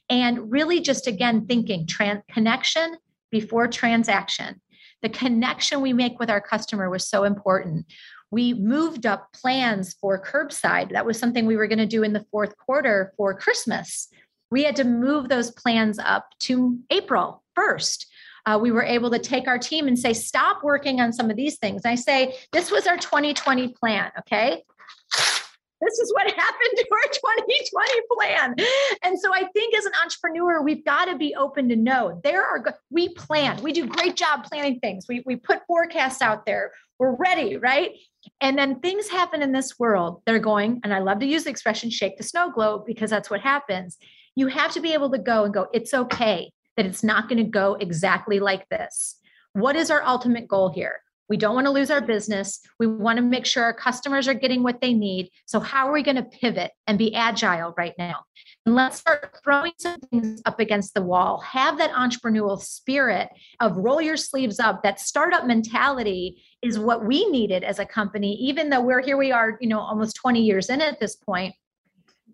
And 0.09 0.53
really, 0.53 0.81
just 0.81 1.09
again, 1.09 1.45
thinking 1.47 1.89
trans- 1.89 2.23
connection 2.31 2.99
before 3.33 3.67
transaction. 3.67 4.61
The 5.03 5.09
connection 5.09 5.81
we 5.81 5.93
make 5.93 6.21
with 6.21 6.31
our 6.31 6.41
customer 6.41 6.89
was 6.89 7.09
so 7.09 7.25
important. 7.25 7.87
We 8.31 8.55
moved 8.55 9.07
up 9.07 9.33
plans 9.33 9.95
for 10.01 10.23
curbside. 10.23 10.93
That 10.93 11.07
was 11.07 11.19
something 11.19 11.47
we 11.47 11.57
were 11.57 11.67
going 11.67 11.79
to 11.79 11.87
do 11.87 12.03
in 12.03 12.13
the 12.13 12.27
fourth 12.31 12.57
quarter 12.57 13.13
for 13.17 13.35
Christmas. 13.35 14.09
We 14.51 14.65
had 14.65 14.77
to 14.77 14.85
move 14.85 15.29
those 15.29 15.51
plans 15.51 15.99
up 15.99 16.27
to 16.41 16.79
April 16.91 17.43
1st 17.59 18.05
uh, 18.49 18.59
we 18.59 18.71
were 18.71 18.83
able 18.83 19.11
to 19.11 19.19
take 19.19 19.47
our 19.47 19.59
team 19.59 19.87
and 19.87 19.99
say, 19.99 20.15
stop 20.15 20.63
working 20.65 21.03
on 21.03 21.13
some 21.13 21.29
of 21.29 21.37
these 21.37 21.59
things. 21.59 21.83
I 21.85 21.97
say, 21.97 22.35
this 22.51 22.71
was 22.71 22.87
our 22.87 22.97
2020 22.97 23.69
plan, 23.75 24.11
okay? 24.21 24.63
This 25.81 25.99
is 25.99 26.13
what 26.15 26.31
happened 26.37 26.71
to 26.77 26.87
our 26.91 27.13
2020 27.13 27.93
plan. 28.11 28.55
And 29.05 29.21
so 29.21 29.35
I 29.35 29.45
think 29.53 29.77
as 29.77 29.85
an 29.85 29.93
entrepreneur, 30.03 30.63
we've 30.63 30.83
got 30.83 31.07
to 31.07 31.17
be 31.17 31.35
open 31.35 31.69
to 31.69 31.77
know 31.77 32.21
there 32.25 32.43
are, 32.43 32.65
we 32.91 33.11
plan, 33.11 33.63
we 33.63 33.73
do 33.73 33.87
great 33.87 34.17
job 34.17 34.45
planning 34.45 34.81
things. 34.81 35.05
We, 35.07 35.23
we 35.27 35.37
put 35.37 35.67
forecasts 35.67 36.23
out 36.23 36.47
there. 36.47 36.73
We're 36.99 37.15
ready, 37.17 37.57
right? 37.57 37.93
And 38.41 38.59
then 38.59 38.81
things 38.81 39.09
happen 39.09 39.43
in 39.43 39.53
this 39.53 39.79
world. 39.79 40.23
They're 40.27 40.39
going, 40.39 40.81
and 40.83 40.93
I 40.93 40.99
love 40.99 41.21
to 41.21 41.27
use 41.27 41.45
the 41.45 41.51
expression 41.51 41.91
shake 41.91 42.17
the 42.17 42.25
snow 42.25 42.51
globe 42.51 42.83
because 42.87 43.11
that's 43.11 43.31
what 43.31 43.41
happens. 43.41 43.99
You 44.35 44.49
have 44.49 44.73
to 44.73 44.81
be 44.81 44.93
able 44.93 45.11
to 45.11 45.19
go 45.19 45.45
and 45.45 45.55
go, 45.55 45.69
it's 45.73 45.95
okay 45.95 46.51
that 46.77 46.87
it's 46.87 47.05
not 47.05 47.29
going 47.29 47.45
to 47.45 47.51
go 47.51 47.75
exactly 47.75 48.41
like 48.41 48.69
this. 48.69 49.17
What 49.53 49.77
is 49.77 49.91
our 49.91 50.03
ultimate 50.03 50.49
goal 50.49 50.71
here? 50.71 51.01
We 51.29 51.37
don't 51.37 51.55
want 51.55 51.67
to 51.67 51.71
lose 51.71 51.91
our 51.91 52.01
business. 52.01 52.61
We 52.79 52.87
want 52.87 53.19
to 53.19 53.23
make 53.23 53.47
sure 53.47 53.65
our 53.65 53.75
customers 53.75 54.27
are 54.29 54.35
getting 54.35 54.63
what 54.63 54.81
they 54.81 54.95
need. 54.95 55.31
So, 55.47 55.61
how 55.61 55.89
are 55.89 55.93
we 55.93 56.03
going 56.03 56.17
to 56.17 56.23
pivot 56.23 56.73
and 56.87 56.99
be 56.99 57.15
agile 57.15 57.75
right 57.77 57.95
now? 57.99 58.21
And 58.65 58.75
let's 58.75 58.99
start 58.99 59.39
throwing 59.45 59.73
some 59.79 60.01
things 60.11 60.43
up 60.45 60.61
against 60.61 60.95
the 60.95 61.03
wall. 61.03 61.41
Have 61.41 61.79
that 61.79 61.93
entrepreneurial 61.93 62.61
spirit 62.61 63.29
of 63.61 63.77
roll 63.77 64.01
your 64.01 64.17
sleeves 64.17 64.59
up. 64.59 64.83
That 64.83 65.01
startup 65.01 65.47
mentality 65.47 66.43
is 66.63 66.79
what 66.79 67.05
we 67.05 67.29
needed 67.31 67.65
as 67.65 67.79
a 67.79 67.87
company, 67.87 68.35
even 68.35 68.71
though 68.71 68.81
we're 68.81 69.03
here, 69.03 69.17
we 69.17 69.33
are, 69.33 69.59
you 69.61 69.69
know, 69.69 69.81
almost 69.81 70.17
20 70.17 70.43
years 70.43 70.71
in 70.71 70.81
at 70.81 71.01
this 71.01 71.17
point 71.17 71.55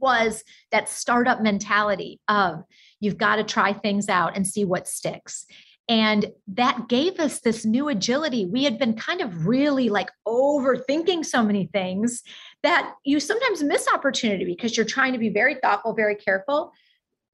was 0.01 0.45
that 0.71 0.89
startup 0.89 1.41
mentality 1.41 2.21
of 2.29 2.63
you've 3.01 3.17
got 3.17 3.37
to 3.37 3.45
try 3.45 3.73
things 3.73 4.09
out 4.09 4.37
and 4.37 4.47
see 4.47 4.65
what 4.65 4.87
sticks. 4.87 5.47
And 5.89 6.33
that 6.49 6.89
gave 6.89 7.21
us 7.21 7.41
this 7.41 7.65
new 7.65 7.89
agility. 7.89 8.47
We 8.47 8.65
had 8.65 8.79
been 8.79 8.95
kind 8.95 9.21
of 9.21 9.47
really 9.47 9.91
like 9.91 10.09
overthinking 10.27 11.27
so 11.27 11.43
many 11.43 11.67
things 11.67 12.23
that 12.63 12.95
you 13.05 13.21
sometimes 13.21 13.63
miss 13.63 13.87
opportunity 13.93 14.47
because 14.47 14.77
you're 14.77 14.87
trying 14.87 15.13
to 15.13 15.19
be 15.19 15.29
very 15.29 15.57
thoughtful, 15.57 15.93
very 15.93 16.15
careful. 16.15 16.73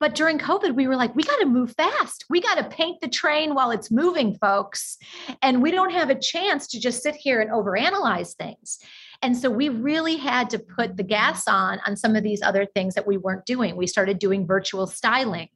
But 0.01 0.15
during 0.15 0.39
COVID, 0.39 0.75
we 0.75 0.89
were 0.89 0.97
like, 0.97 1.15
we 1.15 1.23
got 1.23 1.37
to 1.41 1.47
move 1.47 1.75
fast. 1.77 2.25
We 2.31 2.41
got 2.41 2.57
to 2.57 2.65
paint 2.65 3.03
the 3.03 3.09
train 3.09 3.55
while 3.55 3.71
it's 3.71 3.91
moving, 3.91 4.35
folks. 4.35 4.97
And 5.43 5.63
we 5.63 5.71
don't 5.71 5.93
have 5.93 6.09
a 6.09 6.19
chance 6.19 6.67
to 6.69 6.81
just 6.81 7.03
sit 7.03 7.15
here 7.15 7.41
and 7.41 7.51
overanalyze 7.51 8.35
things. 8.35 8.79
And 9.23 9.37
so 9.37 9.51
we 9.51 9.69
really 9.69 10.17
had 10.17 10.49
to 10.51 10.59
put 10.59 10.97
the 10.97 11.03
gas 11.03 11.47
on 11.47 11.81
on 11.87 11.97
some 11.97 12.17
of 12.17 12.23
these 12.23 12.41
other 12.41 12.65
things 12.65 12.95
that 12.95 13.07
we 13.07 13.19
weren't 13.19 13.45
doing. 13.45 13.77
We 13.77 13.87
started 13.87 14.19
doing 14.19 14.47
virtual 14.47 14.87
styling. 14.87 15.51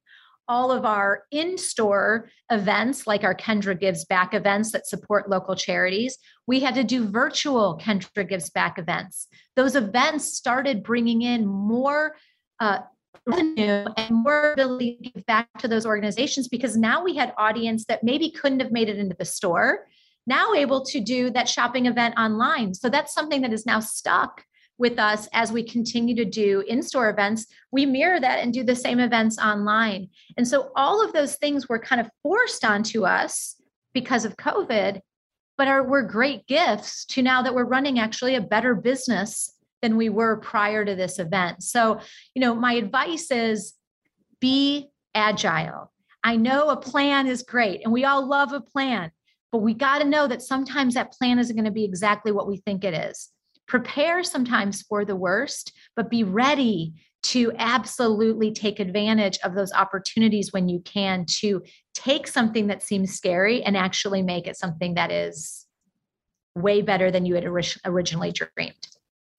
All 0.49 0.71
of 0.71 0.85
our 0.85 1.25
in 1.31 1.57
store 1.57 2.31
events, 2.51 3.07
like 3.07 3.25
our 3.25 3.35
Kendra 3.35 3.79
Gives 3.79 4.05
Back 4.05 4.35
events 4.35 4.73
that 4.73 4.87
support 4.87 5.31
local 5.31 5.57
charities, 5.57 6.19
we 6.47 6.61
had 6.61 6.75
to 6.75 6.85
do 6.85 7.09
virtual 7.09 7.79
Kendra 7.83 8.29
Gives 8.29 8.51
Back 8.51 8.79
events. 8.79 9.29
Those 9.57 9.75
events 9.75 10.35
started 10.35 10.83
bringing 10.83 11.23
in 11.23 11.47
more 11.47 12.17
uh, 12.61 12.81
revenue 13.27 13.87
and 13.97 14.11
more 14.11 14.53
ability 14.53 14.99
to 15.03 15.11
give 15.11 15.27
back 15.27 15.49
to 15.59 15.69
those 15.69 15.87
organizations 15.87 16.49
because 16.49 16.77
now 16.77 17.03
we 17.03 17.17
had 17.17 17.33
audience 17.39 17.87
that 17.87 18.05
maybe 18.05 18.31
couldn't 18.31 18.61
have 18.61 18.73
made 18.73 18.89
it 18.89 18.99
into 18.99 19.17
the 19.19 19.25
store 19.25 19.87
now 20.27 20.55
able 20.55 20.85
to 20.87 21.01
do 21.01 21.31
that 21.31 21.49
shopping 21.49 21.87
event 21.87 22.15
online. 22.19 22.75
So 22.75 22.89
that's 22.89 23.15
something 23.15 23.43
that 23.43 23.53
is 23.53 23.67
now 23.67 23.81
stuck 23.81 24.45
with 24.79 24.99
us 24.99 25.29
as 25.33 25.53
we 25.53 25.63
continue 25.63 26.15
to 26.17 26.25
do 26.25 26.65
in 26.67 26.83
store 26.83 27.09
events. 27.09 27.47
We 27.71 27.87
mirror 27.87 28.21
that 28.21 28.41
and 28.41 28.53
do 28.53 28.65
the 28.65 28.75
same 28.75 28.99
events 28.99 29.39
online. 29.39 30.09
And 30.37 30.47
so 30.47 30.73
all 30.75 31.05
of 31.05 31.13
those 31.13 31.37
things 31.37 31.69
were 31.69 31.79
kind 31.79 32.01
of 32.01 32.11
forced 32.23 32.65
onto 32.65 33.05
us 33.05 33.57
because 33.93 34.25
of 34.25 34.37
COVID, 34.37 35.01
but 35.57 35.69
are 35.69 35.85
were 35.85 36.03
great 36.03 36.47
gifts 36.47 37.05
to 37.07 37.23
now 37.23 37.43
that 37.43 37.55
we're 37.55 37.65
running 37.65 37.99
actually 37.99 38.35
a 38.35 38.41
better 38.41 38.75
business 38.75 39.53
than 39.81 39.97
we 39.97 40.09
were 40.09 40.39
prior 40.39 40.85
to 40.85 40.95
this 40.95 41.19
event. 41.19 41.63
So, 41.63 42.01
you 42.35 42.41
know, 42.41 42.55
my 42.55 42.73
advice 42.73 43.31
is 43.31 43.75
be 44.41 44.89
agile. 45.15 45.93
I 46.25 46.37
know 46.37 46.71
a 46.71 46.77
plan 46.77 47.27
is 47.27 47.43
great 47.43 47.83
and 47.85 47.93
we 47.93 48.05
all 48.05 48.27
love 48.27 48.53
a 48.53 48.61
plan, 48.61 49.13
but 49.53 49.59
we 49.59 49.75
got 49.75 49.99
to 49.99 50.05
know 50.05 50.27
that 50.27 50.43
sometimes 50.43 50.95
that 50.95 51.13
plan 51.13 51.39
isn't 51.39 51.55
going 51.55 51.67
to 51.67 51.71
be 51.71 51.85
exactly 51.85 52.33
what 52.33 52.49
we 52.49 52.57
think 52.57 52.83
it 52.83 52.95
is. 52.95 53.31
Prepare 53.67 54.23
sometimes 54.23 54.83
for 54.83 55.05
the 55.05 55.17
worst, 55.17 55.73
but 55.97 56.11
be 56.11 56.23
ready 56.23 56.95
to 57.25 57.53
absolutely 57.59 58.53
take 58.53 58.79
advantage 58.79 59.39
of 59.43 59.55
those 59.55 59.73
opportunities 59.73 60.53
when 60.53 60.69
you 60.69 60.81
can 60.81 61.25
to 61.27 61.63
take 61.95 62.27
something 62.27 62.67
that 62.67 62.83
seems 62.83 63.15
scary 63.15 63.63
and 63.63 63.77
actually 63.77 64.23
make 64.23 64.47
it 64.47 64.57
something 64.57 64.95
that 64.95 65.11
is 65.11 65.67
way 66.55 66.83
better 66.83 67.11
than 67.11 67.25
you 67.25 67.35
had 67.35 67.45
originally 67.87 68.31
dreamed. 68.31 68.89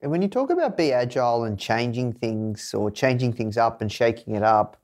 And 0.01 0.11
when 0.11 0.21
you 0.21 0.27
talk 0.27 0.49
about 0.49 0.77
be 0.77 0.91
agile 0.91 1.43
and 1.43 1.57
changing 1.57 2.13
things 2.13 2.73
or 2.73 2.91
changing 2.91 3.33
things 3.33 3.57
up 3.57 3.81
and 3.81 3.91
shaking 3.91 4.35
it 4.35 4.43
up, 4.43 4.77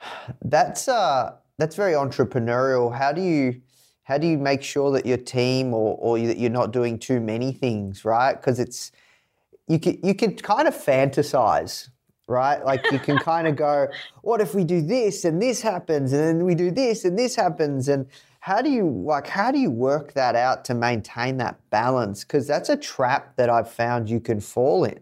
that's 0.42 0.88
uh 0.88 1.36
that's 1.58 1.76
very 1.76 1.92
entrepreneurial. 1.92 2.96
How 2.96 3.12
do 3.12 3.20
you 3.20 3.60
how 4.10 4.18
do 4.18 4.26
you 4.26 4.36
make 4.36 4.60
sure 4.60 4.90
that 4.90 5.06
your 5.06 5.16
team 5.16 5.72
or, 5.72 5.96
or 6.00 6.18
that 6.18 6.36
you're 6.36 6.50
not 6.50 6.72
doing 6.72 6.98
too 6.98 7.20
many 7.20 7.52
things, 7.52 8.04
right? 8.04 8.34
Because 8.34 8.58
it's 8.58 8.90
you 9.68 9.78
can 9.78 10.00
you 10.02 10.16
can 10.16 10.34
kind 10.34 10.66
of 10.66 10.74
fantasize, 10.74 11.90
right? 12.26 12.64
Like 12.64 12.90
you 12.90 12.98
can 12.98 13.18
kind 13.18 13.46
of 13.46 13.54
go, 13.54 13.86
what 14.22 14.40
if 14.40 14.52
we 14.52 14.64
do 14.64 14.82
this 14.82 15.24
and 15.24 15.40
this 15.40 15.62
happens, 15.62 16.12
and 16.12 16.20
then 16.20 16.44
we 16.44 16.56
do 16.56 16.72
this 16.72 17.04
and 17.04 17.16
this 17.16 17.36
happens, 17.36 17.86
and 17.86 18.04
how 18.40 18.60
do 18.60 18.68
you 18.68 18.90
like 19.06 19.28
how 19.28 19.52
do 19.52 19.60
you 19.60 19.70
work 19.70 20.14
that 20.14 20.34
out 20.34 20.64
to 20.64 20.74
maintain 20.74 21.36
that 21.36 21.60
balance? 21.70 22.24
Because 22.24 22.48
that's 22.48 22.68
a 22.68 22.76
trap 22.76 23.36
that 23.36 23.48
I've 23.48 23.70
found 23.70 24.10
you 24.10 24.18
can 24.18 24.40
fall 24.40 24.82
in. 24.82 24.98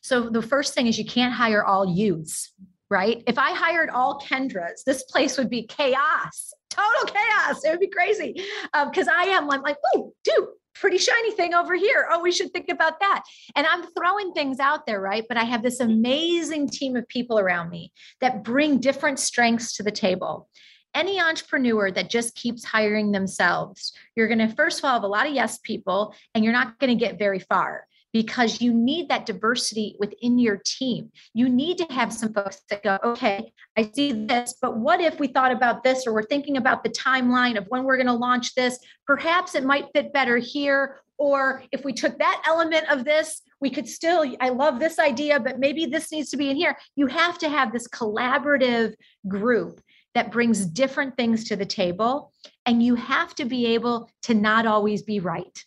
So 0.00 0.28
the 0.30 0.42
first 0.42 0.74
thing 0.74 0.88
is 0.88 0.98
you 0.98 1.06
can't 1.06 1.32
hire 1.32 1.64
all 1.64 1.86
yous, 1.86 2.50
right? 2.90 3.22
If 3.28 3.38
I 3.38 3.52
hired 3.52 3.88
all 3.88 4.20
Kendras, 4.20 4.82
this 4.84 5.04
place 5.04 5.38
would 5.38 5.48
be 5.48 5.62
chaos 5.62 6.52
total 6.76 7.14
chaos. 7.14 7.64
It 7.64 7.70
would 7.70 7.80
be 7.80 7.88
crazy 7.88 8.34
because 8.72 9.08
um, 9.08 9.14
I 9.16 9.24
am 9.24 9.50
I'm 9.50 9.62
like, 9.62 9.76
oh, 9.94 10.12
dude, 10.24 10.48
pretty 10.74 10.98
shiny 10.98 11.32
thing 11.32 11.54
over 11.54 11.74
here. 11.74 12.06
Oh, 12.10 12.20
we 12.20 12.32
should 12.32 12.52
think 12.52 12.68
about 12.68 13.00
that. 13.00 13.22
And 13.54 13.66
I'm 13.66 13.84
throwing 13.92 14.32
things 14.32 14.60
out 14.60 14.86
there, 14.86 15.00
right? 15.00 15.24
But 15.28 15.38
I 15.38 15.44
have 15.44 15.62
this 15.62 15.80
amazing 15.80 16.68
team 16.68 16.96
of 16.96 17.08
people 17.08 17.38
around 17.38 17.70
me 17.70 17.92
that 18.20 18.44
bring 18.44 18.78
different 18.78 19.18
strengths 19.18 19.76
to 19.76 19.82
the 19.82 19.90
table. 19.90 20.48
Any 20.94 21.20
entrepreneur 21.20 21.90
that 21.90 22.10
just 22.10 22.34
keeps 22.34 22.64
hiring 22.64 23.12
themselves, 23.12 23.92
you're 24.14 24.28
going 24.28 24.38
to 24.38 24.54
first 24.54 24.78
of 24.78 24.84
all 24.84 24.94
have 24.94 25.02
a 25.02 25.08
lot 25.08 25.26
of 25.26 25.34
yes 25.34 25.58
people, 25.58 26.14
and 26.34 26.44
you're 26.44 26.54
not 26.54 26.78
going 26.78 26.96
to 26.96 27.04
get 27.04 27.18
very 27.18 27.38
far 27.38 27.86
because 28.16 28.62
you 28.62 28.72
need 28.72 29.10
that 29.10 29.26
diversity 29.26 29.94
within 29.98 30.38
your 30.38 30.58
team. 30.64 31.12
You 31.34 31.50
need 31.50 31.76
to 31.76 31.84
have 31.92 32.10
some 32.10 32.32
folks 32.32 32.62
that 32.70 32.82
go, 32.82 32.98
okay, 33.04 33.52
I 33.76 33.90
see 33.94 34.10
this, 34.10 34.54
but 34.62 34.78
what 34.78 35.02
if 35.02 35.20
we 35.20 35.26
thought 35.26 35.52
about 35.52 35.84
this 35.84 36.06
or 36.06 36.14
we're 36.14 36.22
thinking 36.22 36.56
about 36.56 36.82
the 36.82 36.88
timeline 36.88 37.58
of 37.58 37.66
when 37.68 37.84
we're 37.84 37.98
going 37.98 38.06
to 38.06 38.14
launch 38.14 38.54
this? 38.54 38.78
Perhaps 39.06 39.54
it 39.54 39.64
might 39.64 39.90
fit 39.94 40.14
better 40.14 40.38
here. 40.38 40.96
Or 41.18 41.62
if 41.72 41.84
we 41.84 41.92
took 41.92 42.18
that 42.18 42.42
element 42.46 42.90
of 42.90 43.04
this, 43.04 43.42
we 43.60 43.68
could 43.68 43.86
still, 43.86 44.24
I 44.40 44.48
love 44.48 44.78
this 44.80 44.98
idea, 44.98 45.38
but 45.38 45.58
maybe 45.58 45.84
this 45.84 46.10
needs 46.10 46.30
to 46.30 46.38
be 46.38 46.48
in 46.48 46.56
here. 46.56 46.74
You 46.94 47.08
have 47.08 47.36
to 47.40 47.50
have 47.50 47.70
this 47.70 47.86
collaborative 47.86 48.94
group 49.28 49.82
that 50.14 50.32
brings 50.32 50.64
different 50.64 51.18
things 51.18 51.44
to 51.48 51.56
the 51.56 51.66
table. 51.66 52.32
And 52.64 52.82
you 52.82 52.94
have 52.94 53.34
to 53.34 53.44
be 53.44 53.66
able 53.74 54.08
to 54.22 54.32
not 54.32 54.64
always 54.64 55.02
be 55.02 55.20
right 55.20 55.62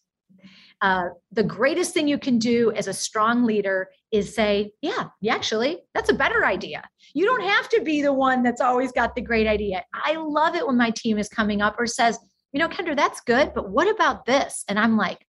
uh, 0.82 1.10
the 1.32 1.44
greatest 1.44 1.94
thing 1.94 2.08
you 2.08 2.18
can 2.18 2.40
do 2.40 2.72
as 2.72 2.88
a 2.88 2.94
strong 2.94 3.44
leader 3.44 3.90
is 4.12 4.34
say, 4.34 4.72
yeah, 4.82 5.08
actually, 5.30 5.80
that's 5.94 6.10
a 6.10 6.14
better 6.14 6.46
idea. 6.46 6.84
You 7.14 7.26
don't 7.26 7.44
have 7.44 7.70
to 7.70 7.82
be 7.82 8.02
the 8.02 8.14
one 8.14 8.44
that's 8.44 8.62
always 8.62 8.92
got 8.92 9.16
the 9.16 9.22
great 9.22 9.48
idea. 9.48 9.84
I 9.94 10.16
love 10.16 10.56
it 10.56 10.66
when 10.66 10.78
my 10.78 10.92
team 10.92 11.18
is 11.18 11.28
coming 11.28 11.62
up 11.62 11.76
or 11.78 11.86
says, 11.86 12.18
you 12.54 12.60
know, 12.60 12.70
Kendra, 12.70 12.96
that's 12.96 13.22
good, 13.22 13.54
but 13.54 13.70
what 13.70 13.94
about 13.94 14.26
this? 14.26 14.64
And 14.68 14.80
I'm 14.80 14.98
like, 14.98 15.26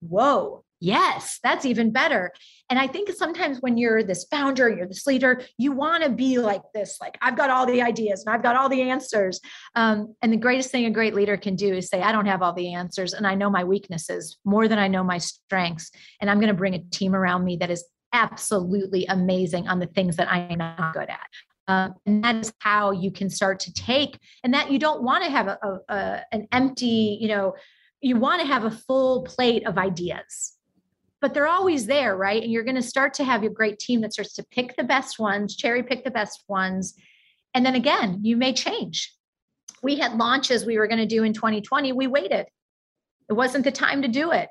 whoa, 0.00 0.64
yes, 0.82 1.38
that's 1.42 1.64
even 1.64 1.92
better. 1.92 2.32
And 2.68 2.78
I 2.78 2.86
think 2.86 3.10
sometimes 3.10 3.58
when 3.60 3.76
you're 3.76 4.02
this 4.02 4.24
founder, 4.24 4.68
you're 4.68 4.86
this 4.86 5.06
leader, 5.06 5.42
you 5.56 5.72
want 5.72 6.02
to 6.02 6.10
be 6.10 6.38
like 6.38 6.62
this, 6.74 6.98
like 7.00 7.16
I've 7.22 7.36
got 7.36 7.50
all 7.50 7.66
the 7.66 7.82
ideas 7.82 8.24
and 8.24 8.34
I've 8.34 8.42
got 8.42 8.56
all 8.56 8.68
the 8.68 8.82
answers. 8.82 9.40
Um, 9.76 10.14
and 10.22 10.32
the 10.32 10.38
greatest 10.38 10.70
thing 10.70 10.86
a 10.86 10.90
great 10.90 11.14
leader 11.14 11.36
can 11.36 11.54
do 11.54 11.72
is 11.72 11.88
say, 11.88 12.02
I 12.02 12.10
don't 12.10 12.26
have 12.26 12.42
all 12.42 12.52
the 12.52 12.74
answers 12.74 13.12
and 13.12 13.26
I 13.26 13.34
know 13.34 13.48
my 13.48 13.62
weaknesses 13.62 14.38
more 14.44 14.66
than 14.66 14.78
I 14.78 14.88
know 14.88 15.04
my 15.04 15.18
strengths. 15.18 15.92
And 16.20 16.28
I'm 16.28 16.38
going 16.38 16.48
to 16.48 16.54
bring 16.54 16.74
a 16.74 16.82
team 16.90 17.14
around 17.14 17.44
me 17.44 17.56
that 17.58 17.70
is 17.70 17.84
absolutely 18.12 19.06
amazing 19.06 19.68
on 19.68 19.78
the 19.78 19.86
things 19.86 20.16
that 20.16 20.30
I'm 20.30 20.58
not 20.58 20.94
good 20.94 21.08
at. 21.08 21.28
Uh, 21.68 21.90
and 22.06 22.24
that 22.24 22.36
is 22.36 22.52
how 22.58 22.90
you 22.90 23.12
can 23.12 23.30
start 23.30 23.60
to 23.60 23.72
take, 23.72 24.18
and 24.42 24.52
that 24.52 24.72
you 24.72 24.80
don't 24.80 25.04
want 25.04 25.22
to 25.22 25.30
have 25.30 25.46
a, 25.46 25.58
a, 25.62 25.94
a 25.94 26.22
an 26.32 26.48
empty, 26.50 27.16
you 27.20 27.28
know, 27.28 27.54
you 28.00 28.16
want 28.16 28.40
to 28.40 28.46
have 28.46 28.64
a 28.64 28.70
full 28.70 29.22
plate 29.22 29.64
of 29.64 29.78
ideas 29.78 30.58
but 31.22 31.32
they're 31.32 31.46
always 31.46 31.86
there, 31.86 32.16
right? 32.16 32.42
And 32.42 32.50
you're 32.50 32.64
going 32.64 32.74
to 32.74 32.82
start 32.82 33.14
to 33.14 33.24
have 33.24 33.44
your 33.44 33.52
great 33.52 33.78
team 33.78 34.00
that 34.00 34.12
starts 34.12 34.34
to 34.34 34.44
pick 34.50 34.76
the 34.76 34.82
best 34.82 35.20
ones, 35.20 35.56
cherry 35.56 35.84
pick 35.84 36.02
the 36.02 36.10
best 36.10 36.42
ones. 36.48 36.94
And 37.54 37.64
then 37.64 37.76
again, 37.76 38.18
you 38.22 38.36
may 38.36 38.52
change. 38.52 39.14
We 39.84 39.96
had 39.96 40.18
launches 40.18 40.66
we 40.66 40.78
were 40.78 40.88
going 40.88 40.98
to 40.98 41.06
do 41.06 41.22
in 41.22 41.32
2020. 41.32 41.92
We 41.92 42.08
waited. 42.08 42.46
It 43.30 43.32
wasn't 43.34 43.62
the 43.62 43.70
time 43.70 44.02
to 44.02 44.08
do 44.08 44.32
it. 44.32 44.48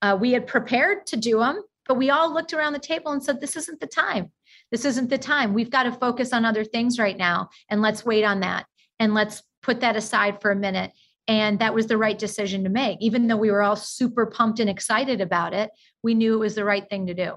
Uh, 0.00 0.16
we 0.18 0.30
had 0.30 0.46
prepared 0.46 1.06
to 1.06 1.16
do 1.16 1.40
them, 1.40 1.60
but 1.88 1.96
we 1.96 2.10
all 2.10 2.32
looked 2.32 2.52
around 2.52 2.74
the 2.74 2.78
table 2.78 3.10
and 3.10 3.22
said, 3.22 3.40
This 3.40 3.56
isn't 3.56 3.80
the 3.80 3.86
time. 3.88 4.30
This 4.70 4.84
isn't 4.84 5.10
the 5.10 5.18
time. 5.18 5.54
We've 5.54 5.70
got 5.70 5.84
to 5.84 5.92
focus 5.92 6.32
on 6.32 6.44
other 6.44 6.64
things 6.64 7.00
right 7.00 7.16
now. 7.16 7.48
And 7.68 7.82
let's 7.82 8.04
wait 8.04 8.24
on 8.24 8.40
that. 8.40 8.66
And 9.00 9.12
let's 9.12 9.42
put 9.62 9.80
that 9.80 9.96
aside 9.96 10.40
for 10.40 10.52
a 10.52 10.56
minute 10.56 10.92
and 11.28 11.58
that 11.60 11.74
was 11.74 11.86
the 11.86 11.96
right 11.96 12.18
decision 12.18 12.64
to 12.64 12.70
make. 12.70 12.98
Even 13.00 13.26
though 13.26 13.36
we 13.36 13.50
were 13.50 13.62
all 13.62 13.76
super 13.76 14.26
pumped 14.26 14.60
and 14.60 14.68
excited 14.68 15.20
about 15.20 15.54
it, 15.54 15.70
we 16.02 16.14
knew 16.14 16.34
it 16.34 16.38
was 16.38 16.54
the 16.54 16.64
right 16.64 16.88
thing 16.88 17.06
to 17.06 17.14
do. 17.14 17.34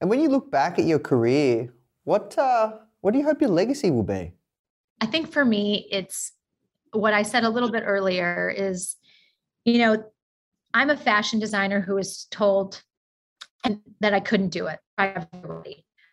And 0.00 0.08
when 0.08 0.20
you 0.20 0.28
look 0.28 0.50
back 0.50 0.78
at 0.78 0.84
your 0.84 0.98
career, 0.98 1.72
what 2.04 2.36
uh, 2.38 2.72
what 3.00 3.12
do 3.12 3.18
you 3.18 3.24
hope 3.24 3.40
your 3.40 3.50
legacy 3.50 3.90
will 3.90 4.02
be? 4.02 4.32
I 5.00 5.06
think 5.06 5.32
for 5.32 5.44
me, 5.44 5.86
it's 5.90 6.32
what 6.92 7.12
I 7.12 7.22
said 7.22 7.44
a 7.44 7.50
little 7.50 7.70
bit 7.70 7.82
earlier 7.86 8.52
is 8.56 8.96
you 9.64 9.78
know, 9.78 10.02
I'm 10.72 10.90
a 10.90 10.96
fashion 10.96 11.38
designer 11.38 11.80
who 11.80 11.94
was 11.96 12.26
told 12.30 12.82
and 13.64 13.80
that 14.00 14.14
I 14.14 14.20
couldn't 14.20 14.48
do 14.48 14.68
it. 14.68 14.78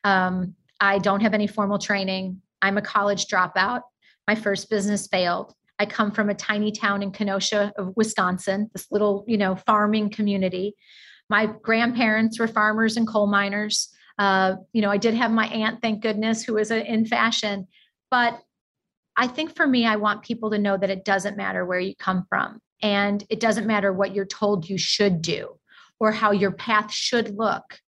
Um, 0.03 0.55
I 0.81 0.99
don't 0.99 1.21
have 1.21 1.33
any 1.33 1.47
formal 1.47 1.79
training. 1.79 2.41
I'm 2.61 2.77
a 2.77 2.81
college 2.81 3.27
dropout. 3.27 3.81
My 4.27 4.35
first 4.35 4.69
business 4.69 5.07
failed. 5.07 5.53
I 5.79 5.85
come 5.85 6.11
from 6.11 6.29
a 6.29 6.35
tiny 6.35 6.71
town 6.71 7.03
in 7.03 7.11
Kenosha, 7.11 7.73
of 7.77 7.93
Wisconsin, 7.95 8.69
this 8.73 8.87
little, 8.91 9.25
you 9.27 9.37
know, 9.37 9.55
farming 9.55 10.09
community. 10.09 10.75
My 11.29 11.47
grandparents 11.47 12.39
were 12.39 12.47
farmers 12.47 12.97
and 12.97 13.07
coal 13.07 13.27
miners. 13.27 13.89
Uh, 14.17 14.55
you 14.71 14.81
know, 14.81 14.89
I 14.89 14.97
did 14.97 15.13
have 15.15 15.31
my 15.31 15.47
aunt, 15.47 15.81
thank 15.81 16.01
goodness, 16.01 16.43
who 16.43 16.53
was 16.53 16.71
a, 16.71 16.85
in 16.85 17.05
fashion. 17.05 17.67
But 18.09 18.39
I 19.17 19.27
think 19.27 19.55
for 19.55 19.67
me, 19.67 19.85
I 19.85 19.97
want 19.97 20.23
people 20.23 20.51
to 20.51 20.57
know 20.57 20.77
that 20.77 20.89
it 20.89 21.03
doesn't 21.03 21.37
matter 21.37 21.65
where 21.65 21.79
you 21.79 21.95
come 21.95 22.25
from. 22.29 22.61
And 22.81 23.23
it 23.29 23.39
doesn't 23.39 23.67
matter 23.67 23.91
what 23.91 24.13
you're 24.13 24.25
told 24.25 24.69
you 24.69 24.77
should 24.77 25.21
do 25.21 25.57
or 25.99 26.11
how 26.11 26.31
your 26.31 26.51
path 26.51 26.91
should 26.91 27.35
look. 27.37 27.79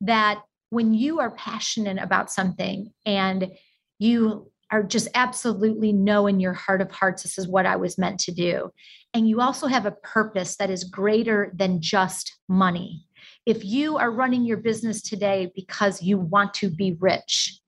That 0.00 0.42
when 0.70 0.94
you 0.94 1.20
are 1.20 1.30
passionate 1.30 1.98
about 1.98 2.30
something 2.30 2.92
and 3.06 3.52
you 3.98 4.50
are 4.72 4.82
just 4.82 5.08
absolutely 5.14 5.92
know 5.92 6.26
in 6.26 6.40
your 6.40 6.54
heart 6.54 6.80
of 6.80 6.90
hearts, 6.90 7.22
this 7.22 7.38
is 7.38 7.46
what 7.46 7.66
I 7.66 7.76
was 7.76 7.98
meant 7.98 8.18
to 8.20 8.32
do. 8.32 8.70
And 9.12 9.28
you 9.28 9.40
also 9.40 9.66
have 9.66 9.84
a 9.84 9.92
purpose 9.92 10.56
that 10.56 10.70
is 10.70 10.84
greater 10.84 11.52
than 11.54 11.82
just 11.82 12.38
money. 12.48 13.04
If 13.44 13.64
you 13.64 13.98
are 13.98 14.10
running 14.10 14.44
your 14.44 14.56
business 14.56 15.02
today 15.02 15.52
because 15.54 16.02
you 16.02 16.18
want 16.18 16.54
to 16.54 16.70
be 16.70 16.96
rich, 16.98 17.60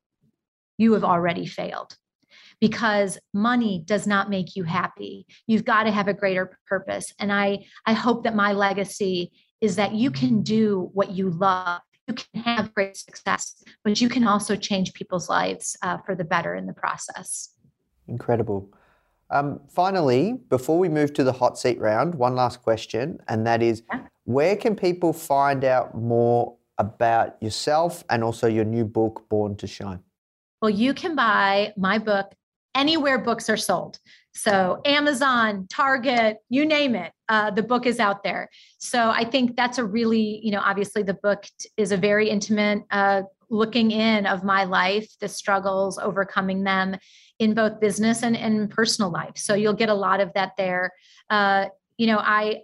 you 0.79 0.95
have 0.95 1.05
already 1.05 1.47
failed 1.47 1.95
because 2.59 3.19
money 3.35 3.83
does 3.85 4.07
not 4.07 4.31
make 4.31 4.57
you 4.57 4.65
happy. 4.65 5.27
You've 5.47 5.65
got 5.67 5.85
to 5.85 5.91
have 5.91 6.09
a 6.09 6.15
greater 6.15 6.59
purpose. 6.67 7.13
And 7.19 7.31
I, 7.31 7.67
I 7.85 7.93
hope 7.93 8.25
that 8.25 8.35
my 8.35 8.53
legacy 8.53 9.31
is 9.61 9.77
that 9.77 9.95
you 9.95 10.11
can 10.11 10.43
do 10.43 10.89
what 10.95 11.11
you 11.11 11.29
love 11.29 11.83
you 12.07 12.15
can 12.15 12.43
have 12.43 12.75
great 12.75 12.97
success, 12.97 13.63
but 13.83 14.01
you 14.01 14.09
can 14.09 14.27
also 14.27 14.57
change 14.57 14.93
people's 14.93 15.29
lives 15.29 15.77
uh, 15.83 15.99
for 15.99 16.15
the 16.15 16.25
better 16.25 16.55
in 16.55 16.67
the 16.67 16.73
process. 16.73 17.51
Incredible. 18.09 18.71
Um, 19.31 19.61
finally, 19.69 20.35
before 20.51 20.79
we 20.79 20.89
move 20.89 21.13
to 21.15 21.25
the 21.25 21.33
hot 21.33 21.59
seat 21.59 21.79
round, 21.81 22.15
one 22.15 22.35
last 22.35 22.63
question, 22.63 23.19
and 23.29 23.47
that 23.47 23.63
is 23.63 23.83
yeah. 23.91 24.03
where 24.25 24.57
can 24.57 24.77
people 24.77 25.13
find 25.13 25.65
out 25.65 25.95
more 25.95 26.57
about 26.79 27.43
yourself 27.43 28.05
and 28.11 28.23
also 28.23 28.47
your 28.47 28.65
new 28.65 28.85
book, 28.85 29.27
Born 29.29 29.57
to 29.57 29.67
Shine? 29.67 30.01
Well, 30.61 30.71
you 30.71 30.93
can 30.95 31.17
buy 31.17 31.73
my 31.77 31.99
book 31.99 32.35
anywhere 32.75 33.19
books 33.19 33.49
are 33.49 33.57
sold. 33.57 33.99
So, 34.35 34.81
Amazon, 34.85 35.67
Target, 35.71 36.39
you 36.49 36.67
name 36.67 36.95
it, 36.95 37.13
uh, 37.29 37.51
the 37.51 37.63
book 37.63 37.87
is 37.87 37.99
out 37.99 38.23
there. 38.23 38.51
So, 38.79 39.11
I 39.11 39.25
think 39.25 39.57
that's 39.57 39.79
a 39.79 39.85
really, 39.85 40.41
you 40.43 40.51
know, 40.51 40.61
obviously 40.61 41.03
the 41.03 41.15
book 41.15 41.45
is 41.77 41.93
a 41.93 41.97
very 41.97 42.29
intimate 42.29 42.83
uh, 42.91 43.23
looking 43.51 43.91
in 43.91 44.27
of 44.27 44.45
my 44.45 44.65
life, 44.65 45.09
the 45.21 45.29
struggles, 45.29 45.99
overcoming 45.99 46.65
them 46.65 46.97
in 47.39 47.55
both 47.55 47.81
business 47.81 48.23
and, 48.23 48.37
and 48.37 48.71
personal 48.71 49.11
life. 49.11 49.37
So, 49.37 49.55
you'll 49.55 49.75
get 49.75 49.89
a 49.89 49.95
lot 49.95 50.21
of 50.21 50.33
that 50.35 50.53
there. 50.59 50.93
Uh, 51.31 51.67
you 51.97 52.07
know, 52.07 52.19
I, 52.19 52.63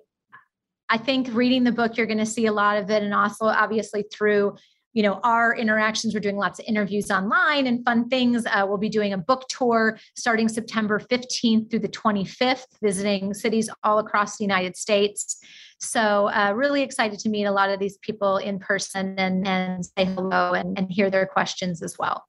I 0.89 0.99
think 0.99 1.29
reading 1.33 1.65
the 1.65 1.73
book, 1.73 1.97
you're 1.97 2.07
going 2.07 2.19
to 2.19 2.27
see 2.27 2.47
a 2.47 2.53
lot 2.53 2.77
of 2.77 2.91
it, 2.91 3.03
and 3.03 3.15
also 3.15 3.47
obviously 3.47 4.05
through 4.13 4.57
you 4.93 5.03
know 5.03 5.21
our 5.23 5.55
interactions 5.55 6.15
we're 6.15 6.21
doing 6.21 6.37
lots 6.37 6.59
of 6.59 6.65
interviews 6.67 7.11
online 7.11 7.67
and 7.67 7.85
fun 7.85 8.09
things. 8.09 8.47
Uh, 8.47 8.65
we'll 8.67 8.79
be 8.79 8.89
doing 8.89 9.13
a 9.13 9.19
book 9.19 9.47
tour 9.49 9.99
starting 10.17 10.49
september 10.49 10.99
15th 10.99 11.71
through 11.71 11.79
the 11.79 11.89
25th 11.89 12.67
visiting 12.83 13.35
cities 13.35 13.71
all 13.83 13.99
across 13.99 14.37
the 14.37 14.45
united 14.45 14.77
states. 14.77 15.43
So 15.79 16.29
uh, 16.29 16.53
really 16.55 16.83
excited 16.83 17.19
to 17.21 17.31
meet 17.31 17.45
a 17.45 17.53
lot 17.53 17.71
of 17.71 17.81
these 17.81 17.97
people 17.99 18.37
in 18.37 18.59
person 18.59 19.19
and, 19.19 19.47
and 19.47 19.85
say 19.85 20.05
hello 20.05 20.53
and, 20.53 20.79
and 20.79 20.91
hear 20.91 21.09
their 21.09 21.25
questions 21.25 21.83
as 21.83 21.97
well. 21.99 22.27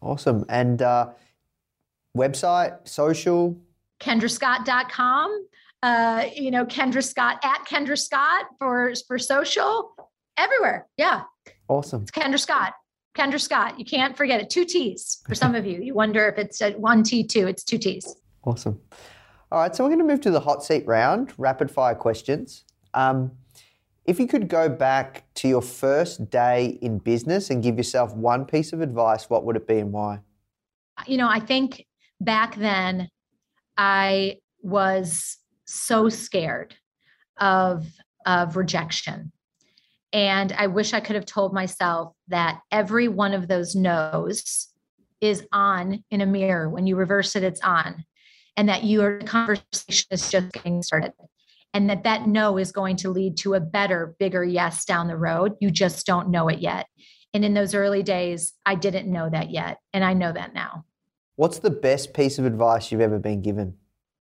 Awesome. 0.00 0.46
And 0.48 0.80
uh, 0.80 1.10
website 2.16 2.88
social? 2.88 3.60
Kendrascott.com 4.00 5.48
uh, 5.82 6.24
you 6.34 6.50
know 6.50 6.64
kendra 6.64 7.04
scott 7.04 7.38
at 7.44 7.64
kendra 7.66 7.98
scott 7.98 8.46
for 8.58 8.92
for 9.06 9.18
social. 9.18 9.94
Everywhere. 10.36 10.86
Yeah 10.96 11.22
Awesome. 11.68 12.02
It's 12.02 12.10
Kendra 12.10 12.38
Scott. 12.38 12.74
Kendra 13.16 13.40
Scott. 13.40 13.78
You 13.78 13.84
can't 13.84 14.16
forget 14.16 14.40
it. 14.40 14.50
Two 14.50 14.64
T's 14.64 15.22
for 15.26 15.34
some 15.34 15.54
of 15.54 15.66
you. 15.66 15.80
You 15.80 15.94
wonder 15.94 16.28
if 16.28 16.38
it's 16.38 16.60
a 16.60 16.72
one 16.72 17.02
T, 17.02 17.24
two. 17.24 17.46
It's 17.46 17.64
two 17.64 17.78
T's. 17.78 18.16
Awesome. 18.44 18.80
All 19.50 19.60
right. 19.60 19.74
So 19.74 19.84
we're 19.84 19.90
going 19.90 20.00
to 20.00 20.06
move 20.06 20.20
to 20.22 20.30
the 20.30 20.40
hot 20.40 20.64
seat 20.64 20.86
round, 20.86 21.32
rapid 21.36 21.70
fire 21.70 21.94
questions. 21.94 22.64
Um, 22.94 23.32
if 24.06 24.18
you 24.18 24.26
could 24.26 24.48
go 24.48 24.68
back 24.70 25.24
to 25.34 25.48
your 25.48 25.60
first 25.60 26.30
day 26.30 26.78
in 26.80 26.98
business 26.98 27.50
and 27.50 27.62
give 27.62 27.76
yourself 27.76 28.14
one 28.14 28.46
piece 28.46 28.72
of 28.72 28.80
advice, 28.80 29.28
what 29.28 29.44
would 29.44 29.56
it 29.56 29.66
be 29.66 29.78
and 29.78 29.92
why? 29.92 30.20
You 31.06 31.18
know, 31.18 31.28
I 31.28 31.40
think 31.40 31.86
back 32.20 32.56
then 32.56 33.10
I 33.76 34.38
was 34.62 35.36
so 35.66 36.08
scared 36.08 36.74
of 37.38 37.86
of 38.26 38.56
rejection 38.56 39.32
and 40.12 40.52
I 40.52 40.68
wish 40.68 40.94
I 40.94 41.00
could 41.00 41.16
have 41.16 41.26
told 41.26 41.52
myself 41.52 42.14
that 42.28 42.60
every 42.70 43.08
one 43.08 43.34
of 43.34 43.48
those 43.48 43.74
no's 43.74 44.68
is 45.20 45.46
on 45.52 46.04
in 46.10 46.20
a 46.20 46.26
mirror. 46.26 46.68
When 46.68 46.86
you 46.86 46.96
reverse 46.96 47.36
it, 47.36 47.42
it's 47.42 47.60
on. 47.60 48.04
And 48.56 48.68
that 48.68 48.84
your 48.84 49.20
conversation 49.20 50.06
is 50.10 50.30
just 50.30 50.52
getting 50.52 50.82
started. 50.82 51.12
And 51.74 51.90
that 51.90 52.04
that 52.04 52.26
no 52.26 52.56
is 52.56 52.72
going 52.72 52.96
to 52.96 53.10
lead 53.10 53.36
to 53.38 53.54
a 53.54 53.60
better, 53.60 54.16
bigger 54.18 54.42
yes 54.42 54.84
down 54.84 55.06
the 55.06 55.16
road. 55.16 55.54
You 55.60 55.70
just 55.70 56.06
don't 56.06 56.30
know 56.30 56.48
it 56.48 56.60
yet. 56.60 56.86
And 57.34 57.44
in 57.44 57.54
those 57.54 57.74
early 57.74 58.02
days, 58.02 58.54
I 58.64 58.74
didn't 58.74 59.12
know 59.12 59.28
that 59.28 59.50
yet. 59.50 59.78
And 59.92 60.02
I 60.02 60.14
know 60.14 60.32
that 60.32 60.54
now. 60.54 60.84
What's 61.36 61.58
the 61.58 61.70
best 61.70 62.14
piece 62.14 62.38
of 62.38 62.46
advice 62.46 62.90
you've 62.90 63.02
ever 63.02 63.18
been 63.18 63.42
given? 63.42 63.76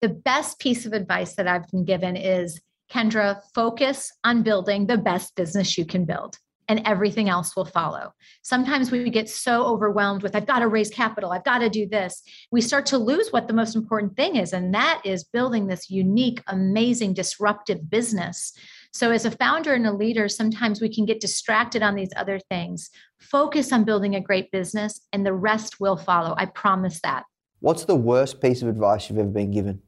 The 0.00 0.08
best 0.08 0.60
piece 0.60 0.86
of 0.86 0.92
advice 0.92 1.34
that 1.34 1.48
I've 1.48 1.68
been 1.68 1.84
given 1.84 2.16
is 2.16 2.60
Kendra, 2.92 3.40
focus 3.54 4.12
on 4.22 4.42
building 4.42 4.86
the 4.86 4.98
best 4.98 5.34
business 5.34 5.78
you 5.78 5.86
can 5.86 6.04
build 6.04 6.36
and 6.68 6.82
everything 6.86 7.28
else 7.28 7.56
will 7.56 7.64
follow. 7.64 8.12
Sometimes 8.42 8.90
we 8.90 9.10
get 9.10 9.28
so 9.28 9.64
overwhelmed 9.64 10.22
with, 10.22 10.36
I've 10.36 10.46
got 10.46 10.60
to 10.60 10.68
raise 10.68 10.90
capital, 10.90 11.32
I've 11.32 11.44
got 11.44 11.58
to 11.58 11.68
do 11.68 11.86
this. 11.86 12.22
We 12.50 12.60
start 12.60 12.86
to 12.86 12.98
lose 12.98 13.30
what 13.30 13.48
the 13.48 13.54
most 13.54 13.74
important 13.74 14.16
thing 14.16 14.36
is, 14.36 14.52
and 14.52 14.72
that 14.74 15.02
is 15.04 15.24
building 15.24 15.66
this 15.66 15.90
unique, 15.90 16.42
amazing, 16.46 17.14
disruptive 17.14 17.90
business. 17.90 18.52
So, 18.92 19.10
as 19.10 19.24
a 19.24 19.30
founder 19.30 19.74
and 19.74 19.86
a 19.86 19.92
leader, 19.92 20.28
sometimes 20.28 20.80
we 20.80 20.94
can 20.94 21.06
get 21.06 21.20
distracted 21.20 21.82
on 21.82 21.94
these 21.94 22.12
other 22.16 22.38
things. 22.38 22.90
Focus 23.18 23.72
on 23.72 23.84
building 23.84 24.14
a 24.14 24.20
great 24.20 24.50
business, 24.50 25.00
and 25.12 25.26
the 25.26 25.34
rest 25.34 25.80
will 25.80 25.96
follow. 25.96 26.34
I 26.36 26.46
promise 26.46 27.00
that. 27.02 27.24
What's 27.60 27.84
the 27.84 27.96
worst 27.96 28.40
piece 28.40 28.62
of 28.62 28.68
advice 28.68 29.08
you've 29.08 29.18
ever 29.18 29.28
been 29.28 29.50
given? 29.50 29.82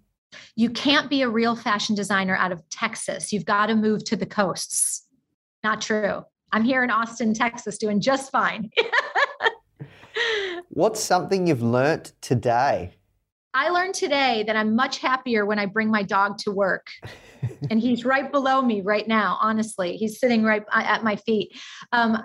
You 0.57 0.71
can't 0.71 1.11
be 1.11 1.23
a 1.23 1.29
real 1.29 1.57
fashion 1.57 1.95
designer 1.95 2.37
out 2.37 2.53
of 2.53 2.63
Texas. 2.71 3.33
You've 3.33 3.45
got 3.45 3.67
to 3.67 3.75
move 3.75 4.05
to 4.05 4.17
the 4.17 4.27
coasts. 4.27 5.07
Not 5.63 5.81
true. 5.81 6.25
I'm 6.53 6.63
here 6.63 6.85
in 6.85 6.91
Austin, 6.91 7.35
Texas, 7.35 7.79
doing 7.79 8.01
just 8.01 8.31
fine. 8.31 8.71
What's 10.69 11.03
something 11.03 11.47
you've 11.47 11.63
learned 11.63 12.13
today? 12.21 12.95
I 13.55 13.69
learned 13.69 13.95
today 13.95 14.43
that 14.47 14.57
I'm 14.57 14.75
much 14.75 14.99
happier 14.99 15.47
when 15.47 15.61
I 15.61 15.67
bring 15.67 15.91
my 15.91 16.03
dog 16.03 16.39
to 16.39 16.51
work. 16.51 16.89
and 17.71 17.81
he's 17.81 18.05
right 18.05 18.31
below 18.31 18.61
me 18.61 18.81
right 18.81 19.07
now, 19.07 19.39
honestly. 19.41 19.97
He's 19.97 20.19
sitting 20.19 20.43
right 20.43 20.65
at 20.73 21.05
my 21.05 21.17
feet. 21.17 21.57
Um, 21.93 22.21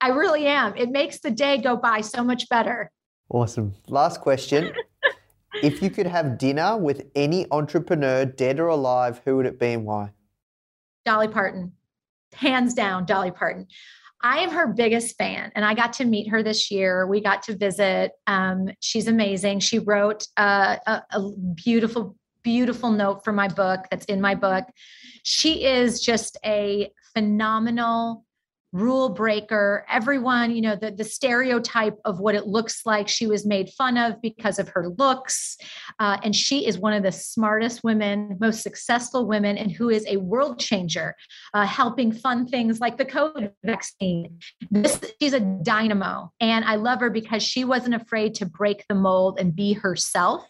I 0.00 0.08
really 0.08 0.46
am. 0.46 0.76
It 0.76 0.90
makes 0.90 1.20
the 1.20 1.30
day 1.30 1.58
go 1.58 1.76
by 1.76 2.02
so 2.02 2.22
much 2.22 2.48
better. 2.48 2.90
Awesome. 3.30 3.74
Last 3.88 4.20
question. 4.20 4.72
if 5.62 5.82
you 5.82 5.90
could 5.90 6.06
have 6.06 6.38
dinner 6.38 6.76
with 6.76 7.06
any 7.14 7.46
entrepreneur, 7.50 8.24
dead 8.24 8.60
or 8.60 8.68
alive, 8.68 9.20
who 9.24 9.36
would 9.36 9.46
it 9.46 9.58
be 9.58 9.72
and 9.72 9.84
why? 9.84 10.12
Dolly 11.04 11.28
Parton. 11.28 11.72
Hands 12.34 12.72
down, 12.74 13.06
Dolly 13.06 13.30
Parton. 13.30 13.66
I 14.22 14.38
am 14.38 14.50
her 14.50 14.66
biggest 14.66 15.16
fan, 15.16 15.52
and 15.54 15.64
I 15.64 15.74
got 15.74 15.92
to 15.94 16.04
meet 16.04 16.28
her 16.28 16.42
this 16.42 16.70
year. 16.70 17.06
We 17.06 17.20
got 17.20 17.42
to 17.44 17.56
visit. 17.56 18.12
Um, 18.26 18.70
she's 18.80 19.08
amazing. 19.08 19.60
She 19.60 19.78
wrote 19.78 20.26
a, 20.36 20.80
a 20.86 21.30
beautiful, 21.54 22.16
beautiful 22.42 22.90
note 22.90 23.24
for 23.24 23.32
my 23.32 23.46
book 23.46 23.86
that's 23.90 24.06
in 24.06 24.20
my 24.20 24.34
book. 24.34 24.64
She 25.22 25.64
is 25.64 26.00
just 26.00 26.38
a 26.44 26.90
phenomenal 27.14 28.25
rule 28.72 29.08
breaker 29.08 29.84
everyone 29.88 30.54
you 30.54 30.60
know 30.60 30.76
the, 30.76 30.90
the 30.90 31.04
stereotype 31.04 31.96
of 32.04 32.18
what 32.20 32.34
it 32.34 32.46
looks 32.46 32.84
like 32.84 33.08
she 33.08 33.26
was 33.26 33.46
made 33.46 33.70
fun 33.70 33.96
of 33.96 34.20
because 34.20 34.58
of 34.58 34.68
her 34.68 34.88
looks. 34.98 35.56
Uh, 35.98 36.18
and 36.22 36.34
she 36.34 36.66
is 36.66 36.78
one 36.78 36.92
of 36.92 37.02
the 37.02 37.12
smartest 37.12 37.84
women 37.84 38.36
most 38.40 38.62
successful 38.62 39.26
women 39.26 39.56
and 39.56 39.70
who 39.70 39.88
is 39.88 40.04
a 40.08 40.16
world 40.18 40.58
changer 40.58 41.14
uh, 41.54 41.64
helping 41.64 42.12
fun 42.12 42.46
things 42.46 42.80
like 42.80 42.96
the 42.96 43.04
covid 43.04 43.52
vaccine. 43.64 44.38
This 44.70 45.00
she's 45.20 45.32
a 45.32 45.40
dynamo 45.40 46.32
and 46.40 46.64
i 46.64 46.76
love 46.76 47.00
her 47.00 47.10
because 47.10 47.42
she 47.42 47.64
wasn't 47.64 47.94
afraid 47.94 48.34
to 48.34 48.46
break 48.46 48.84
the 48.88 48.94
mold 48.94 49.38
and 49.38 49.54
be 49.54 49.72
herself 49.72 50.46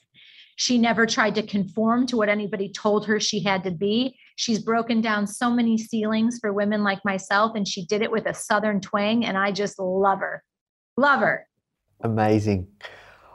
She 0.57 0.79
never 0.79 1.07
tried 1.07 1.35
to 1.37 1.43
conform 1.43 2.07
to 2.09 2.17
what 2.17 2.31
anybody 2.31 2.71
told 2.71 3.07
her 3.07 3.21
she 3.21 3.43
had 3.43 3.63
to 3.65 3.71
be. 3.71 4.19
She's 4.37 4.59
broken 4.59 5.01
down 5.03 5.27
so 5.27 5.51
many 5.51 5.77
ceilings 5.77 6.39
for 6.41 6.53
women 6.53 6.83
like 6.83 7.05
myself, 7.05 7.55
and 7.55 7.69
she 7.69 7.85
did 7.87 8.03
it 8.03 8.11
with 8.11 8.27
a 8.27 8.35
Southern 8.35 8.81
twang. 8.81 9.25
And 9.25 9.37
I 9.37 9.53
just 9.53 9.79
love 9.79 10.21
her. 10.21 10.43
Love 10.97 11.21
her. 11.21 11.47
Amazing. 12.01 12.69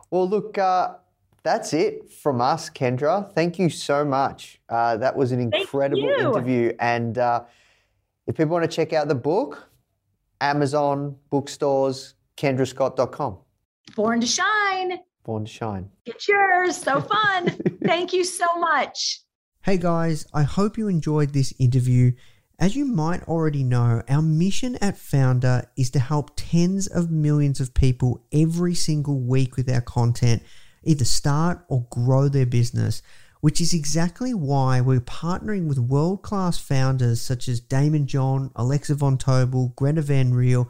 Well, 0.09 0.27
look, 0.27 0.57
uh, 0.57 0.95
that's 1.43 1.73
it 1.73 2.11
from 2.11 2.41
us, 2.41 2.69
Kendra. 2.69 3.31
Thank 3.33 3.59
you 3.59 3.69
so 3.69 4.03
much. 4.03 4.59
Uh, 4.67 4.97
that 4.97 5.15
was 5.15 5.31
an 5.31 5.39
incredible 5.39 6.09
interview. 6.09 6.73
And 6.79 7.17
uh, 7.17 7.43
if 8.25 8.35
people 8.35 8.53
want 8.53 8.69
to 8.69 8.75
check 8.75 8.93
out 8.93 9.07
the 9.07 9.15
book, 9.15 9.69
Amazon, 10.39 11.15
bookstores, 11.29 12.15
kendrascott.com. 12.37 13.37
Born 13.95 14.21
to 14.21 14.27
shine. 14.27 14.99
Born 15.23 15.45
to 15.45 15.51
shine. 15.51 15.89
Get 16.05 16.27
yours. 16.27 16.77
So 16.77 17.01
fun. 17.01 17.49
Thank 17.83 18.13
you 18.13 18.23
so 18.23 18.45
much. 18.59 19.21
Hey 19.63 19.77
guys, 19.77 20.25
I 20.33 20.41
hope 20.41 20.77
you 20.77 20.87
enjoyed 20.87 21.33
this 21.33 21.53
interview. 21.59 22.13
As 22.57 22.75
you 22.75 22.85
might 22.85 23.23
already 23.27 23.63
know, 23.63 24.01
our 24.07 24.21
mission 24.21 24.75
at 24.81 24.95
Foundr 24.95 25.65
is 25.77 25.89
to 25.91 25.99
help 25.99 26.31
tens 26.35 26.87
of 26.87 27.11
millions 27.11 27.59
of 27.59 27.73
people 27.73 28.23
every 28.31 28.75
single 28.75 29.19
week 29.19 29.57
with 29.57 29.69
our 29.69 29.81
content, 29.81 30.43
either 30.83 31.05
start 31.05 31.63
or 31.69 31.85
grow 31.91 32.27
their 32.27 32.45
business, 32.45 33.01
which 33.41 33.61
is 33.61 33.73
exactly 33.73 34.33
why 34.33 34.81
we're 34.81 34.99
partnering 34.99 35.67
with 35.67 35.79
world 35.79 36.21
class 36.21 36.57
founders 36.57 37.21
such 37.21 37.47
as 37.47 37.61
Daymond 37.61 38.05
John, 38.05 38.51
Alexa 38.55 38.95
Von 38.95 39.17
Tobel, 39.17 39.73
Greta 39.75 40.01
Van 40.01 40.33
Riel, 40.33 40.69